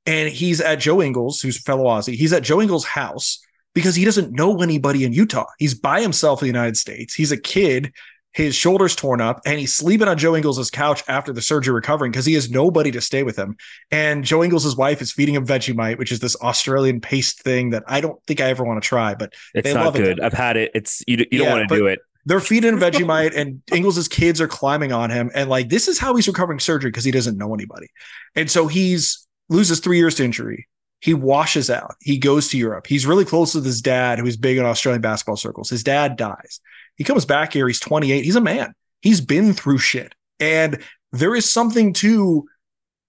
And 0.06 0.30
he's 0.30 0.62
at 0.62 0.80
Joe 0.80 1.02
Ingles, 1.02 1.42
who's 1.42 1.62
fellow 1.62 1.86
Aussie. 1.86 2.16
He's 2.16 2.34
at 2.34 2.44
Joe 2.44 2.62
Ingles' 2.62 2.86
house 2.86 3.40
because 3.76 3.96
he 3.96 4.06
doesn't 4.06 4.32
know 4.32 4.62
anybody 4.62 5.04
in 5.04 5.12
Utah. 5.14 5.46
He's 5.60 5.74
by 5.74 6.02
himself 6.02 6.42
in 6.42 6.46
the 6.46 6.58
United 6.58 6.78
States. 6.78 7.14
He's 7.14 7.32
a 7.32 7.40
kid 7.40 7.92
his 8.38 8.54
shoulders 8.54 8.96
torn 8.96 9.20
up 9.20 9.42
and 9.48 9.60
he's 9.60 9.74
sleeping 9.74 10.08
on 10.08 10.16
Joe 10.16 10.36
Ingles' 10.36 10.70
couch 10.70 11.04
after 11.08 11.34
the 11.34 11.42
surgery 11.42 11.74
recovering 11.74 12.12
because 12.12 12.28
he 12.28 12.36
has 12.36 12.52
nobody 12.52 12.92
to 12.92 13.02
stay 13.02 13.24
with 13.24 13.36
him. 13.36 13.58
And 13.90 14.24
Joe 14.24 14.44
Ingles' 14.44 14.78
wife 14.78 15.02
is 15.02 15.12
feeding 15.12 15.34
him 15.34 15.44
Vegemite, 15.44 15.98
which 15.98 16.12
is 16.12 16.20
this 16.20 16.36
Australian 16.36 17.02
paste 17.02 17.42
thing 17.42 17.72
that 17.72 17.84
I 17.88 18.00
don't 18.00 18.24
think 18.28 18.40
I 18.40 18.46
ever 18.46 18.64
want 18.64 18.82
to 18.82 18.88
try, 18.88 19.16
but 19.16 19.34
it's 19.56 19.68
they 19.68 19.74
not 19.74 19.86
love 19.86 19.96
it. 19.96 20.04
good. 20.04 20.20
I've 20.20 20.34
had 20.34 20.56
it. 20.56 20.70
It's 20.76 21.04
you, 21.08 21.26
you 21.32 21.40
don't 21.40 21.50
want 21.50 21.68
to 21.68 21.76
do 21.76 21.88
it. 21.88 22.00
They're 22.28 22.40
feeding 22.40 22.76
Vegemite 22.78 23.36
and 23.36 23.62
Ingles' 23.72 24.08
kids 24.08 24.40
are 24.42 24.48
climbing 24.48 24.92
on 24.92 25.10
him. 25.10 25.32
And 25.34 25.50
like, 25.50 25.70
this 25.70 25.88
is 25.88 25.98
how 25.98 26.16
he's 26.16 26.28
recovering 26.28 26.60
surgery 26.60 26.92
because 26.92 27.06
he 27.06 27.12
doesn't 27.12 27.38
know 27.38 27.54
anybody. 27.54 27.88
And 28.36 28.52
so 28.52 28.68
he's 28.68 29.26
loses 29.50 29.80
three 29.80 29.98
years 29.98 30.16
to 30.16 30.26
injury. 30.26 30.68
He 31.00 31.14
washes 31.14 31.70
out. 31.70 31.96
He 32.02 32.18
goes 32.18 32.50
to 32.50 32.58
Europe. 32.58 32.88
He's 32.88 33.06
really 33.06 33.24
close 33.24 33.56
with 33.56 33.66
his 33.66 33.82
dad, 33.82 34.20
who's 34.20 34.36
big 34.36 34.58
in 34.58 34.66
Australian 34.66 35.02
basketball 35.02 35.38
circles. 35.38 35.70
His 35.70 35.84
dad 35.84 36.18
dies. 36.18 36.60
He 36.96 37.04
comes 37.04 37.24
back 37.24 37.54
here. 37.54 37.68
He's 37.68 37.80
28. 37.80 38.26
He's 38.26 38.36
a 38.36 38.42
man. 38.42 38.74
He's 39.02 39.22
been 39.22 39.54
through 39.54 39.78
shit. 39.78 40.14
And 40.40 40.84
there 41.12 41.36
is 41.36 41.50
something 41.50 41.94
to 41.94 42.46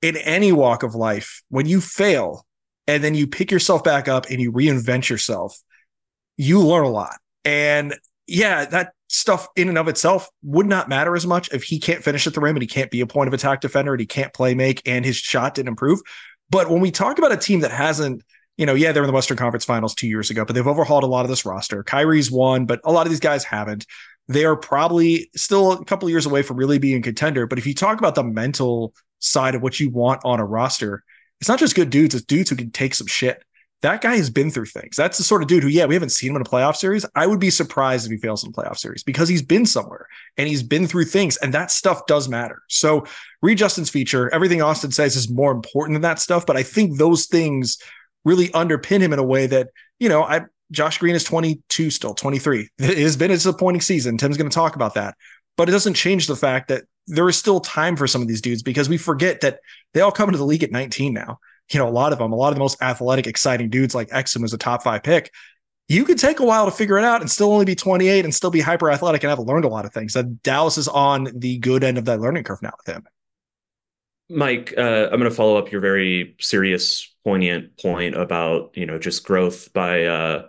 in 0.00 0.16
any 0.18 0.52
walk 0.52 0.82
of 0.82 0.94
life 0.94 1.42
when 1.48 1.66
you 1.66 1.80
fail 1.80 2.46
and 2.86 3.02
then 3.02 3.14
you 3.14 3.26
pick 3.26 3.50
yourself 3.50 3.82
back 3.82 4.06
up 4.06 4.26
and 4.30 4.40
you 4.40 4.52
reinvent 4.52 5.08
yourself, 5.08 5.58
you 6.36 6.60
learn 6.60 6.84
a 6.84 6.90
lot. 6.90 7.16
And 7.44 7.96
yeah, 8.28 8.66
that 8.66 8.92
stuff 9.08 9.48
in 9.56 9.68
and 9.68 9.78
of 9.78 9.88
itself 9.88 10.28
would 10.42 10.66
not 10.66 10.88
matter 10.88 11.16
as 11.16 11.26
much 11.26 11.48
if 11.52 11.64
he 11.64 11.80
can't 11.80 12.04
finish 12.04 12.26
at 12.26 12.34
the 12.34 12.40
rim 12.40 12.54
and 12.54 12.62
he 12.62 12.68
can't 12.68 12.90
be 12.90 13.00
a 13.00 13.06
point 13.06 13.26
of 13.26 13.34
attack 13.34 13.62
defender 13.62 13.94
and 13.94 14.00
he 14.00 14.06
can't 14.06 14.34
play 14.34 14.54
make 14.54 14.82
and 14.86 15.04
his 15.04 15.16
shot 15.16 15.54
didn't 15.54 15.68
improve. 15.68 16.00
But 16.50 16.68
when 16.68 16.80
we 16.80 16.90
talk 16.90 17.18
about 17.18 17.32
a 17.32 17.36
team 17.36 17.60
that 17.60 17.70
hasn't, 17.70 18.22
you 18.58 18.66
know, 18.66 18.74
yeah, 18.74 18.92
they're 18.92 19.02
in 19.02 19.06
the 19.06 19.14
Western 19.14 19.38
Conference 19.38 19.64
Finals 19.64 19.94
two 19.94 20.08
years 20.08 20.30
ago, 20.30 20.44
but 20.44 20.54
they've 20.54 20.66
overhauled 20.66 21.04
a 21.04 21.08
lot 21.08 21.24
of 21.24 21.30
this 21.30 21.46
roster. 21.46 21.82
Kyrie's 21.82 22.30
won, 22.30 22.66
but 22.66 22.80
a 22.84 22.92
lot 22.92 23.06
of 23.06 23.10
these 23.10 23.20
guys 23.20 23.44
haven't. 23.44 23.86
They 24.28 24.44
are 24.44 24.56
probably 24.56 25.30
still 25.34 25.72
a 25.72 25.84
couple 25.86 26.10
years 26.10 26.26
away 26.26 26.42
from 26.42 26.58
really 26.58 26.78
being 26.78 26.98
a 26.98 27.02
contender. 27.02 27.46
But 27.46 27.58
if 27.58 27.66
you 27.66 27.74
talk 27.74 27.98
about 27.98 28.14
the 28.14 28.24
mental 28.24 28.92
side 29.20 29.54
of 29.54 29.62
what 29.62 29.80
you 29.80 29.88
want 29.88 30.20
on 30.24 30.38
a 30.38 30.44
roster, 30.44 31.02
it's 31.40 31.48
not 31.48 31.58
just 31.58 31.74
good 31.74 31.88
dudes, 31.88 32.14
it's 32.14 32.26
dudes 32.26 32.50
who 32.50 32.56
can 32.56 32.70
take 32.70 32.94
some 32.94 33.06
shit. 33.06 33.42
That 33.82 34.00
guy 34.00 34.16
has 34.16 34.28
been 34.28 34.50
through 34.50 34.66
things. 34.66 34.96
That's 34.96 35.18
the 35.18 35.24
sort 35.24 35.42
of 35.42 35.48
dude 35.48 35.62
who, 35.62 35.68
yeah, 35.68 35.86
we 35.86 35.94
haven't 35.94 36.10
seen 36.10 36.30
him 36.30 36.36
in 36.36 36.42
a 36.42 36.44
playoff 36.44 36.76
series. 36.76 37.06
I 37.14 37.26
would 37.26 37.38
be 37.38 37.50
surprised 37.50 38.06
if 38.06 38.12
he 38.12 38.18
fails 38.18 38.42
in 38.42 38.50
a 38.50 38.52
playoff 38.52 38.78
series 38.78 39.04
because 39.04 39.28
he's 39.28 39.42
been 39.42 39.66
somewhere 39.66 40.08
and 40.36 40.48
he's 40.48 40.64
been 40.64 40.86
through 40.86 41.04
things, 41.04 41.36
and 41.36 41.54
that 41.54 41.70
stuff 41.70 42.06
does 42.06 42.28
matter. 42.28 42.62
So, 42.68 43.06
read 43.40 43.58
Justin's 43.58 43.90
feature, 43.90 44.32
everything 44.34 44.62
Austin 44.62 44.90
says 44.90 45.14
is 45.14 45.30
more 45.30 45.52
important 45.52 45.94
than 45.94 46.02
that 46.02 46.18
stuff, 46.18 46.44
but 46.44 46.56
I 46.56 46.64
think 46.64 46.98
those 46.98 47.26
things 47.26 47.78
really 48.24 48.48
underpin 48.48 49.00
him 49.00 49.12
in 49.12 49.18
a 49.20 49.24
way 49.24 49.46
that, 49.46 49.68
you 50.00 50.08
know, 50.08 50.24
I 50.24 50.42
Josh 50.70 50.98
Green 50.98 51.14
is 51.14 51.24
22 51.24 51.90
still, 51.90 52.14
23. 52.14 52.68
It 52.78 52.98
has 52.98 53.16
been 53.16 53.30
a 53.30 53.34
disappointing 53.34 53.80
season. 53.80 54.18
Tim's 54.18 54.36
going 54.36 54.50
to 54.50 54.54
talk 54.54 54.76
about 54.76 54.94
that. 54.94 55.16
But 55.56 55.68
it 55.68 55.72
doesn't 55.72 55.94
change 55.94 56.26
the 56.26 56.36
fact 56.36 56.68
that 56.68 56.84
there 57.06 57.28
is 57.28 57.38
still 57.38 57.60
time 57.60 57.96
for 57.96 58.06
some 58.06 58.20
of 58.20 58.28
these 58.28 58.42
dudes 58.42 58.62
because 58.62 58.88
we 58.88 58.98
forget 58.98 59.40
that 59.40 59.60
they 59.94 60.02
all 60.02 60.12
come 60.12 60.28
into 60.28 60.38
the 60.38 60.44
league 60.44 60.62
at 60.62 60.70
19 60.70 61.14
now 61.14 61.38
you 61.72 61.78
know, 61.78 61.88
a 61.88 61.90
lot 61.90 62.12
of 62.12 62.18
them, 62.18 62.32
a 62.32 62.36
lot 62.36 62.48
of 62.48 62.54
the 62.54 62.60
most 62.60 62.80
athletic, 62.82 63.26
exciting 63.26 63.68
dudes 63.68 63.94
like 63.94 64.08
Exum 64.08 64.42
was 64.42 64.52
a 64.52 64.58
top 64.58 64.82
five 64.82 65.02
pick. 65.02 65.32
You 65.88 66.04
could 66.04 66.18
take 66.18 66.40
a 66.40 66.44
while 66.44 66.66
to 66.66 66.70
figure 66.70 66.98
it 66.98 67.04
out 67.04 67.20
and 67.20 67.30
still 67.30 67.52
only 67.52 67.64
be 67.64 67.74
28 67.74 68.24
and 68.24 68.34
still 68.34 68.50
be 68.50 68.60
hyper 68.60 68.90
athletic 68.90 69.22
and 69.22 69.30
have 69.30 69.38
learned 69.38 69.64
a 69.64 69.68
lot 69.68 69.86
of 69.86 69.92
things. 69.92 70.12
That 70.12 70.42
Dallas 70.42 70.76
is 70.76 70.88
on 70.88 71.28
the 71.34 71.58
good 71.58 71.82
end 71.82 71.96
of 71.96 72.04
that 72.06 72.20
learning 72.20 72.44
curve 72.44 72.60
now 72.62 72.72
with 72.76 72.94
him. 72.94 73.06
Mike, 74.30 74.74
uh, 74.76 75.08
I'm 75.10 75.18
going 75.18 75.24
to 75.24 75.30
follow 75.30 75.56
up 75.56 75.72
your 75.72 75.80
very 75.80 76.36
serious, 76.40 77.14
poignant 77.24 77.78
point 77.78 78.14
about 78.14 78.76
you 78.76 78.84
know 78.84 78.98
just 78.98 79.24
growth 79.24 79.72
by 79.72 80.04
uh, 80.04 80.46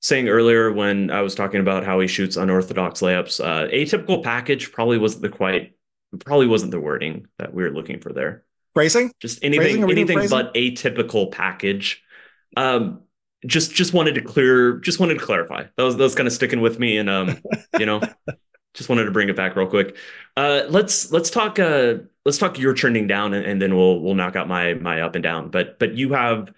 saying 0.00 0.28
earlier 0.28 0.72
when 0.72 1.10
I 1.10 1.22
was 1.22 1.34
talking 1.34 1.60
about 1.60 1.84
how 1.84 1.98
he 1.98 2.06
shoots 2.06 2.36
unorthodox 2.36 3.00
layups. 3.00 3.44
Uh, 3.44 3.68
atypical 3.68 4.22
package 4.22 4.70
probably 4.70 4.98
wasn't 4.98 5.22
the 5.22 5.28
quite 5.28 5.72
probably 6.20 6.46
wasn't 6.46 6.70
the 6.70 6.80
wording 6.80 7.26
that 7.38 7.52
we 7.52 7.64
were 7.64 7.70
looking 7.70 8.00
for 8.00 8.12
there. 8.12 8.44
Phrasing? 8.76 9.10
Just 9.20 9.42
anything, 9.42 9.90
anything 9.90 10.28
but 10.28 10.52
atypical 10.52 11.32
package. 11.32 12.02
Um, 12.58 13.00
just 13.46 13.72
just 13.72 13.94
wanted 13.94 14.16
to 14.16 14.20
clear, 14.20 14.80
just 14.80 15.00
wanted 15.00 15.14
to 15.14 15.24
clarify. 15.24 15.64
That 15.78 15.82
was 15.82 15.96
that 15.96 16.02
was 16.02 16.14
kind 16.14 16.26
of 16.26 16.34
sticking 16.34 16.60
with 16.60 16.78
me, 16.78 16.98
and 16.98 17.08
um, 17.08 17.38
you 17.78 17.86
know, 17.86 18.02
just 18.74 18.90
wanted 18.90 19.04
to 19.04 19.12
bring 19.12 19.30
it 19.30 19.36
back 19.36 19.56
real 19.56 19.66
quick. 19.66 19.96
Uh, 20.36 20.64
let's 20.68 21.10
let's 21.10 21.30
talk. 21.30 21.58
Uh, 21.58 21.94
let's 22.26 22.36
talk 22.36 22.58
your 22.58 22.74
trending 22.74 23.06
down, 23.06 23.32
and, 23.32 23.46
and 23.46 23.62
then 23.62 23.74
we'll 23.74 23.98
we'll 24.00 24.14
knock 24.14 24.36
out 24.36 24.46
my 24.46 24.74
my 24.74 25.00
up 25.00 25.14
and 25.14 25.22
down. 25.22 25.48
But 25.48 25.78
but 25.78 25.94
you 25.94 26.12
have 26.12 26.52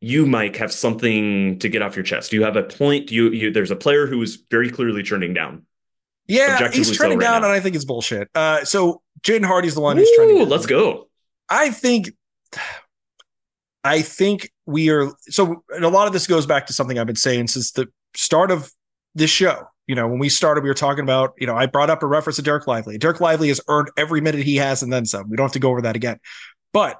you 0.00 0.24
Mike 0.24 0.56
have 0.56 0.72
something 0.72 1.58
to 1.58 1.68
get 1.68 1.82
off 1.82 1.94
your 1.94 2.04
chest. 2.04 2.30
Do 2.30 2.38
you 2.38 2.44
have 2.44 2.56
a 2.56 2.62
point? 2.62 3.12
You 3.12 3.28
you 3.28 3.50
there's 3.50 3.70
a 3.70 3.76
player 3.76 4.06
who 4.06 4.22
is 4.22 4.42
very 4.50 4.70
clearly 4.70 5.02
trending 5.02 5.34
down. 5.34 5.66
Yeah, 6.26 6.70
he's 6.70 6.90
trending 6.90 7.20
so 7.20 7.26
right 7.26 7.32
down, 7.32 7.42
now. 7.42 7.48
and 7.48 7.54
I 7.54 7.60
think 7.60 7.76
it's 7.76 7.84
bullshit. 7.84 8.30
Uh, 8.34 8.64
so 8.64 9.02
Jaden 9.20 9.44
Hardy's 9.44 9.74
the 9.74 9.82
one 9.82 9.98
who's 9.98 10.08
Ooh, 10.08 10.16
trending. 10.16 10.38
Down. 10.38 10.48
Let's 10.48 10.64
go. 10.64 11.08
I 11.48 11.70
think 11.70 12.10
I 13.82 14.02
think 14.02 14.50
we 14.66 14.90
are 14.90 15.12
so 15.20 15.62
and 15.70 15.84
a 15.84 15.88
lot 15.88 16.06
of 16.06 16.12
this 16.12 16.26
goes 16.26 16.46
back 16.46 16.66
to 16.66 16.72
something 16.72 16.98
I've 16.98 17.06
been 17.06 17.16
saying 17.16 17.48
since 17.48 17.72
the 17.72 17.88
start 18.14 18.50
of 18.50 18.70
this 19.14 19.30
show. 19.30 19.66
You 19.86 19.94
know, 19.94 20.08
when 20.08 20.18
we 20.18 20.30
started, 20.30 20.64
we 20.64 20.70
were 20.70 20.74
talking 20.74 21.04
about, 21.04 21.34
you 21.36 21.46
know, 21.46 21.54
I 21.54 21.66
brought 21.66 21.90
up 21.90 22.02
a 22.02 22.06
reference 22.06 22.36
to 22.36 22.42
Dereck 22.42 22.66
Lively. 22.66 22.98
Dereck 22.98 23.20
Lively 23.20 23.48
has 23.48 23.60
earned 23.68 23.90
every 23.98 24.22
minute 24.22 24.42
he 24.42 24.56
has 24.56 24.82
and 24.82 24.90
then 24.90 25.04
some. 25.04 25.28
We 25.28 25.36
don't 25.36 25.44
have 25.44 25.52
to 25.52 25.58
go 25.58 25.70
over 25.70 25.82
that 25.82 25.94
again. 25.94 26.18
But 26.72 26.98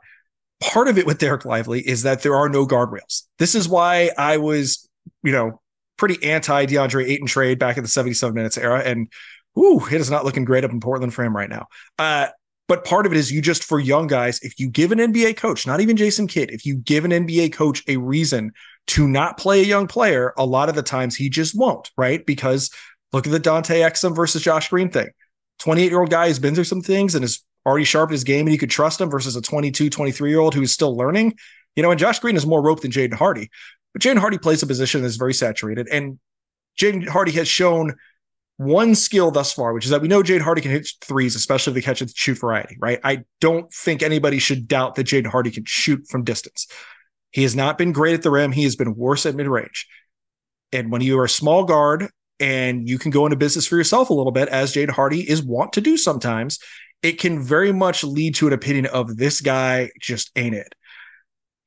part 0.61 0.89
of 0.89 0.99
it 0.99 1.07
with 1.07 1.19
Dereck 1.19 1.47
Lively 1.47 1.81
is 1.81 2.03
that 2.03 2.23
there 2.23 2.37
are 2.37 2.51
no 2.51 2.67
guardrails. 2.67 3.23
This 3.39 3.55
is 3.55 3.67
why 3.67 4.11
I 4.19 4.37
was, 4.37 4.87
you 5.23 5.33
know, 5.33 5.63
pretty 5.97 6.23
anti 6.23 6.67
DeAndre 6.67 7.09
Ayton 7.09 7.27
trade 7.27 7.59
back 7.59 7.79
in 7.79 7.83
the 7.83 7.89
77 7.89 8.35
minutes 8.35 8.59
era. 8.59 8.81
And 8.81 9.11
ooh, 9.59 9.87
it 9.87 10.01
is 10.01 10.11
not 10.11 10.27
looking 10.27 10.45
great 10.45 10.65
up 10.65 10.71
in 10.71 10.81
Portland 10.81 11.15
for 11.15 11.25
him 11.25 11.35
right 11.35 11.49
now. 11.49 11.67
Uh, 11.99 12.29
but 12.67 12.85
part 12.85 13.05
of 13.05 13.13
it 13.13 13.19
is 13.19 13.31
you 13.31 13.43
just 13.43 13.63
for 13.63 13.79
young 13.79 14.07
guys, 14.07 14.41
if 14.43 14.59
you 14.59 14.69
give 14.69 14.91
an 14.91 14.99
NBA 14.99 15.37
coach, 15.37 15.67
not 15.67 15.81
even 15.81 15.97
Jason 15.97 16.27
Kidd, 16.27 16.51
if 16.51 16.65
you 16.65 16.77
give 16.77 17.05
an 17.05 17.11
NBA 17.11 17.53
coach 17.53 17.83
a 17.89 17.97
reason 17.99 18.53
to 18.89 19.07
not 19.07 19.37
play 19.37 19.61
a 19.61 19.67
young 19.67 19.87
player, 19.87 20.33
a 20.39 20.47
lot 20.47 20.69
of 20.69 20.75
the 20.75 20.83
times 20.83 21.15
he 21.15 21.29
just 21.29 21.57
won't, 21.57 21.91
right? 21.97 22.25
Because 22.25 22.71
look 23.13 23.27
at 23.27 23.33
the 23.33 23.39
Dante 23.39 23.81
Exum 23.81 24.17
versus 24.17 24.43
Josh 24.43 24.71
Green 24.71 24.91
thing. 24.91 25.09
28 25.61 25.89
year 25.89 26.01
old 26.01 26.11
guy 26.11 26.29
who's 26.29 26.39
been 26.39 26.55
through 26.55 26.65
some 26.65 26.81
things 26.81 27.15
and 27.15 27.23
has 27.23 27.41
already 27.67 27.85
sharpened 27.85 28.15
his 28.15 28.25
game 28.25 28.47
and 28.47 28.53
you 28.53 28.59
could 28.59 28.71
trust 28.71 29.01
him 29.01 29.11
versus 29.11 29.37
a 29.37 29.43
22, 29.43 29.91
23 29.91 30.31
year 30.31 30.41
old 30.41 30.55
who 30.55 30.63
is 30.63 30.73
still 30.73 30.97
learning. 30.97 31.35
You 31.77 31.83
know, 31.83 31.91
and 31.91 32.01
Josh 32.01 32.19
Green 32.21 32.37
is 32.37 32.47
more 32.47 32.63
rope 32.63 32.81
than 32.81 32.91
Jaden 32.91 33.15
Hardy, 33.15 33.51
but 33.93 34.01
Jaden 34.01 34.19
Hardy 34.19 34.39
plays 34.39 34.63
a 34.63 34.67
position 34.67 35.03
that's 35.03 35.17
very 35.17 35.35
saturated. 35.35 35.89
And 35.91 36.19
Jaden 36.81 37.09
Hardy 37.09 37.33
has 37.33 37.49
shown 37.49 37.95
one 38.57 38.95
skill 38.95 39.31
thus 39.31 39.53
far, 39.53 39.73
which 39.73 39.85
is 39.85 39.91
that 39.91 40.01
we 40.01 40.09
know 40.09 40.23
Jaden 40.23 40.43
Hardy 40.43 40.63
can 40.63 40.71
hit 40.71 40.89
threes, 41.01 41.35
especially 41.35 41.73
if 41.73 41.75
they 41.75 41.83
catch 41.83 42.03
it 42.03 42.13
shoot 42.15 42.39
variety, 42.39 42.77
right? 42.81 43.01
I 43.03 43.25
don't 43.41 43.73
think 43.73 44.03
anybody 44.03 44.39
should 44.39 44.69
doubt 44.69 44.95
that 44.95 45.09
Jaden 45.09 45.27
Hardy 45.27 45.51
can 45.51 45.65
shoot 45.65 46.07
from 46.09 46.25
distance. 46.25 46.69
He 47.31 47.43
has 47.43 47.57
not 47.57 47.79
been 47.79 47.93
great 47.93 48.15
at 48.15 48.23
the 48.23 48.31
rim. 48.31 48.53
He 48.53 48.63
has 48.63 48.77
been 48.77 48.95
worse 48.95 49.27
at 49.27 49.35
mid 49.35 49.49
range. 49.49 49.89
And 50.73 50.93
when 50.93 51.01
you 51.01 51.19
are 51.19 51.25
a 51.25 51.29
small 51.29 51.65
guard 51.65 52.09
and 52.39 52.89
you 52.89 52.99
can 52.99 53.11
go 53.11 53.27
into 53.27 53.37
business 53.37 53.67
for 53.67 53.77
yourself 53.77 54.11
a 54.11 54.15
little 54.15 54.33
bit, 54.33 54.49
as 54.49 54.73
Jaden 54.73 54.91
Hardy 54.91 55.29
is 55.29 55.43
wont 55.43 55.73
to 55.73 55.81
do 55.81 55.97
sometimes, 55.97 56.61
it 57.03 57.19
can 57.19 57.43
very 57.43 57.73
much 57.73 58.05
lead 58.05 58.37
to 58.37 58.47
an 58.47 58.53
opinion 58.53 58.87
of 58.87 59.17
this 59.17 59.41
guy 59.41 59.91
just 60.01 60.31
ain't 60.37 60.55
it. 60.55 60.75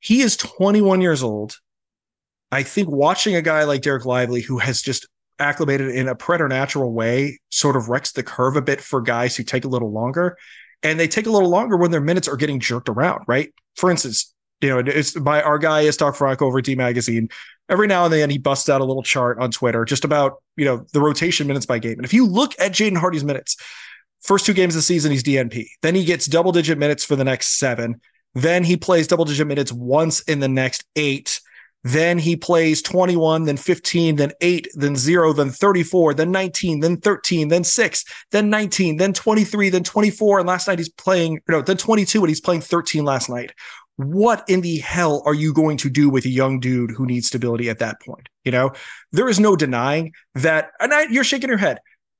He 0.00 0.20
is 0.20 0.36
21 0.36 1.00
years 1.00 1.22
old. 1.22 1.56
I 2.50 2.62
think 2.62 2.88
watching 2.88 3.34
a 3.36 3.42
guy 3.42 3.64
like 3.64 3.82
Dereck 3.82 4.06
Lively, 4.06 4.40
who 4.40 4.58
has 4.58 4.80
just 4.80 5.06
acclimated 5.38 5.90
in 5.90 6.08
a 6.08 6.14
preternatural 6.14 6.92
way 6.92 7.40
sort 7.50 7.76
of 7.76 7.88
wrecks 7.88 8.12
the 8.12 8.22
curve 8.22 8.56
a 8.56 8.62
bit 8.62 8.80
for 8.80 9.00
guys 9.00 9.36
who 9.36 9.42
take 9.42 9.64
a 9.64 9.68
little 9.68 9.92
longer. 9.92 10.36
And 10.82 10.98
they 10.98 11.08
take 11.08 11.26
a 11.26 11.30
little 11.30 11.48
longer 11.48 11.76
when 11.76 11.90
their 11.90 12.00
minutes 12.00 12.28
are 12.28 12.36
getting 12.36 12.60
jerked 12.60 12.88
around, 12.88 13.24
right? 13.26 13.52
For 13.76 13.90
instance, 13.90 14.32
you 14.60 14.68
know, 14.68 14.78
it's 14.78 15.12
by 15.12 15.42
our 15.42 15.58
guy 15.58 15.84
Iztok 15.84 16.16
Franko 16.16 16.46
over 16.46 16.60
D 16.60 16.74
Magazine. 16.74 17.28
Every 17.68 17.86
now 17.86 18.04
and 18.04 18.12
then 18.12 18.30
he 18.30 18.38
busts 18.38 18.68
out 18.68 18.80
a 18.80 18.84
little 18.84 19.02
chart 19.02 19.38
on 19.38 19.50
Twitter 19.50 19.84
just 19.84 20.04
about, 20.04 20.42
you 20.56 20.64
know, 20.64 20.86
the 20.92 21.00
rotation 21.00 21.46
minutes 21.46 21.66
by 21.66 21.78
game. 21.78 21.92
And 21.92 22.04
if 22.04 22.14
you 22.14 22.26
look 22.26 22.54
at 22.58 22.72
Jaden 22.72 22.96
Hardy's 22.96 23.24
minutes, 23.24 23.56
first 24.20 24.46
two 24.46 24.54
games 24.54 24.74
of 24.74 24.78
the 24.78 24.82
season, 24.82 25.12
he's 25.12 25.22
DNP. 25.22 25.66
Then 25.82 25.94
he 25.94 26.04
gets 26.04 26.26
double 26.26 26.52
digit 26.52 26.78
minutes 26.78 27.04
for 27.04 27.14
the 27.14 27.24
next 27.24 27.58
seven. 27.58 28.00
Then 28.34 28.64
he 28.64 28.76
plays 28.76 29.06
double 29.06 29.24
digit 29.24 29.46
minutes 29.46 29.72
once 29.72 30.20
in 30.22 30.40
the 30.40 30.48
next 30.48 30.84
eight. 30.96 31.40
Then 31.84 32.18
he 32.18 32.36
plays 32.36 32.82
21, 32.82 33.44
then 33.44 33.56
15, 33.56 34.16
then 34.16 34.32
8, 34.40 34.68
then 34.74 34.96
0, 34.96 35.32
then 35.32 35.50
34, 35.50 36.14
then 36.14 36.32
19, 36.32 36.80
then 36.80 36.96
13, 36.96 37.48
then 37.48 37.62
6, 37.64 38.04
then 38.32 38.50
19, 38.50 38.96
then 38.96 39.12
23, 39.12 39.68
then 39.70 39.84
24. 39.84 40.40
And 40.40 40.48
last 40.48 40.66
night 40.66 40.78
he's 40.78 40.88
playing, 40.88 41.40
no, 41.48 41.62
then 41.62 41.76
22, 41.76 42.20
and 42.20 42.28
he's 42.28 42.40
playing 42.40 42.62
13 42.62 43.04
last 43.04 43.30
night. 43.30 43.52
What 43.96 44.44
in 44.48 44.60
the 44.60 44.78
hell 44.78 45.22
are 45.24 45.34
you 45.34 45.52
going 45.52 45.76
to 45.78 45.90
do 45.90 46.08
with 46.08 46.24
a 46.24 46.28
young 46.28 46.60
dude 46.60 46.92
who 46.92 47.06
needs 47.06 47.28
stability 47.28 47.68
at 47.68 47.78
that 47.78 48.00
point? 48.00 48.28
You 48.44 48.52
know, 48.52 48.72
there 49.12 49.28
is 49.28 49.40
no 49.40 49.56
denying 49.56 50.12
that. 50.34 50.70
And 50.80 50.92
I, 50.92 51.04
you're 51.04 51.24
shaking 51.24 51.48
your 51.48 51.58
head. 51.58 51.78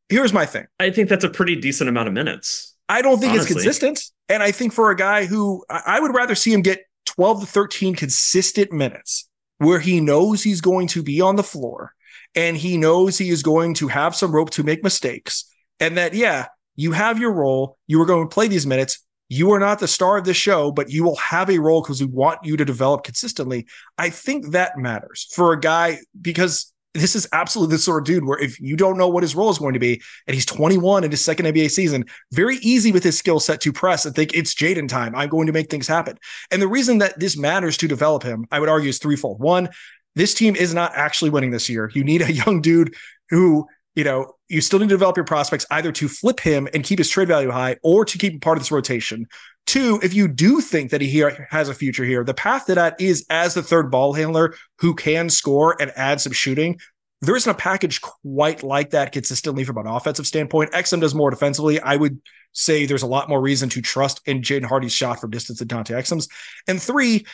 Here's 0.08 0.32
my 0.32 0.46
thing. 0.46 0.66
I 0.80 0.90
think 0.90 1.08
that's 1.08 1.24
a 1.24 1.28
pretty 1.28 1.56
decent 1.56 1.88
amount 1.88 2.08
of 2.08 2.14
minutes. 2.14 2.74
I 2.88 3.02
don't 3.02 3.18
think 3.20 3.32
honestly. 3.32 3.56
it's 3.56 3.64
consistent. 3.64 4.02
And 4.28 4.42
I 4.42 4.50
think 4.50 4.72
for 4.72 4.90
a 4.90 4.96
guy 4.96 5.26
who 5.26 5.64
I 5.68 6.00
would 6.00 6.14
rather 6.14 6.34
see 6.34 6.52
him 6.52 6.62
get 6.62 6.80
12 7.06 7.40
to 7.40 7.46
13 7.46 7.94
consistent 7.94 8.72
minutes 8.72 9.27
where 9.58 9.80
he 9.80 10.00
knows 10.00 10.42
he's 10.42 10.60
going 10.60 10.86
to 10.88 11.02
be 11.02 11.20
on 11.20 11.36
the 11.36 11.42
floor 11.42 11.94
and 12.34 12.56
he 12.56 12.76
knows 12.76 13.18
he 13.18 13.30
is 13.30 13.42
going 13.42 13.74
to 13.74 13.88
have 13.88 14.14
some 14.14 14.32
rope 14.32 14.50
to 14.50 14.62
make 14.62 14.82
mistakes. 14.82 15.50
And 15.80 15.96
that, 15.96 16.14
yeah, 16.14 16.46
you 16.76 16.92
have 16.92 17.18
your 17.18 17.32
role. 17.32 17.76
You 17.86 18.00
are 18.00 18.06
going 18.06 18.28
to 18.28 18.32
play 18.32 18.48
these 18.48 18.66
minutes. 18.66 19.04
You 19.28 19.52
are 19.52 19.60
not 19.60 19.78
the 19.78 19.88
star 19.88 20.16
of 20.16 20.24
the 20.24 20.34
show, 20.34 20.72
but 20.72 20.90
you 20.90 21.04
will 21.04 21.16
have 21.16 21.50
a 21.50 21.58
role 21.58 21.82
because 21.82 22.00
we 22.00 22.06
want 22.06 22.40
you 22.44 22.56
to 22.56 22.64
develop 22.64 23.04
consistently. 23.04 23.66
I 23.98 24.10
think 24.10 24.52
that 24.52 24.78
matters 24.78 25.28
for 25.34 25.52
a 25.52 25.60
guy 25.60 25.98
because 26.20 26.72
this 26.94 27.14
is 27.14 27.28
absolutely 27.32 27.76
the 27.76 27.82
sort 27.82 28.02
of 28.02 28.06
dude 28.06 28.24
where 28.24 28.38
if 28.38 28.58
you 28.60 28.76
don't 28.76 28.96
know 28.96 29.08
what 29.08 29.22
his 29.22 29.34
role 29.34 29.50
is 29.50 29.58
going 29.58 29.74
to 29.74 29.80
be, 29.80 30.00
and 30.26 30.34
he's 30.34 30.46
21 30.46 31.04
in 31.04 31.10
his 31.10 31.24
second 31.24 31.46
NBA 31.46 31.70
season, 31.70 32.04
very 32.32 32.56
easy 32.56 32.92
with 32.92 33.04
his 33.04 33.18
skill 33.18 33.40
set 33.40 33.60
to 33.62 33.72
press 33.72 34.06
and 34.06 34.14
think 34.14 34.34
it's 34.34 34.54
Jaden 34.54 34.88
time. 34.88 35.14
I'm 35.14 35.28
going 35.28 35.46
to 35.46 35.52
make 35.52 35.70
things 35.70 35.86
happen. 35.86 36.18
And 36.50 36.62
the 36.62 36.68
reason 36.68 36.98
that 36.98 37.18
this 37.18 37.36
matters 37.36 37.76
to 37.78 37.88
develop 37.88 38.22
him, 38.22 38.46
I 38.50 38.60
would 38.60 38.68
argue, 38.68 38.88
is 38.88 38.98
threefold. 38.98 39.40
One, 39.40 39.68
this 40.14 40.34
team 40.34 40.56
is 40.56 40.74
not 40.74 40.92
actually 40.94 41.30
winning 41.30 41.50
this 41.50 41.68
year. 41.68 41.90
You 41.94 42.04
need 42.04 42.22
a 42.22 42.32
young 42.32 42.60
dude 42.60 42.94
who, 43.30 43.66
you 43.94 44.04
know, 44.04 44.34
you 44.48 44.60
still 44.60 44.78
need 44.78 44.88
to 44.88 44.94
develop 44.94 45.16
your 45.16 45.24
prospects 45.24 45.66
either 45.70 45.92
to 45.92 46.08
flip 46.08 46.40
him 46.40 46.68
and 46.72 46.82
keep 46.82 46.98
his 46.98 47.10
trade 47.10 47.28
value 47.28 47.50
high 47.50 47.76
or 47.82 48.04
to 48.04 48.18
keep 48.18 48.32
him 48.32 48.40
part 48.40 48.56
of 48.56 48.62
this 48.62 48.72
rotation. 48.72 49.26
Two, 49.66 50.00
if 50.02 50.14
you 50.14 50.28
do 50.28 50.60
think 50.62 50.90
that 50.90 51.02
he 51.02 51.22
has 51.50 51.68
a 51.68 51.74
future 51.74 52.04
here, 52.04 52.24
the 52.24 52.32
path 52.32 52.66
to 52.66 52.74
that 52.74 52.98
is 52.98 53.26
as 53.28 53.54
the 53.54 53.62
third 53.62 53.90
ball 53.90 54.14
handler 54.14 54.54
who 54.78 54.94
can 54.94 55.28
score 55.28 55.76
and 55.80 55.92
add 55.94 56.20
some 56.20 56.32
shooting. 56.32 56.78
There 57.20 57.36
isn't 57.36 57.50
a 57.50 57.54
package 57.54 58.00
quite 58.00 58.62
like 58.62 58.90
that 58.90 59.12
consistently 59.12 59.64
from 59.64 59.76
an 59.76 59.86
offensive 59.86 60.26
standpoint. 60.26 60.72
Exum 60.72 61.00
does 61.00 61.14
more 61.14 61.30
defensively. 61.30 61.80
I 61.80 61.96
would 61.96 62.20
say 62.52 62.86
there's 62.86 63.02
a 63.02 63.08
lot 63.08 63.28
more 63.28 63.40
reason 63.40 63.68
to 63.70 63.82
trust 63.82 64.20
in 64.24 64.40
Jaden 64.40 64.64
Hardy's 64.64 64.92
shot 64.92 65.20
from 65.20 65.30
distance 65.30 65.58
than 65.58 65.68
Dante 65.68 65.94
Exum's. 65.94 66.28
And 66.66 66.80
three, 66.80 67.26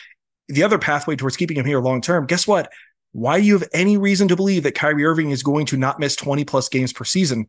the 0.47 0.63
other 0.63 0.77
pathway 0.77 1.15
towards 1.15 1.37
keeping 1.37 1.57
him 1.57 1.65
here 1.65 1.79
long 1.79 2.01
term, 2.01 2.25
guess 2.25 2.47
what? 2.47 2.69
Why 3.15 3.39
do 3.39 3.45
you 3.45 3.53
have 3.53 3.69
any 3.73 3.95
reason 3.95 4.27
to 4.27 4.35
believe 4.35 4.63
that 4.63 4.75
Kyrie 4.75 5.05
Irving 5.05 5.31
is 5.31 5.41
going 5.41 5.67
to 5.67 5.77
not 5.77 6.01
miss 6.01 6.17
20 6.17 6.43
plus 6.43 6.67
games 6.67 6.91
per 6.91 7.05
season 7.05 7.47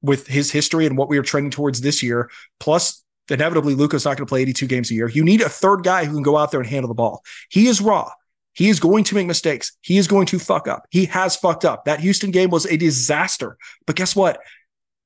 with 0.00 0.28
his 0.28 0.52
history 0.52 0.86
and 0.86 0.96
what 0.96 1.08
we 1.08 1.18
are 1.18 1.24
trending 1.24 1.50
towards 1.50 1.80
this 1.80 2.04
year, 2.04 2.30
plus 2.60 3.04
inevitably 3.28 3.74
Luka's 3.74 4.04
not 4.04 4.16
going 4.16 4.24
to 4.24 4.30
play 4.30 4.42
82 4.42 4.68
games 4.68 4.92
a 4.92 4.94
year. 4.94 5.08
You 5.08 5.24
need 5.24 5.40
a 5.40 5.48
third 5.48 5.82
guy 5.82 6.04
who 6.04 6.14
can 6.14 6.22
go 6.22 6.36
out 6.36 6.52
there 6.52 6.60
and 6.60 6.68
handle 6.68 6.86
the 6.86 6.94
ball. 6.94 7.24
He 7.50 7.66
is 7.66 7.80
raw. 7.80 8.12
He 8.52 8.68
is 8.68 8.78
going 8.78 9.02
to 9.04 9.16
make 9.16 9.26
mistakes. 9.26 9.76
He 9.80 9.98
is 9.98 10.06
going 10.06 10.26
to 10.26 10.38
fuck 10.38 10.68
up. 10.68 10.86
He 10.90 11.06
has 11.06 11.34
fucked 11.34 11.64
up. 11.64 11.86
That 11.86 11.98
Houston 11.98 12.30
game 12.30 12.50
was 12.50 12.66
a 12.66 12.76
disaster. 12.76 13.56
But 13.88 13.96
guess 13.96 14.14
what? 14.14 14.38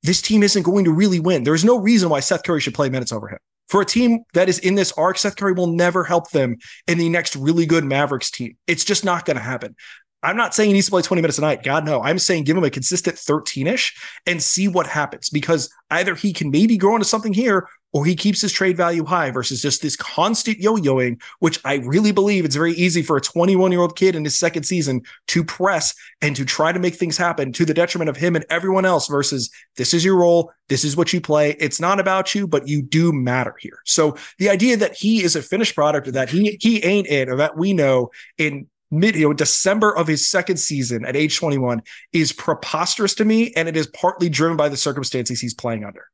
This 0.02 0.20
team 0.20 0.42
isn't 0.42 0.62
going 0.62 0.84
to 0.84 0.92
really 0.92 1.20
win. 1.20 1.42
There's 1.42 1.64
no 1.64 1.78
reason 1.78 2.10
why 2.10 2.20
Seth 2.20 2.42
Curry 2.42 2.60
should 2.60 2.74
play 2.74 2.90
minutes 2.90 3.12
over 3.12 3.28
him. 3.28 3.38
For 3.68 3.80
a 3.80 3.86
team 3.86 4.24
that 4.34 4.50
is 4.50 4.58
in 4.58 4.74
this 4.74 4.92
arc, 4.98 5.16
Seth 5.16 5.36
Curry 5.36 5.54
will 5.54 5.68
never 5.68 6.04
help 6.04 6.30
them 6.30 6.58
in 6.86 6.98
the 6.98 7.08
next 7.08 7.34
really 7.36 7.64
good 7.64 7.84
Mavericks 7.84 8.30
team. 8.30 8.58
It's 8.66 8.84
just 8.84 9.02
not 9.02 9.24
going 9.24 9.38
to 9.38 9.42
happen. 9.42 9.76
I'm 10.22 10.36
not 10.36 10.54
saying 10.54 10.70
he 10.70 10.74
needs 10.74 10.86
to 10.86 10.92
play 10.92 11.02
20 11.02 11.20
minutes 11.20 11.38
a 11.38 11.42
night. 11.42 11.62
God, 11.62 11.84
no. 11.84 12.00
I'm 12.02 12.18
saying 12.18 12.44
give 12.44 12.56
him 12.56 12.64
a 12.64 12.70
consistent 12.70 13.18
13 13.18 13.66
ish 13.66 13.96
and 14.26 14.42
see 14.42 14.68
what 14.68 14.86
happens 14.86 15.30
because 15.30 15.72
either 15.90 16.14
he 16.14 16.32
can 16.32 16.50
maybe 16.50 16.76
grow 16.76 16.94
into 16.94 17.04
something 17.04 17.32
here 17.32 17.68
or 17.92 18.06
he 18.06 18.16
keeps 18.16 18.40
his 18.40 18.52
trade 18.52 18.76
value 18.76 19.04
high 19.04 19.30
versus 19.30 19.60
just 19.60 19.82
this 19.82 19.96
constant 19.96 20.58
yo-yoing, 20.58 21.20
which 21.40 21.60
I 21.64 21.74
really 21.74 22.12
believe 22.12 22.44
it's 22.44 22.56
very 22.56 22.72
easy 22.72 23.02
for 23.02 23.16
a 23.16 23.20
21 23.20 23.70
year 23.70 23.80
old 23.80 23.96
kid 23.96 24.16
in 24.16 24.24
his 24.24 24.38
second 24.38 24.62
season 24.62 25.02
to 25.28 25.44
press 25.44 25.94
and 26.22 26.34
to 26.36 26.44
try 26.44 26.72
to 26.72 26.78
make 26.78 26.94
things 26.94 27.18
happen 27.18 27.52
to 27.52 27.64
the 27.64 27.74
detriment 27.74 28.08
of 28.08 28.16
him 28.16 28.34
and 28.34 28.46
everyone 28.48 28.84
else 28.84 29.08
versus 29.08 29.50
this 29.76 29.92
is 29.92 30.04
your 30.04 30.16
role. 30.16 30.52
This 30.68 30.84
is 30.84 30.96
what 30.96 31.12
you 31.12 31.20
play. 31.20 31.50
It's 31.58 31.80
not 31.80 32.00
about 32.00 32.34
you, 32.34 32.46
but 32.46 32.66
you 32.66 32.80
do 32.80 33.12
matter 33.12 33.54
here. 33.60 33.80
So 33.84 34.16
the 34.38 34.48
idea 34.48 34.76
that 34.78 34.96
he 34.96 35.22
is 35.22 35.36
a 35.36 35.42
finished 35.42 35.74
product 35.74 36.08
or 36.08 36.12
that 36.12 36.30
he, 36.30 36.56
he 36.60 36.82
ain't 36.84 37.08
it 37.08 37.28
or 37.28 37.36
that 37.36 37.58
we 37.58 37.74
know 37.74 38.10
in 38.38 38.68
mid 38.92 39.16
you 39.16 39.26
know 39.26 39.32
December 39.32 39.96
of 39.96 40.06
his 40.06 40.30
second 40.30 40.58
season 40.58 41.04
at 41.04 41.16
age 41.16 41.36
21 41.36 41.82
is 42.12 42.32
preposterous 42.32 43.14
to 43.16 43.24
me 43.24 43.52
and 43.56 43.68
it 43.68 43.76
is 43.76 43.88
partly 43.88 44.28
driven 44.28 44.56
by 44.56 44.68
the 44.68 44.76
circumstances 44.76 45.40
he's 45.40 45.54
playing 45.54 45.84
under. 45.84 46.04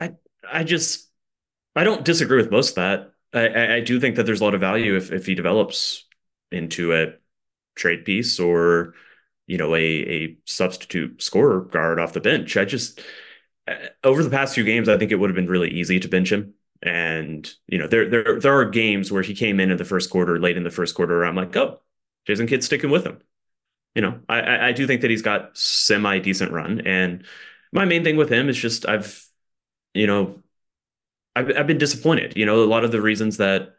I 0.00 0.12
I 0.50 0.64
just 0.64 1.08
I 1.76 1.84
don't 1.84 2.04
disagree 2.04 2.38
with 2.38 2.50
most 2.50 2.70
of 2.70 2.74
that. 2.76 3.12
I, 3.34 3.76
I 3.76 3.80
do 3.80 4.00
think 4.00 4.16
that 4.16 4.26
there's 4.26 4.40
a 4.40 4.44
lot 4.44 4.54
of 4.54 4.60
value 4.60 4.96
if 4.96 5.12
if 5.12 5.26
he 5.26 5.34
develops 5.34 6.06
into 6.50 6.94
a 6.94 7.14
trade 7.76 8.04
piece 8.04 8.38
or 8.40 8.94
you 9.46 9.58
know 9.58 9.74
a 9.74 9.80
a 9.80 10.38
substitute 10.46 11.22
scorer 11.22 11.60
guard 11.60 12.00
off 12.00 12.12
the 12.12 12.20
bench. 12.20 12.56
I 12.56 12.64
just 12.64 13.00
uh, 13.68 13.74
over 14.04 14.22
the 14.22 14.30
past 14.30 14.54
few 14.54 14.64
games, 14.64 14.88
I 14.88 14.98
think 14.98 15.12
it 15.12 15.16
would 15.16 15.30
have 15.30 15.36
been 15.36 15.46
really 15.46 15.70
easy 15.70 16.00
to 16.00 16.08
bench 16.08 16.32
him. 16.32 16.54
And 16.82 17.50
you 17.68 17.78
know, 17.78 17.86
there 17.86 18.08
there 18.08 18.40
there 18.40 18.58
are 18.58 18.64
games 18.64 19.12
where 19.12 19.22
he 19.22 19.34
came 19.34 19.60
in 19.60 19.70
in 19.70 19.76
the 19.78 19.84
first 19.84 20.10
quarter, 20.10 20.38
late 20.38 20.56
in 20.56 20.64
the 20.64 20.70
first 20.70 20.94
quarter. 20.94 21.24
I'm 21.24 21.36
like, 21.36 21.56
oh, 21.56 21.80
Jason 22.26 22.46
Kidd's 22.46 22.66
sticking 22.66 22.90
with 22.90 23.04
him. 23.04 23.20
You 23.94 24.02
know, 24.02 24.20
I 24.28 24.68
I 24.68 24.72
do 24.72 24.86
think 24.86 25.02
that 25.02 25.10
he's 25.10 25.22
got 25.22 25.56
semi 25.56 26.18
decent 26.18 26.52
run, 26.52 26.80
and 26.86 27.24
my 27.72 27.84
main 27.84 28.04
thing 28.04 28.16
with 28.16 28.30
him 28.30 28.48
is 28.48 28.56
just 28.58 28.88
I've 28.88 29.28
you 29.94 30.06
know, 30.06 30.42
I've, 31.36 31.50
I've 31.56 31.66
been 31.66 31.78
disappointed. 31.78 32.34
You 32.36 32.46
know, 32.46 32.62
a 32.62 32.66
lot 32.66 32.84
of 32.84 32.92
the 32.92 33.00
reasons 33.02 33.38
that, 33.38 33.74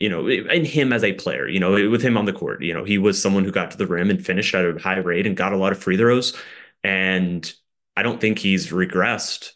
you 0.00 0.08
know, 0.08 0.28
in 0.28 0.64
him 0.64 0.92
as 0.92 1.04
a 1.04 1.12
player, 1.14 1.48
you 1.48 1.60
know, 1.60 1.90
with 1.90 2.02
him 2.02 2.16
on 2.16 2.24
the 2.26 2.32
court, 2.32 2.62
you 2.62 2.74
know, 2.74 2.84
he 2.84 2.98
was 2.98 3.20
someone 3.20 3.44
who 3.44 3.52
got 3.52 3.70
to 3.72 3.76
the 3.78 3.86
rim 3.86 4.10
and 4.10 4.24
finished 4.24 4.54
at 4.54 4.64
a 4.64 4.80
high 4.80 4.98
rate 4.98 5.26
and 5.26 5.36
got 5.36 5.52
a 5.52 5.56
lot 5.56 5.72
of 5.72 5.78
free 5.82 5.96
throws. 5.96 6.36
And 6.84 7.52
I 7.96 8.02
don't 8.02 8.20
think 8.20 8.38
he's 8.38 8.68
regressed. 8.70 9.52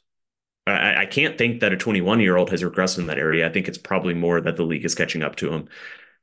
I, 0.66 1.02
I 1.02 1.06
can't 1.06 1.36
think 1.36 1.60
that 1.60 1.72
a 1.72 1.76
21 1.76 2.20
year 2.20 2.36
old 2.36 2.50
has 2.50 2.62
regressed 2.62 2.98
in 2.98 3.06
that 3.06 3.18
area. 3.18 3.46
I 3.46 3.52
think 3.52 3.68
it's 3.68 3.78
probably 3.78 4.14
more 4.14 4.40
that 4.40 4.56
the 4.56 4.62
league 4.62 4.84
is 4.84 4.94
catching 4.94 5.22
up 5.22 5.36
to 5.36 5.52
him. 5.52 5.68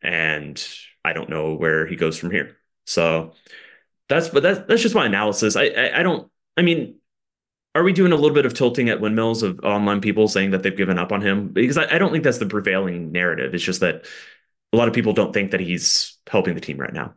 And 0.02 0.64
I 1.06 1.14
don't 1.14 1.30
know 1.30 1.54
where 1.54 1.86
he 1.86 1.96
goes 1.96 2.18
from 2.18 2.32
here. 2.32 2.58
So 2.86 3.34
that's, 4.10 4.30
but 4.30 4.44
that's, 4.44 4.60
that's 4.68 4.82
just 4.82 4.96
my 4.96 5.06
analysis. 5.06 5.56
I, 5.56 5.66
I, 5.66 6.00
I 6.00 6.04
don't, 6.04 6.30
I 6.58 6.64
mean, 6.64 6.96
are 7.74 7.84
we 7.84 7.94
doing 7.94 8.12
a 8.12 8.16
little 8.16 8.36
bit 8.36 8.46
of 8.46 8.54
tilting 8.54 8.90
at 8.90 9.00
windmills 9.00 9.44
of 9.44 9.60
online 9.62 10.02
people 10.02 10.28
saying 10.28 10.52
that 10.52 10.64
they've 10.64 10.76
given 10.76 11.00
up 11.00 11.12
on 11.12 11.22
him? 11.22 11.50
Because 11.50 11.78
I, 11.78 11.96
I, 11.96 11.98
don't 11.98 12.12
think 12.12 12.24
that's 12.24 12.38
the 12.38 12.46
prevailing 12.46 13.12
narrative. 13.12 13.54
It's 13.54 13.64
just 13.64 13.80
that 13.80 14.06
a 14.74 14.78
lot 14.78 14.88
of 14.88 14.94
people 14.94 15.14
don't 15.14 15.34
think 15.34 15.52
that 15.52 15.62
he's 15.62 16.18
helping 16.28 16.56
the 16.56 16.62
team 16.62 16.78
right 16.78 16.94
now. 16.94 17.14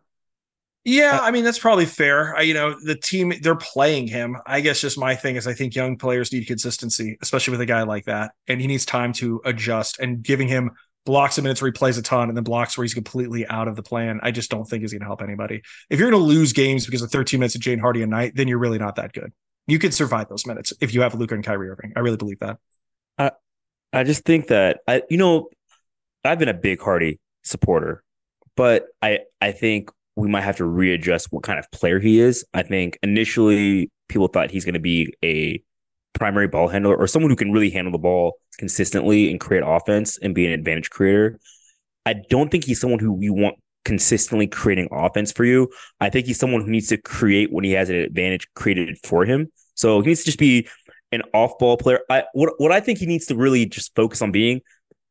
Yeah, 0.84 1.18
uh, 1.18 1.22
I 1.22 1.30
mean 1.30 1.44
that's 1.44 1.58
probably 1.58 1.86
fair. 1.86 2.36
I, 2.36 2.42
you 2.42 2.54
know, 2.54 2.76
the 2.78 2.94
team 2.94 3.32
they're 3.40 3.54
playing 3.56 4.06
him. 4.06 4.36
I 4.46 4.60
guess 4.60 4.80
just 4.80 4.98
my 4.98 5.14
thing 5.14 5.36
is 5.36 5.46
I 5.46 5.54
think 5.54 5.74
young 5.74 5.96
players 5.96 6.32
need 6.32 6.46
consistency, 6.46 7.16
especially 7.22 7.52
with 7.52 7.60
a 7.60 7.66
guy 7.66 7.82
like 7.82 8.04
that, 8.04 8.32
and 8.46 8.60
he 8.60 8.66
needs 8.66 8.84
time 8.84 9.12
to 9.14 9.40
adjust. 9.44 9.98
And 9.98 10.22
giving 10.22 10.48
him 10.48 10.72
blocks 11.06 11.38
of 11.38 11.44
minutes 11.44 11.60
where 11.62 11.68
he 11.68 11.72
plays 11.72 11.96
a 11.98 12.02
ton, 12.02 12.28
and 12.28 12.36
then 12.36 12.44
blocks 12.44 12.76
where 12.76 12.84
he's 12.84 12.94
completely 12.94 13.46
out 13.46 13.68
of 13.68 13.76
the 13.76 13.82
plan, 13.82 14.20
I 14.22 14.30
just 14.30 14.50
don't 14.50 14.64
think 14.64 14.84
is 14.84 14.92
going 14.92 15.00
to 15.00 15.06
help 15.06 15.22
anybody. 15.22 15.62
If 15.88 15.98
you're 15.98 16.10
going 16.10 16.22
to 16.22 16.26
lose 16.26 16.52
games 16.52 16.84
because 16.84 17.02
of 17.02 17.10
13 17.10 17.40
minutes 17.40 17.54
of 17.54 17.62
Jaden 17.62 17.80
Hardy 17.80 18.02
a 18.02 18.06
night, 18.06 18.32
then 18.34 18.48
you're 18.48 18.58
really 18.58 18.78
not 18.78 18.96
that 18.96 19.12
good 19.12 19.32
you 19.66 19.78
could 19.78 19.94
survive 19.94 20.28
those 20.28 20.46
minutes 20.46 20.72
if 20.80 20.92
you 20.94 21.02
have 21.02 21.14
Luka 21.14 21.34
and 21.34 21.44
Kyrie 21.44 21.68
Irving. 21.68 21.92
I 21.96 22.00
really 22.00 22.16
believe 22.16 22.38
that. 22.40 22.58
I 23.18 23.32
I 23.92 24.04
just 24.04 24.24
think 24.24 24.48
that 24.48 24.80
I 24.86 25.02
you 25.08 25.16
know 25.16 25.48
I've 26.24 26.38
been 26.38 26.48
a 26.48 26.54
big 26.54 26.80
Hardy 26.80 27.20
supporter, 27.42 28.02
but 28.56 28.86
I 29.00 29.20
I 29.40 29.52
think 29.52 29.90
we 30.16 30.28
might 30.28 30.42
have 30.42 30.56
to 30.56 30.64
readjust 30.64 31.28
what 31.30 31.42
kind 31.42 31.58
of 31.58 31.70
player 31.70 31.98
he 31.98 32.20
is. 32.20 32.44
I 32.54 32.62
think 32.62 32.98
initially 33.02 33.90
people 34.08 34.28
thought 34.28 34.50
he's 34.50 34.64
going 34.64 34.74
to 34.74 34.80
be 34.80 35.12
a 35.24 35.62
primary 36.12 36.46
ball 36.46 36.68
handler 36.68 36.96
or 36.96 37.06
someone 37.06 37.30
who 37.30 37.36
can 37.36 37.52
really 37.52 37.70
handle 37.70 37.92
the 37.92 37.98
ball 37.98 38.34
consistently 38.58 39.30
and 39.30 39.40
create 39.40 39.64
offense 39.66 40.18
and 40.18 40.34
be 40.34 40.46
an 40.46 40.52
advantage 40.52 40.90
creator. 40.90 41.40
I 42.06 42.14
don't 42.30 42.50
think 42.50 42.64
he's 42.64 42.80
someone 42.80 43.00
who 43.00 43.18
you 43.20 43.32
want 43.32 43.56
consistently 43.84 44.46
creating 44.46 44.88
offense 44.92 45.32
for 45.32 45.44
you. 45.44 45.68
I 46.00 46.10
think 46.10 46.26
he's 46.26 46.38
someone 46.38 46.62
who 46.62 46.70
needs 46.70 46.88
to 46.88 46.96
create 46.96 47.52
when 47.52 47.64
he 47.64 47.72
has 47.72 47.90
an 47.90 47.96
advantage 47.96 48.48
created 48.54 48.96
for 49.02 49.24
him. 49.24 49.50
So 49.74 50.00
he 50.00 50.08
needs 50.08 50.20
to 50.20 50.26
just 50.26 50.38
be 50.38 50.68
an 51.12 51.22
off 51.32 51.58
ball 51.58 51.76
player. 51.76 52.00
I 52.08 52.24
what 52.32 52.54
what 52.58 52.72
I 52.72 52.80
think 52.80 52.98
he 52.98 53.06
needs 53.06 53.26
to 53.26 53.36
really 53.36 53.66
just 53.66 53.94
focus 53.94 54.22
on 54.22 54.32
being 54.32 54.60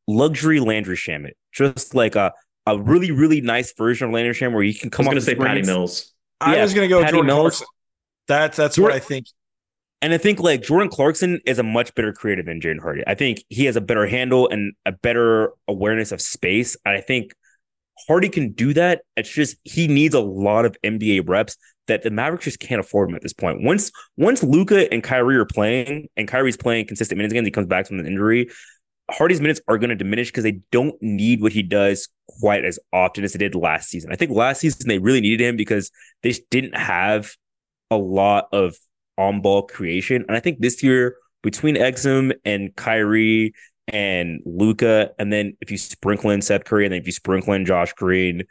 luxury 0.08 0.60
Landry 0.60 0.96
Shamet, 0.96 1.32
just 1.52 1.94
like 1.94 2.16
a 2.16 2.32
a 2.66 2.78
really 2.78 3.10
really 3.10 3.40
nice 3.40 3.72
version 3.74 4.08
of 4.08 4.14
Landry 4.14 4.34
Shamet 4.34 4.54
where 4.54 4.62
he 4.62 4.74
can 4.74 4.90
come. 4.90 5.06
I 5.06 5.14
was 5.14 5.26
going 5.26 5.36
to 5.36 5.42
say 5.42 5.48
Patty 5.48 5.62
Mills. 5.62 6.12
I 6.40 6.56
yeah, 6.56 6.62
was 6.62 6.74
going 6.74 6.88
to 6.88 6.94
go 6.94 7.00
Patty 7.00 7.12
Jordan 7.12 7.26
Mills. 7.26 7.58
Clarkson. 7.58 7.66
That's 8.28 8.56
that's 8.56 8.76
Jordan, 8.76 8.94
what 8.94 9.02
I 9.02 9.04
think. 9.04 9.26
And 10.02 10.12
I 10.12 10.18
think 10.18 10.40
like 10.40 10.62
Jordan 10.62 10.90
Clarkson 10.90 11.40
is 11.46 11.58
a 11.58 11.62
much 11.62 11.94
better 11.94 12.12
creative 12.12 12.46
than 12.46 12.60
Jaden 12.60 12.80
Hardy. 12.80 13.02
I 13.06 13.14
think 13.14 13.42
he 13.48 13.64
has 13.66 13.76
a 13.76 13.80
better 13.80 14.06
handle 14.06 14.48
and 14.48 14.74
a 14.84 14.92
better 14.92 15.52
awareness 15.66 16.12
of 16.12 16.20
space. 16.20 16.76
I 16.84 17.00
think 17.00 17.32
Hardy 18.06 18.28
can 18.28 18.52
do 18.52 18.74
that. 18.74 19.02
It's 19.16 19.30
just 19.30 19.56
he 19.64 19.88
needs 19.88 20.14
a 20.14 20.20
lot 20.20 20.66
of 20.66 20.76
NBA 20.84 21.28
reps 21.28 21.56
that 21.86 22.02
the 22.02 22.10
Mavericks 22.10 22.44
just 22.44 22.60
can't 22.60 22.80
afford 22.80 23.10
him 23.10 23.16
at 23.16 23.22
this 23.22 23.32
point. 23.32 23.62
Once 23.62 23.90
once 24.16 24.42
Luka 24.42 24.92
and 24.92 25.02
Kyrie 25.02 25.36
are 25.36 25.46
playing 25.46 26.08
and 26.16 26.28
Kyrie's 26.28 26.56
playing 26.56 26.86
consistent 26.86 27.16
minutes 27.18 27.32
again, 27.32 27.44
he 27.44 27.50
comes 27.50 27.66
back 27.66 27.86
from 27.86 27.98
an 27.98 28.06
injury. 28.06 28.48
Hardy's 29.14 29.40
minutes 29.40 29.60
are 29.68 29.78
going 29.78 29.90
to 29.90 29.96
diminish 29.96 30.28
because 30.28 30.42
they 30.42 30.60
don't 30.72 31.00
need 31.00 31.40
what 31.40 31.52
he 31.52 31.62
does 31.62 32.08
quite 32.40 32.64
as 32.64 32.80
often 32.92 33.22
as 33.22 33.32
they 33.32 33.38
did 33.38 33.54
last 33.54 33.88
season. 33.88 34.10
I 34.12 34.16
think 34.16 34.32
last 34.32 34.60
season 34.60 34.88
they 34.88 34.98
really 34.98 35.20
needed 35.20 35.40
him 35.40 35.56
because 35.56 35.90
they 36.22 36.34
didn't 36.50 36.76
have 36.76 37.32
a 37.90 37.96
lot 37.96 38.48
of 38.52 38.76
on 39.16 39.40
ball 39.40 39.62
creation. 39.62 40.24
And 40.26 40.36
I 40.36 40.40
think 40.40 40.58
this 40.58 40.82
year 40.82 41.16
between 41.42 41.76
Exum 41.76 42.32
and 42.44 42.74
Kyrie 42.74 43.54
and 43.86 44.40
Luka, 44.44 45.10
and 45.18 45.32
then 45.32 45.56
if 45.60 45.70
you 45.70 45.78
sprinkle 45.78 46.30
in 46.30 46.42
Seth 46.42 46.64
Curry, 46.64 46.84
and 46.84 46.92
then 46.92 47.00
if 47.00 47.06
you 47.06 47.12
sprinkle 47.12 47.52
in 47.52 47.66
Josh 47.66 47.92
Green, 47.92 48.42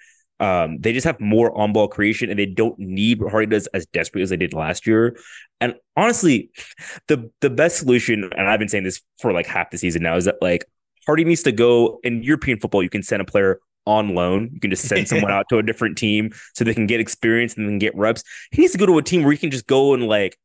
um, 0.43 0.77
they 0.81 0.91
just 0.91 1.05
have 1.05 1.21
more 1.21 1.57
on 1.57 1.71
ball 1.71 1.87
creation, 1.87 2.29
and 2.29 2.37
they 2.37 2.45
don't 2.45 2.77
need 2.77 3.21
what 3.21 3.31
Hardy 3.31 3.47
does 3.47 3.67
as 3.67 3.85
desperately 3.87 4.23
as 4.23 4.29
they 4.29 4.35
did 4.35 4.53
last 4.53 4.85
year. 4.85 5.17
And 5.61 5.75
honestly, 5.95 6.51
the 7.07 7.31
the 7.39 7.49
best 7.49 7.77
solution, 7.77 8.29
and 8.35 8.49
I've 8.49 8.59
been 8.59 8.67
saying 8.67 8.83
this 8.83 9.01
for 9.19 9.31
like 9.31 9.47
half 9.47 9.71
the 9.71 9.77
season 9.77 10.03
now, 10.03 10.17
is 10.17 10.25
that 10.25 10.35
like 10.41 10.65
Hardy 11.05 11.23
needs 11.23 11.43
to 11.43 11.53
go 11.53 12.01
in 12.03 12.23
European 12.23 12.59
football. 12.59 12.83
You 12.83 12.89
can 12.89 13.03
send 13.03 13.21
a 13.21 13.25
player 13.25 13.61
on 13.85 14.15
loan. 14.15 14.49
You 14.53 14.59
can 14.59 14.69
just 14.69 14.85
send 14.85 15.07
someone 15.09 15.31
out 15.31 15.45
to 15.47 15.59
a 15.59 15.63
different 15.63 15.97
team 15.97 16.31
so 16.53 16.65
they 16.65 16.73
can 16.73 16.87
get 16.87 16.99
experience 16.99 17.55
and 17.55 17.65
then 17.65 17.79
get 17.79 17.95
reps. 17.95 18.23
He 18.51 18.61
needs 18.61 18.73
to 18.73 18.77
go 18.77 18.85
to 18.85 18.97
a 18.97 19.01
team 19.01 19.23
where 19.23 19.31
he 19.31 19.37
can 19.37 19.49
just 19.49 19.65
go 19.65 19.93
and 19.93 20.07
like 20.07 20.37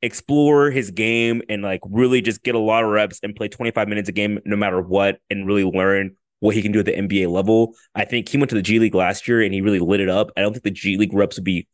explore 0.00 0.70
his 0.70 0.92
game 0.92 1.42
and 1.48 1.62
like 1.62 1.80
really 1.90 2.22
just 2.22 2.44
get 2.44 2.54
a 2.54 2.58
lot 2.58 2.84
of 2.84 2.90
reps 2.90 3.18
and 3.24 3.34
play 3.34 3.48
25 3.48 3.88
minutes 3.88 4.08
a 4.08 4.12
game 4.12 4.38
no 4.44 4.56
matter 4.56 4.80
what 4.80 5.18
and 5.28 5.44
really 5.44 5.64
learn 5.64 6.16
what 6.40 6.54
he 6.54 6.62
can 6.62 6.72
do 6.72 6.80
at 6.80 6.86
the 6.86 6.92
NBA 6.92 7.30
level. 7.30 7.74
I 7.94 8.04
think 8.04 8.28
he 8.28 8.36
went 8.36 8.50
to 8.50 8.56
the 8.56 8.62
G 8.62 8.78
League 8.78 8.94
last 8.94 9.28
year 9.28 9.42
and 9.42 9.54
he 9.54 9.60
really 9.60 9.78
lit 9.78 10.00
it 10.00 10.08
up. 10.08 10.30
I 10.36 10.40
don't 10.40 10.52
think 10.52 10.64
the 10.64 10.70
G 10.70 10.96
League 10.96 11.14
reps 11.14 11.36
would 11.36 11.44
be 11.44 11.68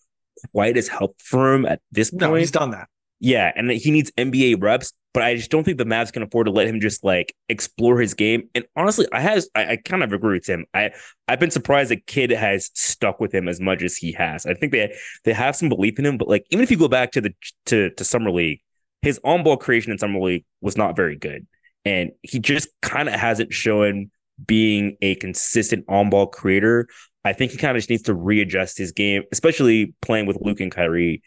quite 0.53 0.77
as 0.77 0.89
helpful 0.89 1.17
for 1.19 1.55
him 1.55 1.65
at 1.65 1.81
this 1.91 2.11
point. 2.11 2.21
No, 2.21 2.35
he's 2.35 2.51
done 2.51 2.73
that. 2.73 2.89
Yeah, 3.19 3.51
and 3.57 3.71
he 3.71 3.91
needs 3.91 4.11
NBA 4.19 4.63
reps, 4.63 4.93
but 5.15 5.23
I 5.23 5.37
just 5.37 5.51
don't 5.51 5.65
think 5.65 5.79
the 5.79 5.87
Mavs 5.87 6.13
can 6.13 6.23
afford 6.23 6.47
to 6.47 6.53
let 6.53 6.67
him 6.67 6.81
just 6.81 7.03
like 7.03 7.35
explore 7.49 7.99
his 7.99 8.13
game. 8.13 8.51
And 8.55 8.67
honestly, 8.77 9.07
I 9.11 9.21
has 9.21 9.49
I, 9.55 9.73
I 9.73 9.77
kind 9.77 10.03
of 10.03 10.13
agree 10.13 10.37
with 10.37 10.47
him. 10.47 10.67
I 10.75 10.91
I've 11.27 11.41
been 11.41 11.51
surprised 11.51 11.91
the 11.91 11.97
kid 11.97 12.31
has 12.31 12.71
stuck 12.75 13.19
with 13.19 13.35
him 13.35 13.49
as 13.49 13.59
much 13.59 13.83
as 13.83 13.97
he 13.97 14.13
has. 14.13 14.45
I 14.45 14.53
think 14.53 14.73
they 14.73 14.95
they 15.25 15.33
have 15.33 15.57
some 15.57 15.71
belief 15.71 15.99
in 15.99 16.05
him, 16.05 16.19
but 16.19 16.29
like 16.29 16.45
even 16.51 16.63
if 16.63 16.71
you 16.71 16.77
go 16.77 16.89
back 16.89 17.13
to 17.13 17.23
the 17.23 17.35
to 17.67 17.91
to 17.91 18.05
summer 18.05 18.31
league, 18.31 18.61
his 19.01 19.19
on 19.25 19.43
ball 19.43 19.57
creation 19.57 19.93
in 19.93 19.99
summer 19.99 20.21
league 20.21 20.45
was 20.61 20.77
not 20.77 20.95
very 20.95 21.17
good, 21.17 21.47
and 21.87 22.11
he 22.21 22.39
just 22.39 22.69
kind 22.83 23.09
of 23.09 23.15
hasn't 23.15 23.55
shown 23.55 24.11
being 24.45 24.97
a 25.03 25.15
consistent 25.17 25.85
on 25.89 26.11
ball 26.11 26.27
creator. 26.27 26.89
I 27.25 27.33
think 27.33 27.53
he 27.53 27.59
kind 27.59 27.77
of 27.77 27.81
just 27.81 27.91
needs 27.91 28.03
to 28.03 28.15
readjust 28.15 28.79
his 28.79 28.93
game, 28.93 29.23
especially 29.33 29.95
playing 30.03 30.27
with 30.27 30.39
Luka 30.41 30.63
and 30.63 30.73
Kyrie 30.73 31.23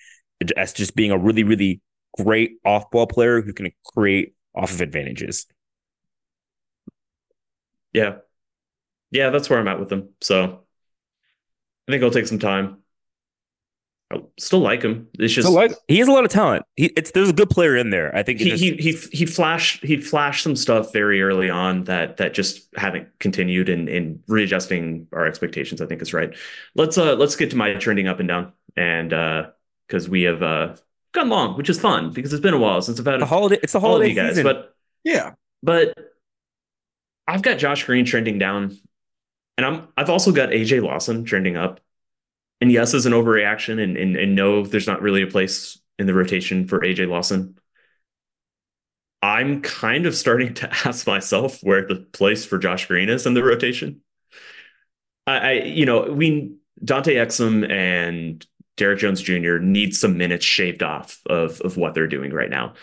as 0.55 0.73
just 0.73 0.95
being 0.95 1.11
a 1.11 1.17
really, 1.17 1.43
really 1.43 1.81
great 2.17 2.57
off 2.65 2.89
ball 2.91 3.07
player 3.07 3.41
who 3.41 3.53
can 3.53 3.71
create 3.85 4.33
off 4.55 4.71
of 4.71 4.81
advantages. 4.81 5.45
Yeah. 7.93 8.17
Yeah, 9.11 9.31
that's 9.31 9.49
where 9.49 9.59
I'm 9.59 9.67
at 9.67 9.79
with 9.79 9.89
them. 9.89 10.09
So 10.21 10.43
I 10.43 11.91
think 11.91 12.01
it'll 12.01 12.11
take 12.11 12.27
some 12.27 12.39
time. 12.39 12.83
I 14.11 14.21
still 14.39 14.59
like 14.59 14.81
him. 14.81 15.07
It's 15.19 15.33
just 15.33 15.47
like 15.49 15.71
he 15.87 15.99
has 15.99 16.07
a 16.07 16.11
lot 16.11 16.25
of 16.25 16.31
talent. 16.31 16.65
He 16.75 16.85
it's 16.97 17.11
there's 17.11 17.29
a 17.29 17.33
good 17.33 17.49
player 17.49 17.75
in 17.77 17.91
there. 17.91 18.15
I 18.15 18.23
think 18.23 18.39
he, 18.39 18.49
just- 18.49 18.63
he 18.63 18.73
he 18.75 18.91
he 19.11 19.25
flashed 19.27 19.83
he 19.83 19.97
flashed 19.97 20.43
some 20.43 20.55
stuff 20.55 20.91
very 20.91 21.21
early 21.21 21.49
on 21.49 21.83
that 21.83 22.17
that 22.17 22.33
just 22.33 22.67
haven't 22.75 23.07
continued 23.19 23.69
and 23.69 23.87
in 23.87 24.23
readjusting 24.27 25.07
our 25.13 25.27
expectations. 25.27 25.79
I 25.81 25.85
think 25.85 26.01
is 26.01 26.11
right. 26.13 26.35
Let's 26.73 26.97
uh 26.97 27.15
let's 27.15 27.35
get 27.35 27.51
to 27.51 27.55
my 27.55 27.73
trending 27.75 28.07
up 28.07 28.19
and 28.19 28.27
down 28.27 28.51
and 28.75 29.13
uh 29.13 29.47
because 29.87 30.09
we 30.09 30.23
have 30.23 30.41
uh 30.41 30.75
gone 31.11 31.29
long, 31.29 31.55
which 31.57 31.69
is 31.69 31.79
fun 31.79 32.11
because 32.11 32.33
it's 32.33 32.41
been 32.41 32.53
a 32.55 32.59
while 32.59 32.81
since 32.81 32.99
I've 32.99 33.05
had 33.05 33.21
the 33.21 33.25
holiday. 33.27 33.59
It's 33.61 33.73
the 33.73 33.79
all 33.79 33.85
of 33.85 33.91
holiday 33.91 34.09
you 34.09 34.15
guys, 34.15 34.29
season. 34.31 34.43
but 34.43 34.75
Yeah. 35.03 35.33
but 35.61 35.93
I've 37.27 37.41
got 37.43 37.59
Josh 37.59 37.83
Green 37.85 38.05
trending 38.05 38.39
down, 38.39 38.75
and 39.57 39.65
I'm 39.65 39.87
I've 39.95 40.09
also 40.09 40.31
got 40.31 40.49
AJ 40.49 40.81
Lawson 40.83 41.25
trending 41.25 41.57
up. 41.57 41.79
And 42.61 42.71
yes, 42.71 42.93
is 42.93 43.05
an 43.05 43.13
overreaction, 43.13 43.81
and, 43.81 43.95
and 43.97 44.15
and 44.17 44.35
no, 44.35 44.65
there's 44.65 44.87
not 44.87 45.01
really 45.01 45.21
a 45.21 45.27
place 45.27 45.79
in 45.97 46.07
the 46.07 46.13
rotation 46.13 46.67
for 46.67 46.79
AJ 46.81 47.07
Lawson. 47.07 47.57
I'm 49.21 49.61
kind 49.61 50.05
of 50.05 50.15
starting 50.15 50.53
to 50.55 50.69
ask 50.87 51.07
myself 51.07 51.59
where 51.61 51.87
the 51.87 51.95
place 51.95 52.45
for 52.45 52.57
Josh 52.57 52.87
Green 52.87 53.09
is 53.09 53.25
in 53.25 53.33
the 53.33 53.43
rotation. 53.43 54.01
I, 55.27 55.37
I 55.37 55.51
you 55.51 55.85
know, 55.85 56.11
we 56.11 56.55
Dante 56.83 57.15
Exum 57.15 57.69
and 57.69 58.45
Derrick 58.77 58.99
Jones 58.99 59.21
Jr. 59.21 59.57
need 59.57 59.95
some 59.95 60.17
minutes 60.17 60.45
shaved 60.45 60.83
off 60.83 61.21
of 61.27 61.61
of 61.61 61.77
what 61.77 61.93
they're 61.93 62.07
doing 62.07 62.33
right 62.33 62.49
now 62.49 62.73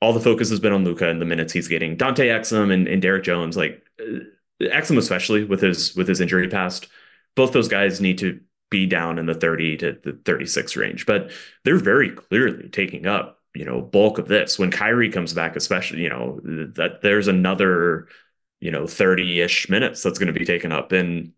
all 0.00 0.12
the 0.12 0.20
focus 0.20 0.50
has 0.50 0.60
been 0.60 0.72
on 0.72 0.84
Luka 0.84 1.08
and 1.08 1.20
the 1.20 1.26
minutes 1.26 1.52
he's 1.52 1.68
getting. 1.68 1.96
Dante 1.96 2.28
Exum 2.28 2.72
and, 2.72 2.86
and 2.86 3.00
Derrick 3.00 3.24
Jones, 3.24 3.56
like 3.56 3.82
uh, 4.00 4.20
Exum 4.60 4.98
especially 4.98 5.44
with 5.44 5.60
his 5.60 5.94
with 5.94 6.08
his 6.08 6.20
injury 6.20 6.48
past, 6.48 6.88
both 7.34 7.52
those 7.52 7.68
guys 7.68 8.00
need 8.00 8.18
to 8.18 8.40
be 8.70 8.86
down 8.86 9.18
in 9.18 9.26
the 9.26 9.34
30 9.34 9.76
to 9.78 9.98
the 10.02 10.18
36 10.24 10.76
range. 10.76 11.06
But 11.06 11.30
they're 11.64 11.78
very 11.78 12.10
clearly 12.10 12.68
taking 12.68 13.06
up, 13.06 13.40
you 13.54 13.64
know, 13.64 13.80
bulk 13.80 14.18
of 14.18 14.28
this. 14.28 14.58
When 14.58 14.70
Kyrie 14.70 15.10
comes 15.10 15.32
back, 15.32 15.56
especially, 15.56 16.00
you 16.02 16.08
know, 16.08 16.40
that 16.74 17.00
there's 17.02 17.28
another, 17.28 18.08
you 18.60 18.70
know, 18.70 18.84
30-ish 18.84 19.68
minutes 19.68 20.02
that's 20.02 20.18
going 20.18 20.32
to 20.32 20.38
be 20.38 20.44
taken 20.44 20.72
up. 20.72 20.92
And 20.92 21.32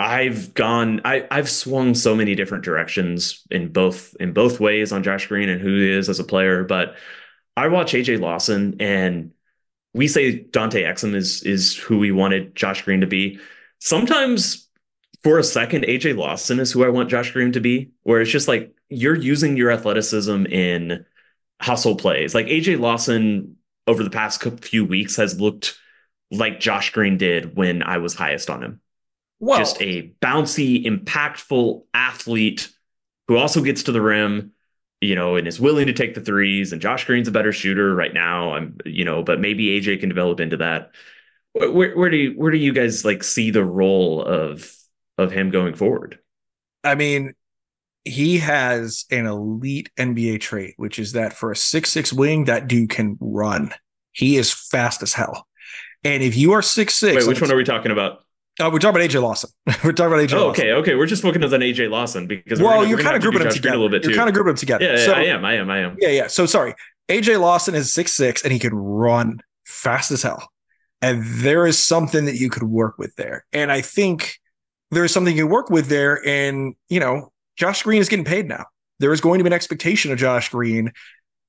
I've 0.00 0.54
gone 0.54 1.02
I 1.04 1.26
I've 1.30 1.50
swung 1.50 1.94
so 1.94 2.16
many 2.16 2.34
different 2.34 2.64
directions 2.64 3.46
in 3.50 3.70
both 3.70 4.16
in 4.18 4.32
both 4.32 4.58
ways 4.58 4.92
on 4.92 5.02
Josh 5.02 5.26
Green 5.26 5.50
and 5.50 5.60
who 5.60 5.76
he 5.76 5.90
is 5.90 6.08
as 6.08 6.18
a 6.18 6.24
player, 6.24 6.64
but 6.64 6.96
I 7.54 7.68
watch 7.68 7.92
AJ 7.92 8.18
Lawson 8.18 8.76
and 8.80 9.32
we 9.92 10.08
say 10.08 10.40
Dante 10.40 10.84
Exum 10.84 11.14
is 11.14 11.42
is 11.42 11.76
who 11.76 11.98
we 11.98 12.12
wanted 12.12 12.56
Josh 12.56 12.82
Green 12.82 13.02
to 13.02 13.06
be. 13.06 13.40
Sometimes 13.78 14.69
for 15.22 15.38
a 15.38 15.44
second 15.44 15.84
AJ 15.84 16.16
Lawson 16.16 16.60
is 16.60 16.72
who 16.72 16.84
I 16.84 16.88
want 16.88 17.10
Josh 17.10 17.32
Green 17.32 17.52
to 17.52 17.60
be, 17.60 17.90
where 18.02 18.20
it's 18.20 18.30
just 18.30 18.48
like 18.48 18.74
you're 18.88 19.16
using 19.16 19.56
your 19.56 19.70
athleticism 19.70 20.46
in 20.46 21.04
hustle 21.60 21.96
plays. 21.96 22.34
Like 22.34 22.46
AJ 22.46 22.80
Lawson 22.80 23.56
over 23.86 24.02
the 24.02 24.10
past 24.10 24.42
few 24.62 24.84
weeks 24.84 25.16
has 25.16 25.40
looked 25.40 25.78
like 26.30 26.60
Josh 26.60 26.92
Green 26.92 27.18
did 27.18 27.56
when 27.56 27.82
I 27.82 27.98
was 27.98 28.14
highest 28.14 28.50
on 28.50 28.62
him 28.62 28.80
Well, 29.40 29.58
just 29.58 29.80
a 29.82 30.14
bouncy, 30.22 30.84
impactful 30.86 31.84
athlete 31.94 32.70
who 33.28 33.36
also 33.36 33.62
gets 33.62 33.84
to 33.84 33.92
the 33.92 34.02
rim, 34.02 34.52
you 35.00 35.14
know, 35.14 35.36
and 35.36 35.48
is 35.48 35.60
willing 35.60 35.86
to 35.86 35.92
take 35.92 36.14
the 36.14 36.20
threes. 36.20 36.72
And 36.72 36.82
Josh 36.82 37.04
Green's 37.06 37.28
a 37.28 37.32
better 37.32 37.52
shooter 37.52 37.94
right 37.94 38.14
now. 38.14 38.54
I'm, 38.54 38.78
you 38.84 39.04
know, 39.04 39.22
but 39.22 39.40
maybe 39.40 39.80
AJ 39.80 40.00
can 40.00 40.08
develop 40.08 40.40
into 40.40 40.58
that. 40.58 40.92
Where, 41.54 41.96
where 41.96 42.10
do 42.10 42.16
you 42.16 42.32
where 42.32 42.52
do 42.52 42.58
you 42.58 42.72
guys 42.72 43.04
like 43.04 43.24
see 43.24 43.50
the 43.50 43.64
role 43.64 44.22
of 44.22 44.72
of 45.18 45.32
him 45.32 45.50
going 45.50 45.74
forward? 45.74 46.18
I 46.84 46.94
mean, 46.94 47.34
he 48.04 48.38
has 48.38 49.04
an 49.10 49.26
elite 49.26 49.90
NBA 49.98 50.40
trait, 50.40 50.74
which 50.76 50.98
is 50.98 51.12
that 51.12 51.32
for 51.32 51.50
a 51.50 51.56
six 51.56 51.90
six 51.90 52.12
wing, 52.12 52.44
that 52.44 52.66
dude 52.68 52.90
can 52.90 53.18
run. 53.20 53.72
He 54.12 54.36
is 54.36 54.52
fast 54.52 55.02
as 55.02 55.12
hell. 55.12 55.46
And 56.02 56.22
if 56.22 56.36
you 56.36 56.52
are 56.52 56.62
six 56.62 56.94
six, 56.96 57.16
Wait, 57.24 57.28
which 57.28 57.40
one 57.40 57.52
are 57.52 57.56
we 57.56 57.64
talking 57.64 57.92
about? 57.92 58.24
Uh, 58.58 58.68
we're 58.72 58.78
talking 58.78 59.00
about 59.00 59.10
AJ 59.10 59.22
Lawson. 59.22 59.50
we're 59.84 59.92
talking 59.92 60.06
about 60.12 60.18
AJ. 60.28 60.32
Oh, 60.34 60.46
Lawson. 60.48 60.64
okay, 60.64 60.72
okay. 60.72 60.94
We're 60.94 61.06
just 61.06 61.22
focusing 61.22 61.44
on 61.44 61.60
AJ 61.60 61.90
Lawson 61.90 62.26
because 62.26 62.60
Well, 62.60 62.78
gonna- 62.78 62.88
you're 62.88 62.98
kind 62.98 63.16
of 63.16 63.22
have 63.22 63.22
to 63.22 63.26
do 63.26 63.30
grouping 63.30 63.44
them 63.48 63.52
together. 63.54 63.74
a 63.74 63.78
little 63.78 63.90
bit 63.90 64.04
You're 64.04 64.14
kind 64.14 64.28
of 64.28 64.34
grouping 64.34 64.50
them 64.50 64.56
together. 64.56 64.84
yeah, 64.84 64.96
yeah, 64.98 65.04
so, 65.06 65.12
I 65.12 65.22
am, 65.24 65.44
I 65.44 65.54
am, 65.54 65.70
I 65.70 65.78
am. 65.80 65.96
Yeah, 66.00 66.08
yeah. 66.08 66.26
So 66.26 66.46
sorry. 66.46 66.74
AJ 67.08 67.40
Lawson 67.40 67.74
is 67.74 67.92
six 67.92 68.12
six 68.14 68.42
and 68.42 68.52
he 68.52 68.58
can 68.58 68.74
run 68.74 69.40
fast 69.64 70.10
as 70.10 70.22
hell. 70.22 70.50
And 71.02 71.22
there 71.24 71.66
is 71.66 71.78
something 71.78 72.26
that 72.26 72.36
you 72.36 72.50
could 72.50 72.62
work 72.64 72.98
with 72.98 73.14
there. 73.16 73.46
And 73.52 73.70
I 73.72 73.80
think 73.80 74.38
there 74.90 75.04
is 75.04 75.12
something 75.12 75.36
you 75.36 75.46
work 75.46 75.70
with 75.70 75.88
there. 75.88 76.26
And, 76.26 76.74
you 76.88 77.00
know, 77.00 77.32
Josh 77.56 77.82
Green 77.82 78.00
is 78.00 78.08
getting 78.08 78.24
paid 78.24 78.48
now. 78.48 78.66
There 78.98 79.12
is 79.12 79.20
going 79.20 79.38
to 79.38 79.44
be 79.44 79.48
an 79.48 79.54
expectation 79.54 80.12
of 80.12 80.18
Josh 80.18 80.50
Green 80.50 80.92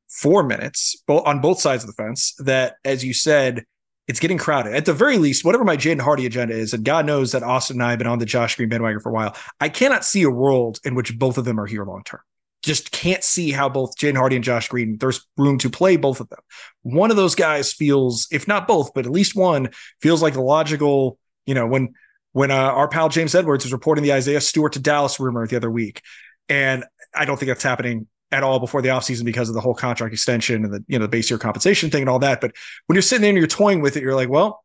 for 0.10 0.44
minutes 0.44 0.96
on 1.08 1.42
both 1.42 1.60
sides 1.60 1.84
of 1.84 1.88
the 1.88 2.04
fence 2.04 2.34
that, 2.39 2.76
as 2.84 3.04
you 3.04 3.14
said, 3.14 3.64
it's 4.08 4.20
getting 4.20 4.38
crowded. 4.38 4.74
At 4.74 4.86
the 4.86 4.94
very 4.94 5.18
least, 5.18 5.46
whatever 5.46 5.64
my 5.64 5.78
Jaden 5.78 6.02
Hardy 6.02 6.26
agenda 6.26 6.54
is, 6.54 6.74
and 6.74 6.84
God 6.84 7.06
knows 7.06 7.32
that 7.32 7.44
Austin 7.44 7.78
and 7.78 7.84
I 7.84 7.92
have 7.92 8.00
been 8.00 8.08
on 8.08 8.20
the 8.20 8.26
Josh 8.26 8.56
Green 8.56 8.70
bandwagon 8.70 9.00
for 9.00 9.10
a 9.10 9.14
while, 9.14 9.36
I 9.60 9.70
cannot 9.70 10.04
see 10.04 10.24
a 10.24 10.30
world 10.30 10.80
in 10.84 10.96
which 10.96 11.18
both 11.18 11.38
of 11.38 11.46
them 11.46 11.60
are 11.60 11.66
here 11.66 11.86
long 11.86 12.04
term 12.04 12.22
just 12.62 12.92
can't 12.92 13.24
see 13.24 13.52
how 13.52 13.68
both 13.68 13.98
Jaden 13.98 14.18
Hardy 14.18 14.36
and 14.36 14.46
Josh 14.46 14.68
Green, 14.68 14.98
there's 14.98 15.26
room 15.38 15.58
to 15.60 15.70
play 15.70 15.98
both 15.98 16.20
of 16.20 16.30
them. 16.30 16.39
One 16.84 17.10
of 17.10 17.18
those 17.18 17.36
guys 17.36 17.74
feels, 17.74 18.28
if 18.32 18.48
not 18.48 18.68
both, 18.68 18.94
but 18.94 19.06
at 19.06 19.12
least 19.12 19.36
one 19.36 19.70
feels 20.02 20.22
like 20.22 20.34
the 20.34 20.42
logical, 20.42 21.18
you 21.46 21.56
know, 21.56 21.66
when 21.66 21.94
when 22.34 22.52
uh, 22.52 22.56
our 22.56 22.88
pal 22.88 23.10
James 23.10 23.36
Edwards 23.36 23.66
was 23.66 23.74
reporting 23.74 24.04
the 24.04 24.14
Isaiah 24.14 24.42
Stewart 24.42 24.74
to 24.74 24.80
Dallas 24.80 25.20
rumor 25.20 25.46
the 25.48 25.58
other 25.58 25.72
week. 25.72 26.02
And 26.50 26.86
I 27.14 27.26
don't 27.26 27.38
think 27.38 27.48
that's 27.48 27.64
happening 27.64 28.08
at 28.32 28.44
all 28.44 28.60
before 28.60 28.82
the 28.82 28.90
offseason 28.90 29.26
because 29.26 29.50
of 29.50 29.56
the 29.56 29.62
whole 29.62 29.74
contract 29.74 30.14
extension 30.14 30.64
and 30.64 30.74
the, 30.74 30.86
you 30.88 30.98
know, 30.98 31.06
the 31.06 31.10
base 31.10 31.30
year 31.30 31.38
compensation 31.38 31.90
thing 31.90 32.02
and 32.02 32.10
all 32.10 32.20
that. 32.20 32.40
But 32.40 32.54
when 32.88 32.96
you're 32.96 33.02
sitting 33.02 33.22
there 33.22 33.30
and 33.30 33.38
you're 33.38 33.48
toying 33.48 33.82
with 33.82 33.98
it, 33.98 34.04
you're 34.04 34.16
like, 34.16 34.30
well, 34.30 34.64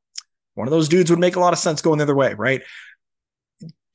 one 0.55 0.69
of 0.69 0.71
those 0.71 0.89
dudes 0.89 1.11
would 1.11 1.19
make 1.19 1.37
a 1.37 1.41
lot 1.41 1.53
of 1.53 1.59
sense 1.59 1.83
going 1.83 1.99
the 1.99 2.05
other 2.05 2.14
way, 2.14 2.35
right? 2.35 2.62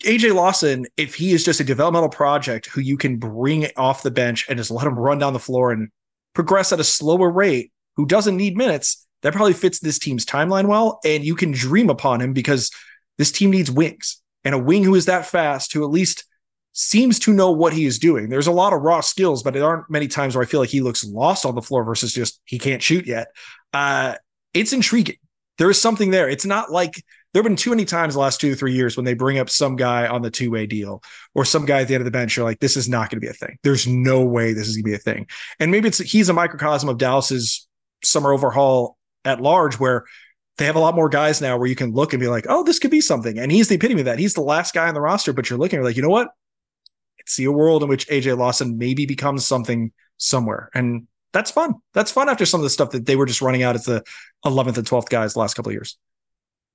AJ 0.03 0.33
Lawson, 0.33 0.85
if 0.97 1.15
he 1.15 1.31
is 1.31 1.43
just 1.45 1.59
a 1.59 1.63
developmental 1.63 2.09
project 2.09 2.67
who 2.67 2.81
you 2.81 2.97
can 2.97 3.17
bring 3.17 3.67
off 3.77 4.03
the 4.03 4.11
bench 4.11 4.45
and 4.49 4.57
just 4.57 4.71
let 4.71 4.85
him 4.85 4.97
run 4.97 5.19
down 5.19 5.33
the 5.33 5.39
floor 5.39 5.71
and 5.71 5.89
progress 6.33 6.73
at 6.73 6.79
a 6.79 6.83
slower 6.83 7.29
rate, 7.29 7.71
who 7.97 8.05
doesn't 8.05 8.37
need 8.37 8.57
minutes, 8.57 9.05
that 9.21 9.33
probably 9.33 9.53
fits 9.53 9.79
this 9.79 9.99
team's 9.99 10.25
timeline 10.25 10.67
well. 10.67 10.99
And 11.05 11.23
you 11.23 11.35
can 11.35 11.51
dream 11.51 11.89
upon 11.89 12.21
him 12.21 12.33
because 12.33 12.71
this 13.17 13.31
team 13.31 13.51
needs 13.51 13.71
wings 13.71 14.21
and 14.43 14.55
a 14.55 14.59
wing 14.59 14.83
who 14.83 14.95
is 14.95 15.05
that 15.05 15.25
fast, 15.25 15.73
who 15.73 15.83
at 15.83 15.91
least 15.91 16.25
seems 16.73 17.19
to 17.19 17.33
know 17.33 17.51
what 17.51 17.73
he 17.73 17.85
is 17.85 17.99
doing. 17.99 18.29
There's 18.29 18.47
a 18.47 18.51
lot 18.51 18.73
of 18.73 18.81
raw 18.81 19.01
skills, 19.01 19.43
but 19.43 19.53
there 19.53 19.65
aren't 19.65 19.89
many 19.89 20.07
times 20.07 20.35
where 20.35 20.43
I 20.43 20.47
feel 20.47 20.59
like 20.59 20.69
he 20.69 20.81
looks 20.81 21.03
lost 21.03 21.45
on 21.45 21.55
the 21.55 21.61
floor 21.61 21.83
versus 21.83 22.13
just 22.13 22.39
he 22.45 22.59
can't 22.59 22.81
shoot 22.81 23.05
yet. 23.05 23.27
Uh, 23.73 24.15
it's 24.53 24.73
intriguing. 24.73 25.17
There 25.57 25.69
is 25.69 25.79
something 25.79 26.11
there. 26.11 26.29
It's 26.29 26.45
not 26.45 26.71
like 26.71 27.03
there 27.33 27.41
have 27.41 27.49
been 27.49 27.55
too 27.55 27.69
many 27.69 27.85
times 27.85 28.13
the 28.13 28.19
last 28.19 28.41
two 28.41 28.53
or 28.53 28.55
three 28.55 28.73
years 28.73 28.97
when 28.97 29.05
they 29.05 29.13
bring 29.13 29.37
up 29.37 29.49
some 29.49 29.75
guy 29.75 30.07
on 30.07 30.21
the 30.21 30.31
two 30.31 30.51
way 30.51 30.65
deal 30.65 31.03
or 31.35 31.45
some 31.45 31.65
guy 31.65 31.81
at 31.81 31.87
the 31.87 31.93
end 31.93 32.01
of 32.01 32.05
the 32.05 32.11
bench. 32.11 32.35
You're 32.35 32.45
like, 32.45 32.59
this 32.59 32.75
is 32.75 32.89
not 32.89 33.09
going 33.09 33.21
to 33.21 33.25
be 33.25 33.29
a 33.29 33.33
thing. 33.33 33.57
There's 33.63 33.87
no 33.87 34.25
way 34.25 34.53
this 34.53 34.67
is 34.67 34.75
going 34.75 34.83
to 34.83 34.89
be 34.89 34.95
a 34.95 34.97
thing. 34.97 35.27
And 35.59 35.71
maybe 35.71 35.87
it's 35.87 35.99
he's 35.99 36.29
a 36.29 36.33
microcosm 36.33 36.89
of 36.89 36.97
Dallas's 36.97 37.67
summer 38.03 38.33
overhaul 38.33 38.97
at 39.23 39.41
large, 39.41 39.79
where 39.79 40.05
they 40.57 40.65
have 40.65 40.75
a 40.75 40.79
lot 40.79 40.95
more 40.95 41.09
guys 41.09 41.41
now 41.41 41.57
where 41.57 41.67
you 41.67 41.75
can 41.75 41.93
look 41.93 42.13
and 42.13 42.19
be 42.19 42.27
like, 42.27 42.45
oh, 42.49 42.63
this 42.63 42.79
could 42.79 42.91
be 42.91 43.01
something. 43.01 43.39
And 43.39 43.51
he's 43.51 43.67
the 43.67 43.75
epitome 43.75 44.01
of 44.01 44.05
that. 44.05 44.19
He's 44.19 44.33
the 44.33 44.41
last 44.41 44.73
guy 44.73 44.87
on 44.87 44.93
the 44.93 45.01
roster, 45.01 45.33
but 45.33 45.49
you're 45.49 45.57
looking, 45.59 45.77
you're 45.77 45.85
like, 45.85 45.95
you 45.95 46.01
know 46.01 46.09
what? 46.09 46.27
I 46.27 47.23
see 47.25 47.45
a 47.45 47.51
world 47.51 47.83
in 47.83 47.89
which 47.89 48.07
AJ 48.07 48.37
Lawson 48.37 48.77
maybe 48.77 49.05
becomes 49.05 49.45
something 49.45 49.91
somewhere. 50.17 50.69
And 50.73 51.07
that's 51.33 51.51
fun. 51.51 51.75
That's 51.93 52.11
fun 52.11 52.29
after 52.29 52.45
some 52.45 52.59
of 52.59 52.63
the 52.63 52.69
stuff 52.69 52.91
that 52.91 53.05
they 53.05 53.15
were 53.15 53.25
just 53.25 53.41
running 53.41 53.63
out 53.63 53.75
as 53.75 53.85
the 53.85 54.03
11th 54.45 54.77
and 54.77 54.87
12th 54.87 55.09
guys 55.09 55.33
the 55.33 55.39
last 55.39 55.53
couple 55.53 55.69
of 55.69 55.73
years. 55.73 55.97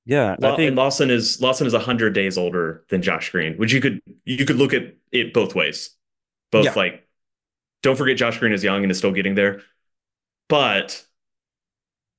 Yeah, 0.07 0.37
I 0.41 0.55
think 0.55 0.69
and 0.69 0.77
Lawson 0.77 1.11
is 1.11 1.43
Lawson 1.43 1.67
is 1.67 1.75
hundred 1.75 2.15
days 2.15 2.39
older 2.39 2.85
than 2.91 3.03
Josh 3.03 3.31
Green, 3.33 3.57
which 3.57 3.73
you 3.73 3.81
could 3.81 4.01
you 4.25 4.47
could 4.47 4.55
look 4.55 4.73
at 4.73 4.95
it 5.11 5.35
both 5.35 5.57
ways. 5.57 5.91
Both 6.53 6.67
Yeah. 6.67 6.75
like, 6.77 7.05
don't 7.83 7.97
forget 7.97 8.17
Josh 8.17 8.39
Green 8.39 8.53
is 8.53 8.63
young 8.63 8.85
and 8.85 8.91
is 8.93 8.99
still 8.99 9.11
getting 9.11 9.35
there, 9.35 9.63
but 10.49 11.05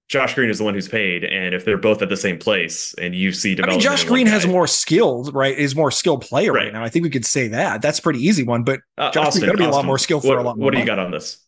Josh 0.07 0.35
Green 0.35 0.49
is 0.49 0.59
the 0.59 0.63
one 0.63 0.73
who's 0.73 0.87
paid, 0.87 1.25
and 1.25 1.53
if 1.53 1.65
they're 1.65 1.77
both 1.77 2.01
at 2.01 2.07
the 2.07 2.15
same 2.15 2.37
place, 2.37 2.93
and 2.97 3.13
you 3.13 3.33
see 3.33 3.55
development, 3.55 3.73
I 3.73 3.75
mean, 3.75 3.81
development, 3.81 3.99
Josh 3.99 4.03
in 4.05 4.09
one 4.09 4.15
Green 4.15 4.27
has 4.27 4.47
more 4.47 4.67
skilled, 4.67 5.33
right? 5.33 5.57
Is 5.57 5.75
more 5.75 5.91
skilled 5.91 6.21
player 6.21 6.53
right. 6.53 6.65
Right. 6.65 6.73
now. 6.73 6.83
I 6.83 6.89
think 6.89 7.03
we 7.03 7.09
could 7.09 7.25
say 7.25 7.49
that. 7.49 7.81
That's 7.81 7.99
a 7.99 8.01
pretty 8.01 8.19
easy 8.25 8.43
one. 8.43 8.63
But 8.63 8.79
Uh, 8.97 9.11
Josh 9.11 9.33
Green 9.33 9.47
gotta 9.47 9.57
be 9.57 9.65
a 9.65 9.69
lot 9.69 9.83
more 9.85 9.97
skilled 9.97 10.23
for 10.23 10.29
what, 10.29 10.37
a 10.37 10.41
lot 10.43 10.57
more 10.57 10.65
What 10.65 10.71
do 10.71 10.77
you 10.77 10.85
money. 10.85 10.95
got 10.95 10.99
on 10.99 11.11
this? 11.11 11.39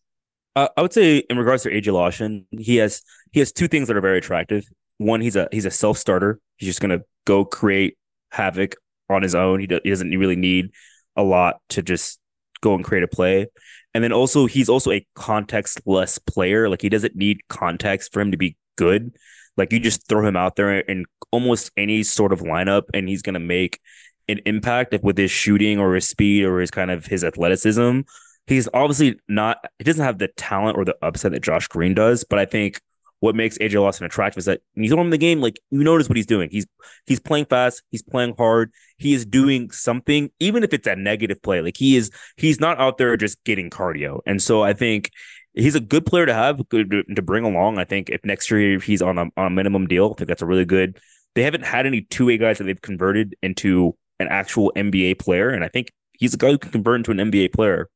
Uh, 0.55 0.67
I 0.75 0.81
would 0.81 0.91
say 0.91 1.19
in 1.19 1.37
regards 1.37 1.63
to 1.63 1.69
AJ 1.69 1.93
Lawson, 1.93 2.47
he 2.51 2.77
has 2.77 3.01
he 3.31 3.39
has 3.39 3.53
two 3.53 3.69
things 3.69 3.87
that 3.87 3.95
are 3.95 4.01
very 4.01 4.17
attractive. 4.17 4.65
One, 4.97 5.21
he's 5.21 5.37
a 5.37 5.47
he's 5.53 5.65
a 5.65 5.71
self 5.71 5.97
starter. 5.97 6.39
He's 6.57 6.67
just 6.67 6.81
gonna 6.81 7.01
go 7.25 7.45
create 7.45 7.97
havoc 8.31 8.75
on 9.09 9.21
his 9.23 9.35
own. 9.35 9.61
He, 9.61 9.67
do, 9.67 9.79
he 9.83 9.89
doesn't 9.89 10.09
really 10.09 10.35
need 10.35 10.71
a 11.15 11.23
lot 11.23 11.61
to 11.69 11.81
just 11.81 12.19
go 12.61 12.75
and 12.75 12.83
create 12.83 13.03
a 13.03 13.07
play. 13.07 13.47
And 13.93 14.03
then 14.03 14.11
also 14.13 14.45
he's 14.45 14.69
also 14.69 14.91
a 14.91 15.05
contextless 15.15 16.19
player. 16.25 16.69
Like 16.69 16.81
he 16.81 16.89
doesn't 16.89 17.15
need 17.15 17.47
context 17.47 18.13
for 18.13 18.21
him 18.21 18.31
to 18.31 18.37
be 18.37 18.55
good. 18.75 19.15
Like 19.57 19.73
you 19.73 19.79
just 19.79 20.07
throw 20.07 20.25
him 20.25 20.35
out 20.35 20.55
there 20.55 20.79
in 20.79 21.05
almost 21.31 21.71
any 21.75 22.03
sort 22.03 22.31
of 22.31 22.41
lineup, 22.41 22.83
and 22.93 23.09
he's 23.09 23.21
gonna 23.21 23.39
make 23.39 23.79
an 24.27 24.39
impact 24.45 24.95
with 25.03 25.17
his 25.17 25.31
shooting 25.31 25.79
or 25.79 25.95
his 25.95 26.07
speed 26.07 26.45
or 26.45 26.59
his 26.59 26.71
kind 26.71 26.91
of 26.91 27.05
his 27.07 27.23
athleticism. 27.23 28.01
He's 28.47 28.69
obviously 28.73 29.19
not. 29.27 29.57
He 29.77 29.83
doesn't 29.83 30.03
have 30.03 30.17
the 30.17 30.29
talent 30.29 30.77
or 30.77 30.85
the 30.85 30.95
upset 31.01 31.31
that 31.33 31.41
Josh 31.41 31.67
Green 31.67 31.93
does. 31.93 32.23
But 32.23 32.39
I 32.39 32.45
think 32.45 32.79
what 33.19 33.35
makes 33.35 33.57
AJ 33.57 33.81
Lawson 33.81 34.05
attractive 34.05 34.39
is 34.39 34.45
that 34.45 34.61
when 34.73 34.83
you 34.83 34.89
throw 34.89 35.01
him 35.01 35.07
in 35.07 35.11
the 35.11 35.17
game, 35.17 35.41
like 35.41 35.59
you 35.71 35.83
notice 35.83 36.07
what 36.07 36.15
he's 36.15 36.25
doing. 36.25 36.49
He's 36.51 36.65
he's 37.05 37.19
playing 37.19 37.45
fast. 37.45 37.83
He's 37.91 38.01
playing 38.01 38.35
hard. 38.37 38.71
He 38.97 39.13
is 39.13 39.25
doing 39.25 39.71
something, 39.71 40.29
even 40.39 40.63
if 40.63 40.73
it's 40.73 40.87
a 40.87 40.95
negative 40.95 41.41
play. 41.41 41.61
Like 41.61 41.77
he 41.77 41.97
is, 41.97 42.11
he's 42.37 42.59
not 42.59 42.79
out 42.79 42.97
there 42.97 43.15
just 43.17 43.43
getting 43.43 43.69
cardio. 43.69 44.19
And 44.25 44.41
so 44.41 44.63
I 44.63 44.73
think 44.73 45.11
he's 45.53 45.75
a 45.75 45.79
good 45.79 46.05
player 46.05 46.25
to 46.25 46.33
have, 46.33 46.67
good 46.69 46.91
to, 47.13 47.21
bring 47.21 47.43
along. 47.43 47.77
I 47.77 47.83
think 47.83 48.09
if 48.09 48.23
next 48.23 48.49
year 48.51 48.79
he's 48.79 49.01
on 49.01 49.17
a 49.17 49.25
on 49.35 49.47
a 49.47 49.49
minimum 49.49 49.87
deal, 49.87 50.13
I 50.13 50.17
think 50.17 50.27
that's 50.27 50.41
a 50.41 50.47
really 50.47 50.65
good. 50.65 50.99
They 51.35 51.43
haven't 51.43 51.65
had 51.65 51.85
any 51.85 52.01
two 52.01 52.25
way 52.25 52.37
guys 52.37 52.57
that 52.57 52.63
they've 52.63 52.81
converted 52.81 53.35
into 53.41 53.95
an 54.19 54.27
actual 54.29 54.71
NBA 54.75 55.19
player, 55.19 55.49
and 55.49 55.63
I 55.63 55.67
think 55.67 55.91
he's 56.13 56.33
a 56.33 56.37
guy 56.37 56.51
who 56.51 56.57
can 56.57 56.71
convert 56.71 56.99
into 56.99 57.11
an 57.11 57.17
NBA 57.17 57.53
player. 57.53 57.89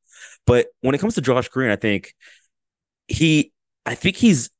But 0.46 0.68
when 0.82 0.96
it 0.96 1.00
comes 1.00 1.16
to 1.16 1.22
Josh 1.22 1.48
Green, 1.48 1.72
I 1.72 1.76
think 1.76 2.14
he, 3.08 3.52
I 3.86 3.96
think 3.96 4.18
he's 4.18 4.50
he, 4.50 4.52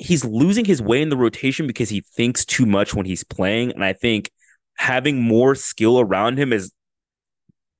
he's 0.00 0.24
losing 0.24 0.64
his 0.64 0.80
way 0.80 1.02
in 1.02 1.10
the 1.10 1.16
rotation 1.16 1.66
because 1.66 1.90
he 1.90 2.00
thinks 2.00 2.44
too 2.44 2.66
much 2.66 2.94
when 2.94 3.06
he's 3.06 3.22
playing, 3.22 3.72
and 3.72 3.84
I 3.84 3.92
think 3.92 4.30
having 4.76 5.22
more 5.22 5.54
skill 5.54 6.00
around 6.00 6.38
him 6.38 6.52
is 6.52 6.72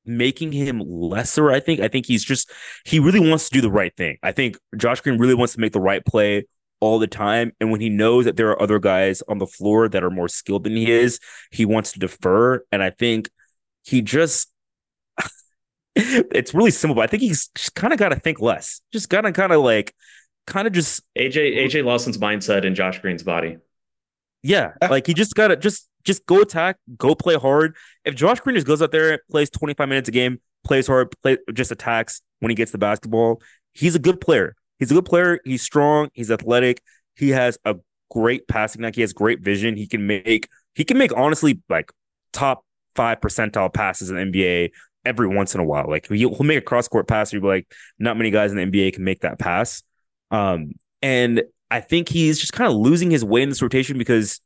making 0.04 0.52
him 0.52 0.80
lesser. 0.80 1.50
I 1.50 1.60
think. 1.60 1.80
I 1.80 1.88
think 1.88 2.06
he's 2.06 2.24
just 2.24 2.50
he 2.84 3.00
really 3.00 3.20
wants 3.20 3.48
to 3.48 3.54
do 3.54 3.60
the 3.60 3.70
right 3.70 3.94
thing. 3.96 4.18
I 4.22 4.32
think 4.32 4.58
Josh 4.76 5.00
Green 5.00 5.18
really 5.18 5.34
wants 5.34 5.54
to 5.54 5.60
make 5.60 5.72
the 5.72 5.80
right 5.80 6.04
play 6.04 6.44
all 6.80 6.98
the 6.98 7.06
time. 7.06 7.52
And 7.60 7.70
when 7.70 7.80
he 7.80 7.88
knows 7.88 8.24
that 8.24 8.36
there 8.36 8.48
are 8.50 8.62
other 8.62 8.78
guys 8.78 9.22
on 9.28 9.38
the 9.38 9.46
floor 9.46 9.88
that 9.88 10.02
are 10.02 10.10
more 10.10 10.28
skilled 10.28 10.64
than 10.64 10.76
he 10.76 10.90
is, 10.90 11.20
he 11.50 11.64
wants 11.64 11.92
to 11.92 11.98
defer. 11.98 12.64
And 12.72 12.82
I 12.82 12.90
think 12.90 13.28
he 13.82 14.02
just 14.02 14.50
it's 15.96 16.54
really 16.54 16.70
simple, 16.70 17.02
I 17.02 17.06
think 17.06 17.22
he's 17.22 17.48
just 17.54 17.74
kind 17.74 17.92
of 17.92 17.98
got 17.98 18.10
to 18.10 18.20
think 18.20 18.40
less. 18.40 18.80
Just 18.92 19.08
gotta 19.08 19.32
kind 19.32 19.52
of 19.52 19.62
like 19.62 19.94
kind 20.46 20.66
of 20.66 20.72
just 20.72 21.02
AJ 21.16 21.56
AJ 21.56 21.84
Lawson's 21.84 22.18
mindset 22.18 22.66
and 22.66 22.74
Josh 22.74 22.98
Green's 23.00 23.22
body. 23.22 23.58
Yeah, 24.42 24.72
like 24.88 25.06
he 25.06 25.14
just 25.14 25.34
gotta 25.34 25.56
just 25.56 25.88
just 26.04 26.24
go 26.26 26.40
attack, 26.40 26.76
go 26.96 27.14
play 27.14 27.36
hard. 27.36 27.76
If 28.04 28.14
Josh 28.14 28.40
Green 28.40 28.56
just 28.56 28.66
goes 28.66 28.80
out 28.80 28.90
there, 28.90 29.20
plays 29.30 29.50
25 29.50 29.88
minutes 29.88 30.08
a 30.08 30.12
game, 30.12 30.40
plays 30.64 30.86
hard, 30.86 31.14
play 31.22 31.36
just 31.52 31.70
attacks 31.70 32.22
when 32.38 32.50
he 32.50 32.54
gets 32.54 32.72
the 32.72 32.78
basketball, 32.78 33.40
he's 33.72 33.94
a 33.94 33.98
good 33.98 34.20
player. 34.20 34.54
He's 34.78 34.90
a 34.90 34.94
good 34.94 35.04
player. 35.04 35.40
He's 35.44 35.62
strong. 35.62 36.08
He's 36.14 36.30
athletic. 36.30 36.82
He 37.14 37.30
has 37.30 37.58
a 37.64 37.76
great 38.10 38.48
passing 38.48 38.82
neck. 38.82 38.94
He 38.94 39.02
has 39.02 39.12
great 39.12 39.40
vision. 39.40 39.76
He 39.76 39.86
can 39.86 40.06
make 40.06 40.48
he 40.74 40.84
can 40.84 40.98
make 40.98 41.14
honestly 41.16 41.60
like 41.68 41.92
top 42.32 42.64
five 42.96 43.20
percentile 43.20 43.72
passes 43.72 44.10
in 44.10 44.16
the 44.16 44.22
NBA 44.22 44.70
every 45.04 45.28
once 45.28 45.54
in 45.54 45.60
a 45.60 45.64
while. 45.64 45.86
Like 45.88 46.08
he'll, 46.08 46.34
he'll 46.34 46.46
make 46.46 46.58
a 46.58 46.62
cross 46.62 46.88
court 46.88 47.06
pass. 47.06 47.32
You'll 47.32 47.42
be 47.42 47.48
like, 47.48 47.72
not 47.98 48.16
many 48.16 48.30
guys 48.30 48.52
in 48.52 48.56
the 48.56 48.64
NBA 48.64 48.94
can 48.94 49.04
make 49.04 49.20
that 49.20 49.38
pass. 49.38 49.82
Um, 50.30 50.72
and 51.02 51.42
I 51.70 51.80
think 51.80 52.08
he's 52.08 52.38
just 52.38 52.52
kind 52.52 52.70
of 52.70 52.76
losing 52.76 53.10
his 53.10 53.24
way 53.24 53.42
in 53.42 53.48
this 53.48 53.62
rotation 53.62 53.98
because 53.98 54.40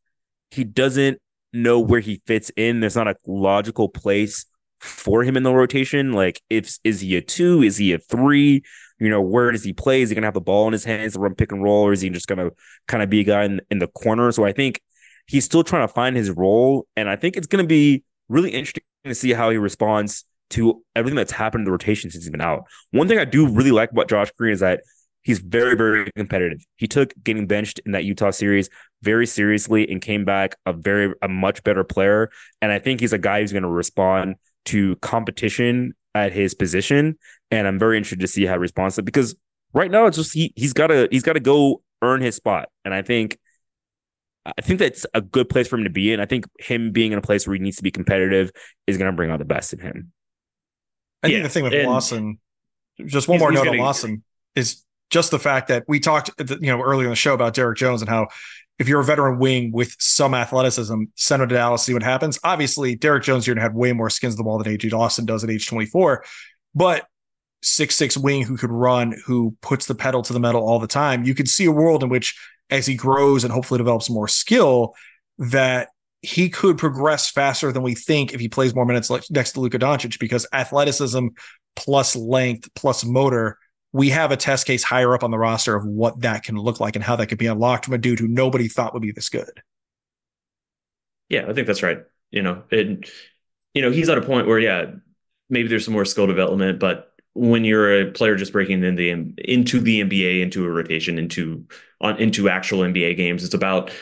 he 0.51 0.65
doesn't 0.65 1.19
know 1.53 1.81
where 1.81 2.01
he 2.01 2.21
fits 2.27 2.51
in. 2.57 2.81
There's 2.81 2.97
not 2.97 3.09
a 3.09 3.17
logical 3.27 3.89
place 3.89 4.47
for 4.81 5.23
him 5.23 5.37
in 5.37 5.43
the 5.43 5.55
rotation. 5.55 6.13
Like, 6.13 6.41
if 6.51 6.79
is 6.85 7.01
he 7.01 7.17
a 7.17 7.23
two? 7.23 7.63
Is 7.63 7.77
he 7.79 7.93
a 7.93 7.99
three? 7.99 8.63
You 8.99 9.11
know, 9.11 9.21
where 9.21 9.51
does 9.51 9.65
he 9.65 9.73
play? 9.73 10.03
Is 10.03 10.11
he 10.11 10.15
gonna 10.15 10.27
have 10.27 10.35
the 10.35 10.41
ball 10.41 10.67
in 10.67 10.73
his 10.73 10.85
hands 10.85 11.15
to 11.15 11.21
run 11.21 11.35
pick 11.35 11.53
and 11.53 11.63
roll, 11.63 11.85
or 11.85 11.93
is 11.93 12.01
he 12.01 12.11
just 12.11 12.27
gonna 12.27 12.51
kind 12.87 13.03
of 13.03 13.11
be 13.11 13.21
a 13.21 13.25
guy 13.25 13.45
in, 13.45 13.61
in 13.71 13.79
the 13.79 13.89
corner? 13.89 14.31
So 14.33 14.45
I 14.45 14.53
think 14.53 14.81
he's 15.27 15.45
still 15.45 15.65
trying 15.65 15.87
to 15.87 15.93
find 15.93 16.17
his 16.17 16.31
role, 16.31 16.87
and 16.97 17.09
I 17.09 17.17
think 17.17 17.37
it's 17.37 17.47
gonna 17.47 17.67
be 17.67 18.05
really 18.29 18.51
interesting 18.51 18.83
to 19.05 19.15
see 19.15 19.33
how 19.33 19.51
he 19.51 19.57
responds 19.57 20.25
to 20.51 20.83
everything 20.95 21.17
that's 21.17 21.33
happened 21.33 21.63
in 21.63 21.65
the 21.65 21.73
rotation 21.73 22.11
since 22.11 22.25
he's 22.25 22.31
been 22.31 22.41
out. 22.41 22.65
One 22.91 23.09
thing 23.09 23.19
I 23.19 23.25
do 23.25 23.49
really 23.49 23.73
like 23.73 23.91
about 23.91 24.09
Josh 24.09 24.31
Green 24.39 24.53
is 24.53 24.61
that 24.61 24.83
he's 25.25 25.41
very, 25.41 25.77
very 25.77 26.11
competitive. 26.17 26.65
He 26.77 26.87
took 26.87 27.13
getting 27.23 27.47
benched 27.47 27.81
in 27.85 27.93
that 27.93 28.05
Utah 28.05 28.31
series 28.31 28.69
very 29.03 29.27
seriously 29.27 29.89
and 29.91 30.01
came 30.01 30.25
back 30.25 30.57
a 30.65 30.73
very 30.73 31.13
a 31.21 31.29
much 31.29 31.65
better 31.65 31.83
player. 31.83 32.31
And 32.63 32.71
I 32.71 32.79
think 32.79 33.01
he's 33.01 33.13
a 33.13 33.19
guy 33.19 33.41
who's 33.41 33.53
going 33.53 33.65
to 33.65 33.69
respond 33.69 34.37
to 34.67 34.97
competition 34.97 35.95
at 36.15 36.33
his 36.33 36.55
position. 36.55 37.19
And 37.51 37.67
I'm 37.67 37.79
very 37.79 37.97
interested 37.97 38.21
to 38.21 38.29
see 38.29 38.47
how 38.47 38.55
he 38.55 38.59
responds 38.59 38.95
to 38.95 39.01
it 39.01 39.05
because 39.05 39.35
right 39.73 39.91
now 39.91 40.07
it's 40.07 40.17
just 40.17 40.33
he 40.33 40.53
he's 40.55 40.73
gotta 40.73 41.09
he's 41.11 41.25
gotta 41.25 41.41
go 41.41 41.83
earn 42.03 42.21
his 42.21 42.37
spot. 42.37 42.69
And 42.85 42.95
I 42.95 43.03
think 43.03 43.39
I 44.47 44.61
think 44.61 44.79
that's 44.79 45.07
a 45.15 45.21
good 45.21 45.49
place 45.49 45.69
for 45.69 45.77
him 45.77 45.85
to 45.85 45.91
be 45.91 46.13
in. 46.13 46.21
I 46.21 46.27
think 46.27 46.45
him 46.59 46.93
being 46.93 47.13
in 47.13 47.19
a 47.19 47.23
place 47.23 47.47
where 47.47 47.55
he 47.55 47.63
needs 47.63 47.79
to 47.79 47.83
be 47.83 47.91
competitive 47.91 48.51
is 48.87 48.99
going 48.99 49.11
to 49.11 49.17
bring 49.17 49.31
out 49.31 49.39
the 49.39 49.47
best 49.47 49.73
in 49.73 49.79
him. 49.79 50.13
I 51.23 51.29
yeah, 51.29 51.37
think 51.37 51.45
the 51.45 51.49
thing 51.49 51.65
with 51.65 51.87
Lawson, 51.87 52.39
just 53.07 53.27
one 53.27 53.39
more 53.39 53.51
note 53.51 53.67
on 53.67 53.79
Lawson, 53.79 54.23
is 54.55 54.84
just 55.15 55.31
the 55.31 55.39
fact 55.39 55.69
that 55.69 55.85
we 55.87 56.01
talked, 56.01 56.31
uh, 56.41 56.57
you 56.61 56.67
know, 56.67 56.83
earlier 56.83 57.07
in 57.07 57.11
the 57.11 57.17
show 57.17 57.35
about 57.35 57.55
Derrick 57.55 57.79
Jones 57.79 58.03
and 58.03 58.09
how 58.09 58.27
if 58.81 58.89
you're 58.89 59.01
a 59.01 59.05
veteran 59.05 59.39
wing 59.39 59.71
with 59.71 59.95
some 60.01 60.35
athleticism, 60.35 61.05
send 61.15 61.41
him 61.41 61.49
to 61.49 61.55
Dallas, 61.55 61.85
see 61.85 61.95
what 61.95 62.03
happens. 62.03 62.37
Obviously, 62.43 62.97
Derrick 62.97 63.23
Jones 63.23 63.45
Jr. 63.45 63.61
had 63.61 63.77
way 63.77 63.93
more 63.93 64.11
skins 64.11 64.35
to 64.35 64.39
the 64.39 64.43
ball 64.43 64.59
than 64.59 64.77
AJ 64.77 64.91
Lawson 64.91 65.25
does 65.25 65.45
at 65.45 65.51
age 65.51 65.69
24, 65.69 66.25
but 66.75 67.07
six 67.63 67.95
six 67.95 68.17
wing 68.17 68.43
who 68.43 68.57
could 68.57 68.73
run, 68.73 69.15
who 69.25 69.57
puts 69.63 69.87
the 69.87 69.95
pedal 69.95 70.23
to 70.23 70.33
the 70.33 70.41
metal 70.41 70.67
all 70.67 70.81
the 70.81 70.89
time. 70.89 71.23
You 71.23 71.35
could 71.37 71.49
see 71.49 71.65
a 71.65 71.73
world 71.73 72.03
in 72.03 72.09
which, 72.09 72.37
as 72.69 72.85
he 72.85 72.97
grows 72.97 73.45
and 73.45 73.53
hopefully 73.53 73.79
develops 73.79 74.11
more 74.11 74.27
skill, 74.27 74.95
that 75.39 75.91
he 76.23 76.49
could 76.49 76.77
progress 76.77 77.31
faster 77.31 77.71
than 77.71 77.85
we 77.85 77.95
think 77.95 78.35
if 78.35 78.41
he 78.41 78.49
plays 78.49 78.75
more 78.75 78.85
minutes 78.85 79.13
next 79.31 79.53
to 79.53 79.61
Luka 79.61 79.79
Doncic 79.79 80.19
because 80.19 80.45
athleticism 80.53 81.29
plus 81.77 82.17
length 82.17 82.69
plus 82.75 83.05
motor 83.05 83.59
we 83.95 84.11
have 84.11 84.33
a 84.33 84.37
test 84.37 84.67
case 84.67 84.83
higher 84.83 85.15
up 85.15 85.23
on 85.23 85.31
the 85.31 85.39
roster 85.39 85.77
of 85.77 85.87
what 85.87 86.21
that 86.23 86.43
can 86.43 86.57
look 86.57 86.81
like 86.81 86.97
and 86.97 87.05
how 87.05 87.15
that 87.15 87.29
could 87.29 87.39
be 87.39 87.47
unlocked 87.47 87.85
from 87.85 87.95
a 87.95 87.99
dude 87.99 88.19
who 88.19 88.27
nobody 88.27 88.67
thought 88.67 88.93
would 88.93 89.03
be 89.03 89.13
this 89.13 89.29
good. 89.29 89.63
Yeah, 91.29 91.47
I 91.49 91.53
think 91.53 91.69
that's 91.69 91.85
right. 91.85 91.99
You 92.33 92.43
know, 92.43 92.65
it, 92.73 93.09
you 93.73 93.83
know, 93.83 93.93
he's 93.93 94.09
at 94.09 94.19
a 94.19 94.23
point 94.23 94.49
where, 94.49 94.59
yeah, 94.59 94.87
maybe 95.49 95.69
there's 95.69 95.85
some 95.85 95.95
more 95.95 96.05
skill 96.05 96.27
development, 96.27 96.81
but 96.81 97.13
when 97.35 97.65
you're 97.65 98.01
a 98.01 98.11
player 98.11 98.35
just 98.35 98.53
breaking 98.53 98.83
in 98.83 98.97
the 98.97 99.11
into 99.39 99.79
the 99.79 100.01
NBA, 100.01 100.43
into 100.43 100.65
a 100.65 100.69
rotation, 100.69 101.17
into 101.17 101.65
on 102.01 102.17
into 102.17 102.49
actual 102.49 102.81
NBA 102.81 103.17
games, 103.17 103.45
it's 103.45 103.55
about 103.55 103.93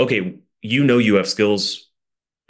okay, 0.00 0.38
you 0.60 0.82
know, 0.82 0.98
you 0.98 1.14
have 1.14 1.28
skills. 1.28 1.84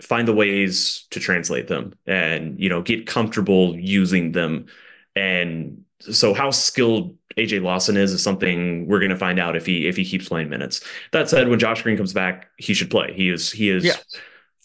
Find 0.03 0.29
the 0.29 0.35
ways 0.35 1.07
to 1.11 1.21
translate 1.21 1.69
them, 1.69 1.95
and 2.07 2.61
you 2.61 2.69
know, 2.69 2.83
get 2.83 3.07
comfortable 3.07 3.75
using 3.79 4.33
them, 4.33 4.67
and 5.15 5.86
so 6.01 6.35
how 6.35 6.51
skilled 6.51 7.17
AJ 7.37 7.63
Lawson 7.63 7.97
is 7.97 8.13
is 8.13 8.23
something 8.23 8.87
we're 8.87 8.99
going 8.99 9.11
to 9.11 9.17
find 9.17 9.39
out 9.39 9.57
if 9.57 9.67
he 9.67 9.87
if 9.87 9.97
he 9.97 10.05
keeps 10.05 10.29
playing 10.29 10.49
minutes. 10.49 10.83
That 11.13 11.29
said, 11.29 11.49
when 11.49 11.59
Josh 11.59 11.83
Green 11.83 11.97
comes 11.97 12.13
back, 12.13 12.49
he 12.57 12.75
should 12.75 12.91
play. 12.91 13.13
He 13.15 13.31
is 13.31 13.51
he 13.51 13.71
is 13.71 13.85
yeah. 13.85 13.97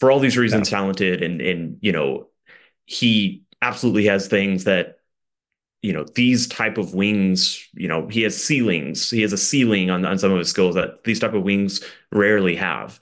for 0.00 0.10
all 0.10 0.20
these 0.20 0.36
reasons 0.36 0.70
yeah. 0.70 0.78
talented 0.78 1.22
and 1.22 1.40
and 1.40 1.78
you 1.80 1.92
know 1.92 2.28
he 2.86 3.44
absolutely 3.60 4.06
has 4.06 4.26
things 4.26 4.64
that 4.64 4.96
you 5.82 5.92
know 5.92 6.04
these 6.14 6.46
type 6.46 6.78
of 6.78 6.94
wings 6.94 7.68
you 7.74 7.88
know 7.88 8.06
he 8.08 8.22
has 8.22 8.42
ceilings 8.42 9.10
he 9.10 9.22
has 9.22 9.32
a 9.32 9.38
ceiling 9.38 9.90
on, 9.90 10.04
on 10.04 10.18
some 10.18 10.32
of 10.32 10.38
his 10.38 10.48
skills 10.48 10.74
that 10.74 11.04
these 11.04 11.18
type 11.18 11.34
of 11.34 11.42
wings 11.42 11.82
rarely 12.12 12.56
have 12.56 13.00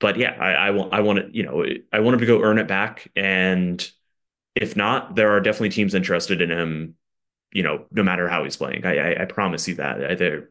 but 0.00 0.16
yeah 0.16 0.32
i, 0.40 0.52
I 0.52 0.70
want 0.70 0.92
i 0.94 1.00
want 1.00 1.18
to 1.18 1.36
you 1.36 1.42
know 1.42 1.64
i 1.92 2.00
want 2.00 2.14
him 2.14 2.20
to 2.20 2.26
go 2.26 2.42
earn 2.42 2.58
it 2.58 2.66
back 2.66 3.10
and 3.14 3.86
if 4.54 4.74
not 4.74 5.14
there 5.14 5.30
are 5.32 5.40
definitely 5.40 5.70
teams 5.70 5.94
interested 5.94 6.40
in 6.40 6.50
him 6.50 6.94
you 7.52 7.62
know, 7.62 7.84
no 7.90 8.02
matter 8.02 8.28
how 8.28 8.44
he's 8.44 8.56
playing. 8.56 8.84
I, 8.84 8.96
I, 8.96 9.22
I 9.22 9.24
promise 9.24 9.66
you 9.68 9.76
that. 9.76 10.18
There, 10.18 10.48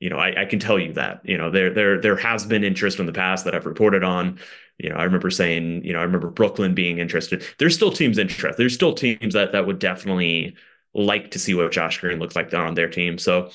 you 0.00 0.10
know, 0.10 0.16
I, 0.16 0.42
I 0.42 0.44
can 0.44 0.58
tell 0.58 0.78
you 0.78 0.92
that. 0.94 1.20
You 1.24 1.38
know, 1.38 1.50
there 1.50 1.72
there 1.72 2.00
there 2.00 2.16
has 2.16 2.46
been 2.46 2.64
interest 2.64 2.98
in 2.98 3.06
the 3.06 3.12
past 3.12 3.44
that 3.44 3.54
I've 3.54 3.66
reported 3.66 4.04
on. 4.04 4.38
You 4.78 4.90
know, 4.90 4.96
I 4.96 5.04
remember 5.04 5.30
saying, 5.30 5.84
you 5.84 5.92
know, 5.92 5.98
I 5.98 6.04
remember 6.04 6.30
Brooklyn 6.30 6.74
being 6.74 6.98
interested. 6.98 7.44
There's 7.58 7.74
still 7.74 7.90
teams 7.90 8.18
interested. 8.18 8.58
There's 8.58 8.74
still 8.74 8.94
teams 8.94 9.34
that 9.34 9.52
that 9.52 9.66
would 9.66 9.78
definitely 9.78 10.56
like 10.94 11.32
to 11.32 11.38
see 11.38 11.54
what 11.54 11.72
Josh 11.72 12.00
Green 12.00 12.18
looks 12.18 12.36
like 12.36 12.52
on 12.54 12.74
their 12.74 12.88
team. 12.88 13.18
So 13.18 13.46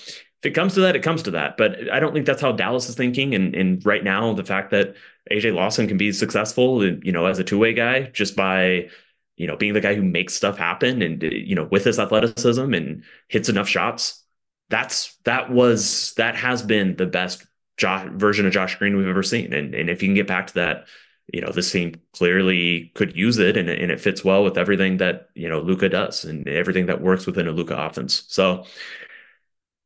if 0.44 0.48
it 0.48 0.52
comes 0.52 0.74
to 0.74 0.82
that, 0.82 0.96
it 0.96 1.04
comes 1.04 1.24
to 1.24 1.32
that. 1.32 1.56
But 1.58 1.90
I 1.92 2.00
don't 2.00 2.14
think 2.14 2.26
that's 2.26 2.42
how 2.42 2.52
Dallas 2.52 2.90
is 2.90 2.96
thinking. 2.96 3.34
And 3.34 3.56
and 3.56 3.86
right 3.86 4.04
now, 4.04 4.34
the 4.34 4.44
fact 4.44 4.72
that 4.72 4.96
AJ 5.32 5.54
Lawson 5.54 5.88
can 5.88 5.98
be 5.98 6.12
successful, 6.12 6.86
you 6.86 7.12
know, 7.12 7.26
as 7.26 7.40
a 7.40 7.44
two 7.44 7.58
way 7.58 7.74
guy 7.74 8.04
just 8.14 8.36
by 8.36 8.90
you 9.36 9.48
know, 9.48 9.58
being 9.58 9.74
the 9.74 9.82
guy 9.82 9.96
who 9.96 10.04
makes 10.04 10.34
stuff 10.34 10.58
happen 10.58 11.02
and 11.02 11.22
you 11.24 11.56
know, 11.56 11.68
with 11.72 11.84
his 11.84 12.00
athleticism 12.00 12.74
and 12.74 13.04
hits 13.28 13.50
enough 13.50 13.68
shots. 13.68 14.24
That's 14.70 15.18
that 15.26 15.52
was 15.52 16.14
that 16.16 16.36
has 16.36 16.64
been 16.64 16.96
the 16.96 17.06
best 17.06 17.46
Josh, 17.78 18.08
version 18.14 18.46
of 18.46 18.54
Josh 18.54 18.76
Green 18.78 18.96
we've 18.96 19.08
ever 19.08 19.24
seen. 19.24 19.54
And 19.54 19.76
and 19.76 19.90
if 19.90 20.02
you 20.02 20.08
can 20.08 20.16
get 20.16 20.28
back 20.28 20.48
to 20.48 20.54
that, 20.56 20.88
you 21.32 21.42
know, 21.42 21.52
this 21.52 21.72
team 21.72 21.96
clearly 22.14 22.92
could 22.96 23.16
use 23.16 23.38
it 23.40 23.58
and, 23.58 23.70
and 23.70 23.92
it 23.92 24.02
fits 24.02 24.24
well 24.24 24.44
with 24.44 24.58
everything 24.58 24.98
that, 24.98 25.30
you 25.36 25.50
know, 25.50 25.62
Luka 25.62 25.90
does 25.90 26.26
and 26.26 26.48
everything 26.48 26.88
that 26.88 27.02
works 27.02 27.26
within 27.26 27.48
a 27.48 27.52
Luka 27.52 27.76
offense. 27.78 28.24
So 28.28 28.66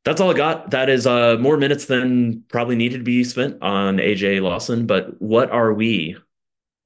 that's 0.04 0.22
all 0.22 0.32
I 0.32 0.36
got. 0.36 0.72
That 0.72 0.89
is 0.89 1.06
uh, 1.06 1.38
more 1.38 1.58
minutes 1.58 1.86
than 1.86 2.43
probably 2.48 2.76
needed 2.76 3.00
to 3.00 3.04
be 3.04 3.24
spent 3.24 3.62
on 3.62 3.98
AJ 3.98 4.41
Lawson. 4.41 4.86
But 4.86 5.22
what 5.22 5.52
are 5.52 5.74
we 5.74 6.18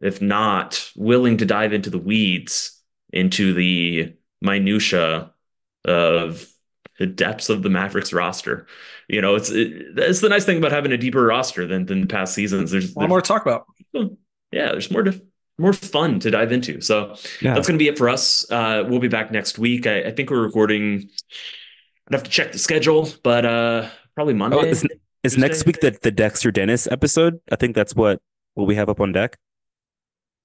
if 0.02 0.22
not 0.22 0.90
willing 0.96 1.38
to 1.38 1.46
dive 1.46 1.74
into 1.74 1.90
the 1.90 1.98
weeds, 2.00 2.80
into 3.14 3.54
the 3.54 4.14
minutia 4.42 5.32
of 5.86 6.48
the 7.00 7.06
depths 7.08 7.50
of 7.50 7.64
the 7.64 7.70
Mavericks 7.70 8.14
roster. 8.14 8.68
You 9.08 9.22
know, 9.22 9.36
it's 9.36 9.50
it, 9.50 9.98
it's 9.98 10.22
the 10.22 10.30
nice 10.30 10.46
thing 10.46 10.58
about 10.58 10.72
having 10.72 10.92
a 10.92 10.98
deeper 10.98 11.24
roster 11.26 11.66
than 11.68 11.86
than 11.86 12.08
past 12.08 12.34
seasons. 12.34 12.72
There's, 12.72 12.96
A 12.96 13.00
lot 13.00 13.10
more 13.10 13.22
to 13.22 13.28
talk 13.28 13.42
about. 13.42 13.66
yeah, 13.94 14.72
there's 14.72 14.92
more 14.92 15.04
to, 15.04 15.22
more 15.58 15.74
fun 15.74 16.20
to 16.22 16.32
dive 16.32 16.52
into. 16.52 16.82
So 16.82 17.16
Yeah. 17.42 17.54
that's 17.54 17.68
going 17.68 17.78
to 17.78 17.84
be 17.84 17.88
it 17.90 17.98
for 17.98 18.10
us. 18.10 18.50
Uh, 18.52 18.84
we'll 18.88 19.00
be 19.00 19.08
back 19.08 19.32
next 19.32 19.60
week. 19.60 19.86
I, 19.88 20.04
I 20.04 20.12
think 20.12 20.30
we're 20.30 20.42
recording. 20.44 21.10
I'd 22.08 22.14
have 22.14 22.24
to 22.24 22.30
check 22.32 22.52
the 22.52 22.60
schedule, 22.60 23.10
but 23.24 23.46
uh, 23.46 23.90
probably 24.16 24.34
Monday. 24.34 24.58
Oh, 24.58 24.64
is, 24.64 24.86
is 25.24 25.38
next 25.38 25.66
week 25.66 25.82
the, 25.82 25.98
the 26.02 26.12
Dexter 26.12 26.52
Dennis 26.52 26.88
episode? 26.90 27.40
I 27.52 27.56
think 27.56 27.76
that's 27.76 27.96
what 27.96 28.22
what 28.54 28.68
we 28.68 28.76
have 28.76 28.90
up 28.90 29.00
on 29.00 29.12
deck. 29.12 29.38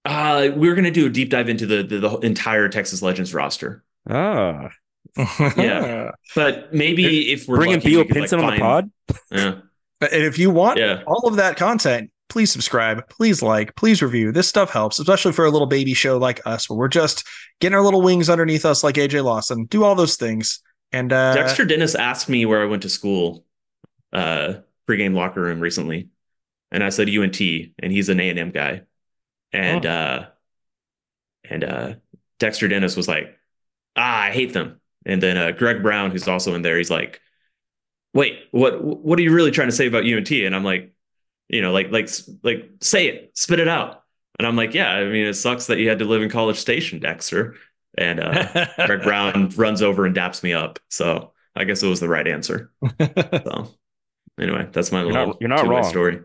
Uh, 0.06 0.52
we're 0.54 0.74
going 0.74 0.84
to 0.84 0.90
do 0.90 1.06
a 1.06 1.10
deep 1.10 1.30
dive 1.30 1.48
into 1.48 1.66
the, 1.66 1.82
the 1.82 1.98
the 1.98 2.18
entire 2.18 2.68
Texas 2.68 3.02
Legends 3.02 3.34
roster. 3.34 3.84
Ah, 4.08 4.70
Yeah. 5.56 6.12
But 6.34 6.72
maybe 6.72 7.32
if 7.32 7.48
we're 7.48 7.56
bringing 7.56 7.76
lucky, 7.76 7.90
Theo 7.90 7.98
we 8.00 8.04
could, 8.06 8.16
like, 8.16 8.20
Pinson 8.22 8.40
on 8.40 8.54
the 8.54 8.58
pod. 8.58 8.90
Yeah, 9.30 9.54
And 10.00 10.22
if 10.22 10.38
you 10.38 10.50
want 10.50 10.78
yeah. 10.78 11.02
all 11.06 11.26
of 11.26 11.36
that 11.36 11.56
content, 11.56 12.10
please 12.28 12.52
subscribe, 12.52 13.08
please 13.08 13.42
like, 13.42 13.74
please 13.76 14.02
review. 14.02 14.32
This 14.32 14.48
stuff 14.48 14.70
helps, 14.70 14.98
especially 14.98 15.32
for 15.32 15.44
a 15.44 15.50
little 15.50 15.66
baby 15.66 15.94
show 15.94 16.18
like 16.18 16.40
us, 16.46 16.68
where 16.68 16.78
we're 16.78 16.88
just 16.88 17.26
getting 17.60 17.74
our 17.74 17.82
little 17.82 18.02
wings 18.02 18.28
underneath 18.28 18.64
us, 18.64 18.84
like 18.84 18.96
AJ 18.96 19.24
Lawson. 19.24 19.64
Do 19.64 19.84
all 19.84 19.94
those 19.94 20.16
things, 20.16 20.60
and 20.92 21.12
uh, 21.12 21.34
Dexter 21.34 21.64
Dennis 21.64 21.94
asked 21.94 22.28
me 22.28 22.44
where 22.44 22.62
I 22.62 22.66
went 22.66 22.82
to 22.82 22.88
school, 22.88 23.44
uh, 24.12 24.54
pregame 24.88 25.14
locker 25.14 25.40
room 25.40 25.60
recently, 25.60 26.10
and 26.70 26.84
I 26.84 26.90
said 26.90 27.08
UNT, 27.08 27.40
and 27.40 27.92
he's 27.92 28.08
an 28.08 28.20
A 28.20 28.28
and 28.28 28.38
M 28.38 28.50
guy, 28.50 28.82
and 29.52 29.86
Oh. 29.86 29.90
uh, 29.90 30.26
and 31.48 31.64
uh, 31.64 31.94
Dexter 32.38 32.68
Dennis 32.68 32.96
was 32.96 33.08
like, 33.08 33.36
"Ah, 33.96 34.22
I 34.24 34.30
hate 34.30 34.52
them," 34.52 34.80
and 35.04 35.22
then 35.22 35.36
uh, 35.36 35.52
Greg 35.52 35.82
Brown, 35.82 36.10
who's 36.10 36.28
also 36.28 36.54
in 36.54 36.62
there, 36.62 36.76
he's 36.76 36.90
like, 36.90 37.20
"Wait, 38.14 38.38
what? 38.50 38.82
What 38.82 39.18
are 39.18 39.22
you 39.22 39.32
really 39.32 39.50
trying 39.50 39.68
to 39.68 39.74
say 39.74 39.86
about 39.86 40.04
UNT?" 40.04 40.30
And 40.30 40.54
I'm 40.54 40.64
like, 40.64 40.92
you 41.48 41.62
know, 41.62 41.72
like 41.72 41.90
like 41.90 42.08
like 42.42 42.70
say 42.80 43.06
it, 43.08 43.30
spit 43.34 43.60
it 43.60 43.68
out, 43.68 44.02
and 44.38 44.46
I'm 44.46 44.56
like, 44.56 44.74
yeah, 44.74 44.90
I 44.92 45.04
mean, 45.04 45.26
it 45.26 45.34
sucks 45.34 45.66
that 45.68 45.78
you 45.78 45.88
had 45.88 46.00
to 46.00 46.04
live 46.04 46.22
in 46.22 46.30
College 46.30 46.56
Station, 46.58 46.98
Dexter, 46.98 47.54
and 47.96 48.20
uh, 48.20 48.66
Greg 48.86 49.02
Brown 49.04 49.50
runs 49.56 49.82
over 49.82 50.04
and 50.06 50.14
daps 50.16 50.42
me 50.42 50.52
up. 50.52 50.78
So 50.90 51.32
I 51.54 51.64
guess 51.64 51.82
it 51.82 51.88
was 51.88 52.00
the 52.00 52.08
right 52.08 52.26
answer. 52.26 52.72
So 54.38 54.42
anyway, 54.44 54.68
that's 54.70 54.92
my 54.92 54.98
You're 55.02 55.12
little 55.12 55.26
not- 55.28 55.40
you're 55.40 55.48
not 55.48 55.66
wrong. 55.66 55.84
story. 55.84 56.20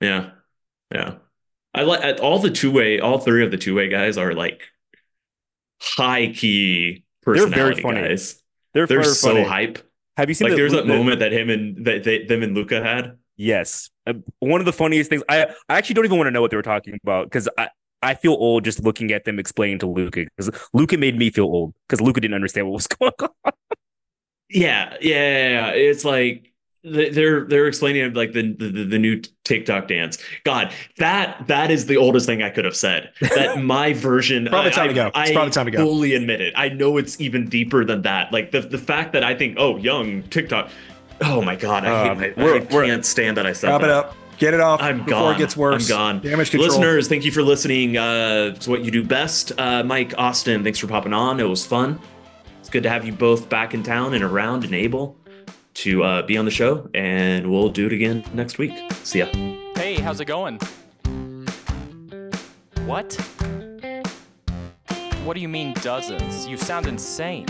Yeah, 0.00 0.30
yeah. 0.92 1.16
I 1.78 1.82
like 1.82 2.20
all 2.22 2.38
the 2.38 2.50
two 2.50 2.70
way. 2.70 3.00
All 3.00 3.18
three 3.18 3.44
of 3.44 3.50
the 3.50 3.56
two 3.58 3.74
way 3.74 3.88
guys 3.88 4.16
are 4.18 4.34
like 4.34 4.62
high 5.80 6.32
key 6.32 7.04
personalities. 7.22 7.54
very 7.54 7.70
personality 7.74 7.82
funny. 7.82 8.08
guys. 8.08 8.42
They're, 8.74 8.86
They're 8.86 9.04
so 9.04 9.28
funny. 9.30 9.44
hype. 9.44 9.78
Have 10.16 10.28
you 10.28 10.34
seen 10.34 10.46
Like 10.46 10.52
the- 10.52 10.56
there's 10.56 10.72
that 10.72 10.86
the- 10.86 10.94
moment 10.96 11.20
that 11.20 11.32
him 11.32 11.50
and 11.50 11.84
that 11.86 12.04
they, 12.04 12.24
them 12.24 12.42
and 12.42 12.54
Luka 12.54 12.82
had. 12.82 13.18
Yes, 13.36 13.88
Uh, 14.04 14.14
one 14.40 14.60
of 14.60 14.64
the 14.66 14.72
funniest 14.72 15.08
things. 15.10 15.22
I 15.28 15.44
I 15.68 15.78
actually 15.78 15.94
don't 15.94 16.04
even 16.06 16.16
want 16.18 16.26
to 16.26 16.32
know 16.32 16.40
what 16.40 16.50
they 16.50 16.56
were 16.56 16.62
talking 16.62 16.98
about 17.02 17.26
because 17.26 17.48
I. 17.58 17.68
I 18.00 18.14
feel 18.14 18.34
old 18.34 18.64
just 18.64 18.84
looking 18.84 19.10
at 19.10 19.24
them 19.24 19.40
explaining 19.40 19.80
to 19.80 19.88
Luka 19.88 20.24
because 20.36 20.52
Luka 20.72 20.96
made 20.96 21.18
me 21.18 21.30
feel 21.30 21.46
old 21.46 21.74
because 21.88 22.00
Luka 22.00 22.20
didn't 22.20 22.36
understand 22.36 22.68
what 22.68 22.74
was 22.74 22.86
going 22.98 23.10
on. 23.20 23.52
Yeah, 24.48 24.96
yeah, 25.00 25.16
yeah, 25.16 25.48
yeah. 25.48 25.68
It's 25.70 26.04
like 26.04 26.52
they're 26.84 27.44
they're 27.44 27.66
explaining 27.66 28.14
like 28.14 28.32
the, 28.32 28.52
the 28.52 28.84
the 28.84 28.98
new 28.98 29.20
TikTok 29.44 29.88
dance. 29.88 30.18
God, 30.44 30.72
that 30.98 31.46
that 31.48 31.70
is 31.70 31.86
the 31.86 31.96
oldest 31.96 32.26
thing 32.26 32.42
I 32.42 32.50
could 32.50 32.64
have 32.64 32.76
said. 32.76 33.12
That 33.20 33.62
my 33.62 33.92
version. 33.92 34.46
Probably 34.46 34.70
I- 34.70 34.74
time 34.74 34.86
to 34.86 34.90
I- 34.92 34.94
go. 34.94 35.06
It's 35.08 35.30
I 35.30 35.32
probably 35.32 35.50
time 35.50 35.66
to 35.66 35.72
go. 35.72 35.78
Fully 35.84 36.14
admit 36.14 36.40
it. 36.40 36.54
I 36.56 36.68
know 36.68 36.96
it's 36.96 37.20
even 37.20 37.48
deeper 37.48 37.84
than 37.84 38.02
that. 38.02 38.32
Like 38.32 38.52
the 38.52 38.60
the 38.60 38.78
fact 38.78 39.12
that 39.14 39.24
I 39.24 39.34
think, 39.34 39.56
oh, 39.58 39.76
young 39.76 40.22
TikTok. 40.24 40.70
Oh 41.20 41.42
my 41.42 41.56
God, 41.56 41.84
I, 41.84 42.10
Um, 42.10 42.18
hate, 42.20 42.34
I, 42.36 42.42
we're- 42.44 42.60
I 42.60 42.64
we're- 42.72 42.86
can't 42.86 43.04
stand 43.04 43.36
that 43.38 43.46
I 43.46 43.52
said 43.52 43.70
wrap 43.70 43.80
that. 43.80 43.88
it 43.88 43.90
up, 43.90 44.16
get 44.38 44.54
it 44.54 44.60
off 44.60 44.80
I'm 44.80 44.98
before 44.98 45.10
gone. 45.10 45.34
it 45.34 45.38
gets 45.38 45.56
worse. 45.56 45.90
I'm 45.90 45.96
gone. 45.96 46.20
Damage 46.20 46.50
control. 46.52 46.68
Listeners, 46.68 47.08
thank 47.08 47.24
you 47.24 47.32
for 47.32 47.42
listening. 47.42 47.96
Uh, 47.96 48.52
it's 48.54 48.68
what 48.68 48.84
you 48.84 48.92
do 48.92 49.02
best. 49.02 49.50
Uh, 49.58 49.82
Mike 49.82 50.14
Austin, 50.16 50.62
thanks 50.62 50.78
for 50.78 50.86
popping 50.86 51.12
on. 51.12 51.40
It 51.40 51.48
was 51.48 51.66
fun. 51.66 51.98
It's 52.60 52.70
good 52.70 52.84
to 52.84 52.88
have 52.88 53.04
you 53.04 53.10
both 53.12 53.48
back 53.48 53.74
in 53.74 53.82
town 53.82 54.14
and 54.14 54.22
around 54.22 54.62
and 54.64 54.74
able 54.76 55.16
to 55.78 56.02
uh, 56.02 56.22
be 56.22 56.36
on 56.36 56.44
the 56.44 56.50
show. 56.50 56.88
And 56.94 57.50
we'll 57.50 57.68
do 57.68 57.86
it 57.86 57.92
again 57.92 58.24
next 58.34 58.58
week. 58.58 58.72
See 59.04 59.20
ya. 59.20 59.26
Hey, 59.76 59.96
how's 60.00 60.20
it 60.20 60.26
going? 60.26 60.58
What? 62.84 63.14
What 65.24 65.34
do 65.34 65.40
you 65.40 65.48
mean 65.48 65.74
dozens? 65.82 66.46
You 66.46 66.56
sound 66.56 66.86
insane. 66.86 67.46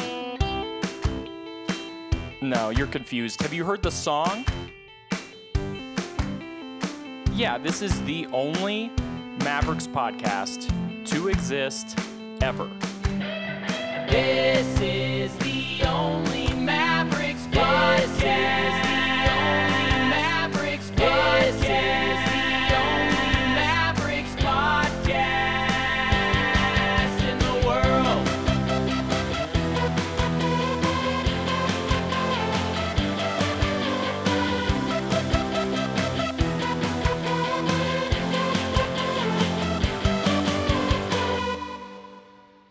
No, 2.40 2.70
you're 2.70 2.86
confused. 2.86 3.40
Have 3.42 3.52
you 3.52 3.64
heard 3.64 3.82
the 3.82 3.90
song? 3.90 4.44
Yeah, 7.32 7.56
this 7.56 7.82
is 7.82 8.02
the 8.02 8.26
only 8.32 8.90
Mavericks 9.44 9.86
podcast 9.86 10.68
to 11.06 11.28
exist 11.28 11.98
ever. 12.42 12.68
This 14.10 14.80
is 14.80 15.36
the 15.38 15.47